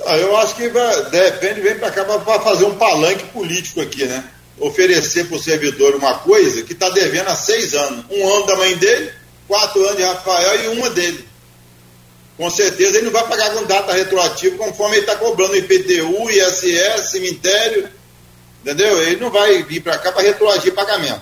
[0.06, 3.82] Ah, eu acho que vai, de repente vem para cá para fazer um palanque político
[3.82, 4.24] aqui, né?
[4.60, 8.06] Oferecer para o servidor uma coisa que está devendo há seis anos.
[8.10, 9.12] Um ano da mãe dele,
[9.48, 11.26] quatro anos de Rafael e uma dele.
[12.38, 17.12] Com certeza ele não vai pagar com data retroativa conforme ele está cobrando IPTU, ISS,
[17.12, 17.90] cemitério,
[18.62, 19.02] entendeu?
[19.02, 21.22] Ele não vai vir para cá para retroagir pagamento.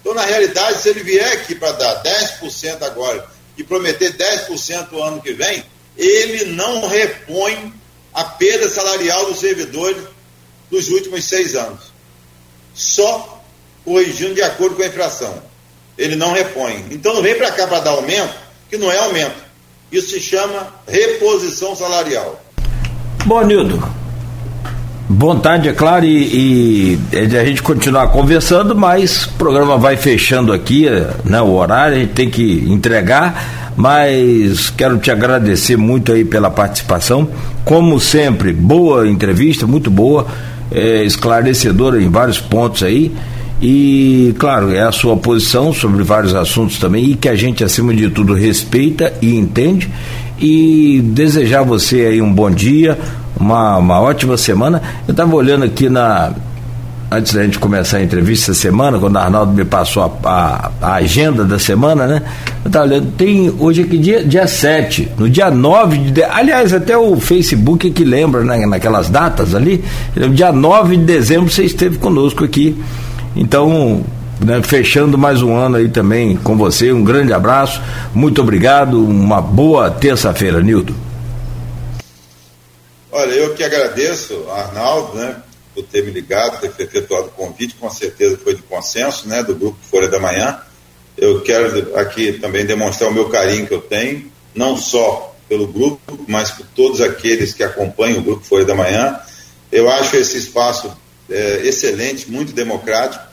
[0.00, 3.26] Então, na realidade, se ele vier aqui para dar 10% agora
[3.58, 5.64] e prometer 10% o ano que vem,
[5.96, 7.74] ele não repõe
[8.14, 10.02] a perda salarial dos servidores
[10.70, 11.92] dos últimos seis anos.
[12.74, 13.42] Só
[13.84, 15.42] corrigindo de acordo com a inflação.
[15.98, 16.86] Ele não repõe.
[16.90, 18.34] Então não vem para cá para dar aumento,
[18.70, 19.45] que não é aumento.
[19.90, 22.42] Isso se chama reposição salarial.
[23.24, 23.82] Bom, Nildo.
[25.08, 30.52] Vontade, é claro, e, e é a gente continuar conversando, mas o programa vai fechando
[30.52, 30.86] aqui,
[31.24, 36.50] né, o horário, a gente tem que entregar mas quero te agradecer muito aí pela
[36.50, 37.28] participação.
[37.64, 40.26] Como sempre, boa entrevista, muito boa,
[40.72, 43.14] é, esclarecedora em vários pontos aí.
[43.60, 47.94] E, claro, é a sua posição sobre vários assuntos também, e que a gente, acima
[47.94, 49.90] de tudo, respeita e entende.
[50.38, 52.98] E desejar você aí um bom dia,
[53.38, 54.82] uma, uma ótima semana.
[55.08, 56.34] Eu estava olhando aqui na,
[57.10, 60.70] antes da gente começar a entrevista essa semana, quando o Arnaldo me passou a, a,
[60.82, 62.22] a agenda da semana, né?
[62.64, 66.98] Eu estava olhando, tem hoje aqui dia, dia 7, no dia 9 de, aliás, até
[66.98, 69.82] o Facebook que lembra, né, naquelas datas ali,
[70.32, 72.76] dia 9 de dezembro você esteve conosco aqui.
[73.36, 74.02] Então,
[74.42, 77.82] né, fechando mais um ano aí também com você, um grande abraço,
[78.14, 80.96] muito obrigado, uma boa terça-feira, Nildo.
[83.12, 85.36] Olha, eu que agradeço, Arnaldo, né,
[85.74, 89.54] por ter me ligado, ter efetuado o convite, com certeza foi de consenso, né, do
[89.54, 90.58] Grupo Folha da Manhã.
[91.16, 96.18] Eu quero aqui também demonstrar o meu carinho que eu tenho, não só pelo grupo,
[96.26, 99.18] mas por todos aqueles que acompanham o Grupo Folha da Manhã.
[99.70, 100.90] Eu acho esse espaço
[101.30, 103.24] é, excelente, muito democrático.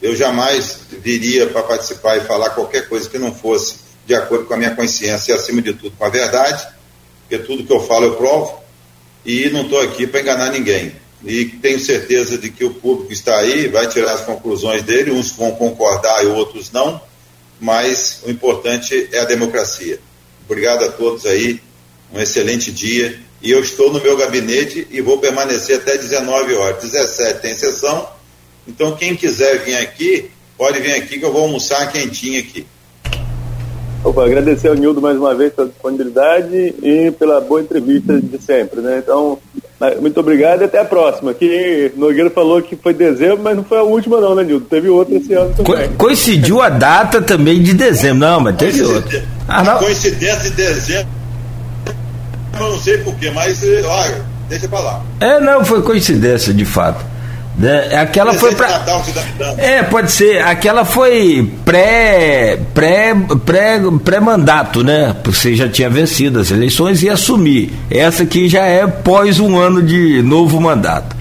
[0.00, 4.54] Eu jamais viria para participar e falar qualquer coisa que não fosse de acordo com
[4.54, 6.66] a minha consciência e, acima de tudo, com a verdade,
[7.22, 8.62] porque tudo que eu falo eu provo
[9.24, 10.94] e não estou aqui para enganar ninguém
[11.24, 15.32] e tenho certeza de que o público está aí, vai tirar as conclusões dele, uns
[15.32, 17.00] vão concordar e outros não,
[17.58, 19.98] mas o importante é a democracia.
[20.44, 21.60] Obrigado a todos aí,
[22.12, 23.18] um excelente dia.
[23.42, 26.82] E eu estou no meu gabinete e vou permanecer até 19 horas.
[26.82, 28.08] 17 tem sessão,
[28.66, 32.66] então quem quiser vir aqui, pode vir aqui que eu vou almoçar quentinho aqui.
[34.06, 38.80] Opa, agradecer ao Nildo mais uma vez pela disponibilidade e pela boa entrevista de sempre,
[38.80, 39.02] né?
[39.02, 39.36] Então,
[40.00, 41.34] muito obrigado e até a próxima.
[41.34, 44.64] Que Nogueira falou que foi dezembro, mas não foi a última não, né, Nildo?
[44.66, 45.88] Teve outra esse ano também.
[45.88, 49.24] Co coincidiu a data também de dezembro, não, mas teve outra.
[49.48, 49.74] Ah.
[49.74, 51.08] Coincidência de dezembro,
[52.64, 55.02] eu não sei porquê, mas olha, deixa pra lá.
[55.20, 57.04] É, não, foi coincidência, de fato.
[57.62, 58.84] É, aquela foi para
[59.56, 60.42] É, pode ser.
[60.42, 63.14] Aquela foi pré pré
[63.46, 65.16] pré pré mandato, né?
[65.24, 67.72] Você já tinha vencido as eleições e assumir.
[67.90, 71.16] Essa aqui já é pós um ano de novo mandato.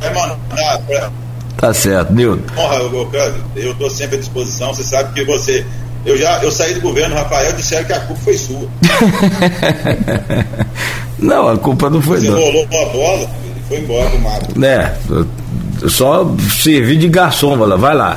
[0.00, 0.78] vai mandar.
[0.86, 1.10] Pra...
[1.56, 2.44] Tá certo, Nildo.
[2.56, 2.76] Honra,
[3.56, 4.74] eu estou sempre à disposição.
[4.74, 5.64] Você sabe que você.
[6.06, 8.68] Eu já eu saí do governo, Rafael, disseram que a culpa foi sua.
[11.18, 14.64] não, a culpa não foi Você rolou uma bola e foi embora do mato.
[14.64, 14.94] É,
[15.88, 18.16] só servir de garçom, vai lá.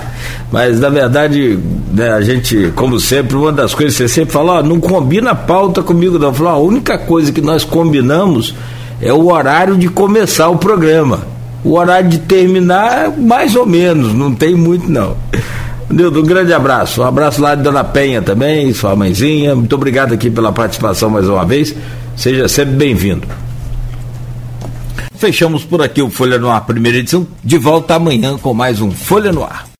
[0.52, 1.60] Mas na verdade,
[1.92, 5.36] né, a gente, como sempre, uma das coisas que você sempre fala, ó, não combina
[5.36, 6.34] pauta comigo, não.
[6.34, 8.56] Falou, a única coisa que nós combinamos
[9.02, 11.28] é o horário de começar o programa.
[11.64, 15.16] O horário de terminar, mais ou menos, não tem muito não.
[15.90, 17.02] Nildo, um grande abraço.
[17.02, 19.56] Um abraço lá de Dona Penha também, sua mãezinha.
[19.56, 21.76] Muito obrigado aqui pela participação mais uma vez.
[22.16, 23.28] Seja sempre bem-vindo.
[25.16, 27.28] Fechamos por aqui o Folha no Ar, primeira edição.
[27.44, 29.71] De volta amanhã com mais um Folha no Ar.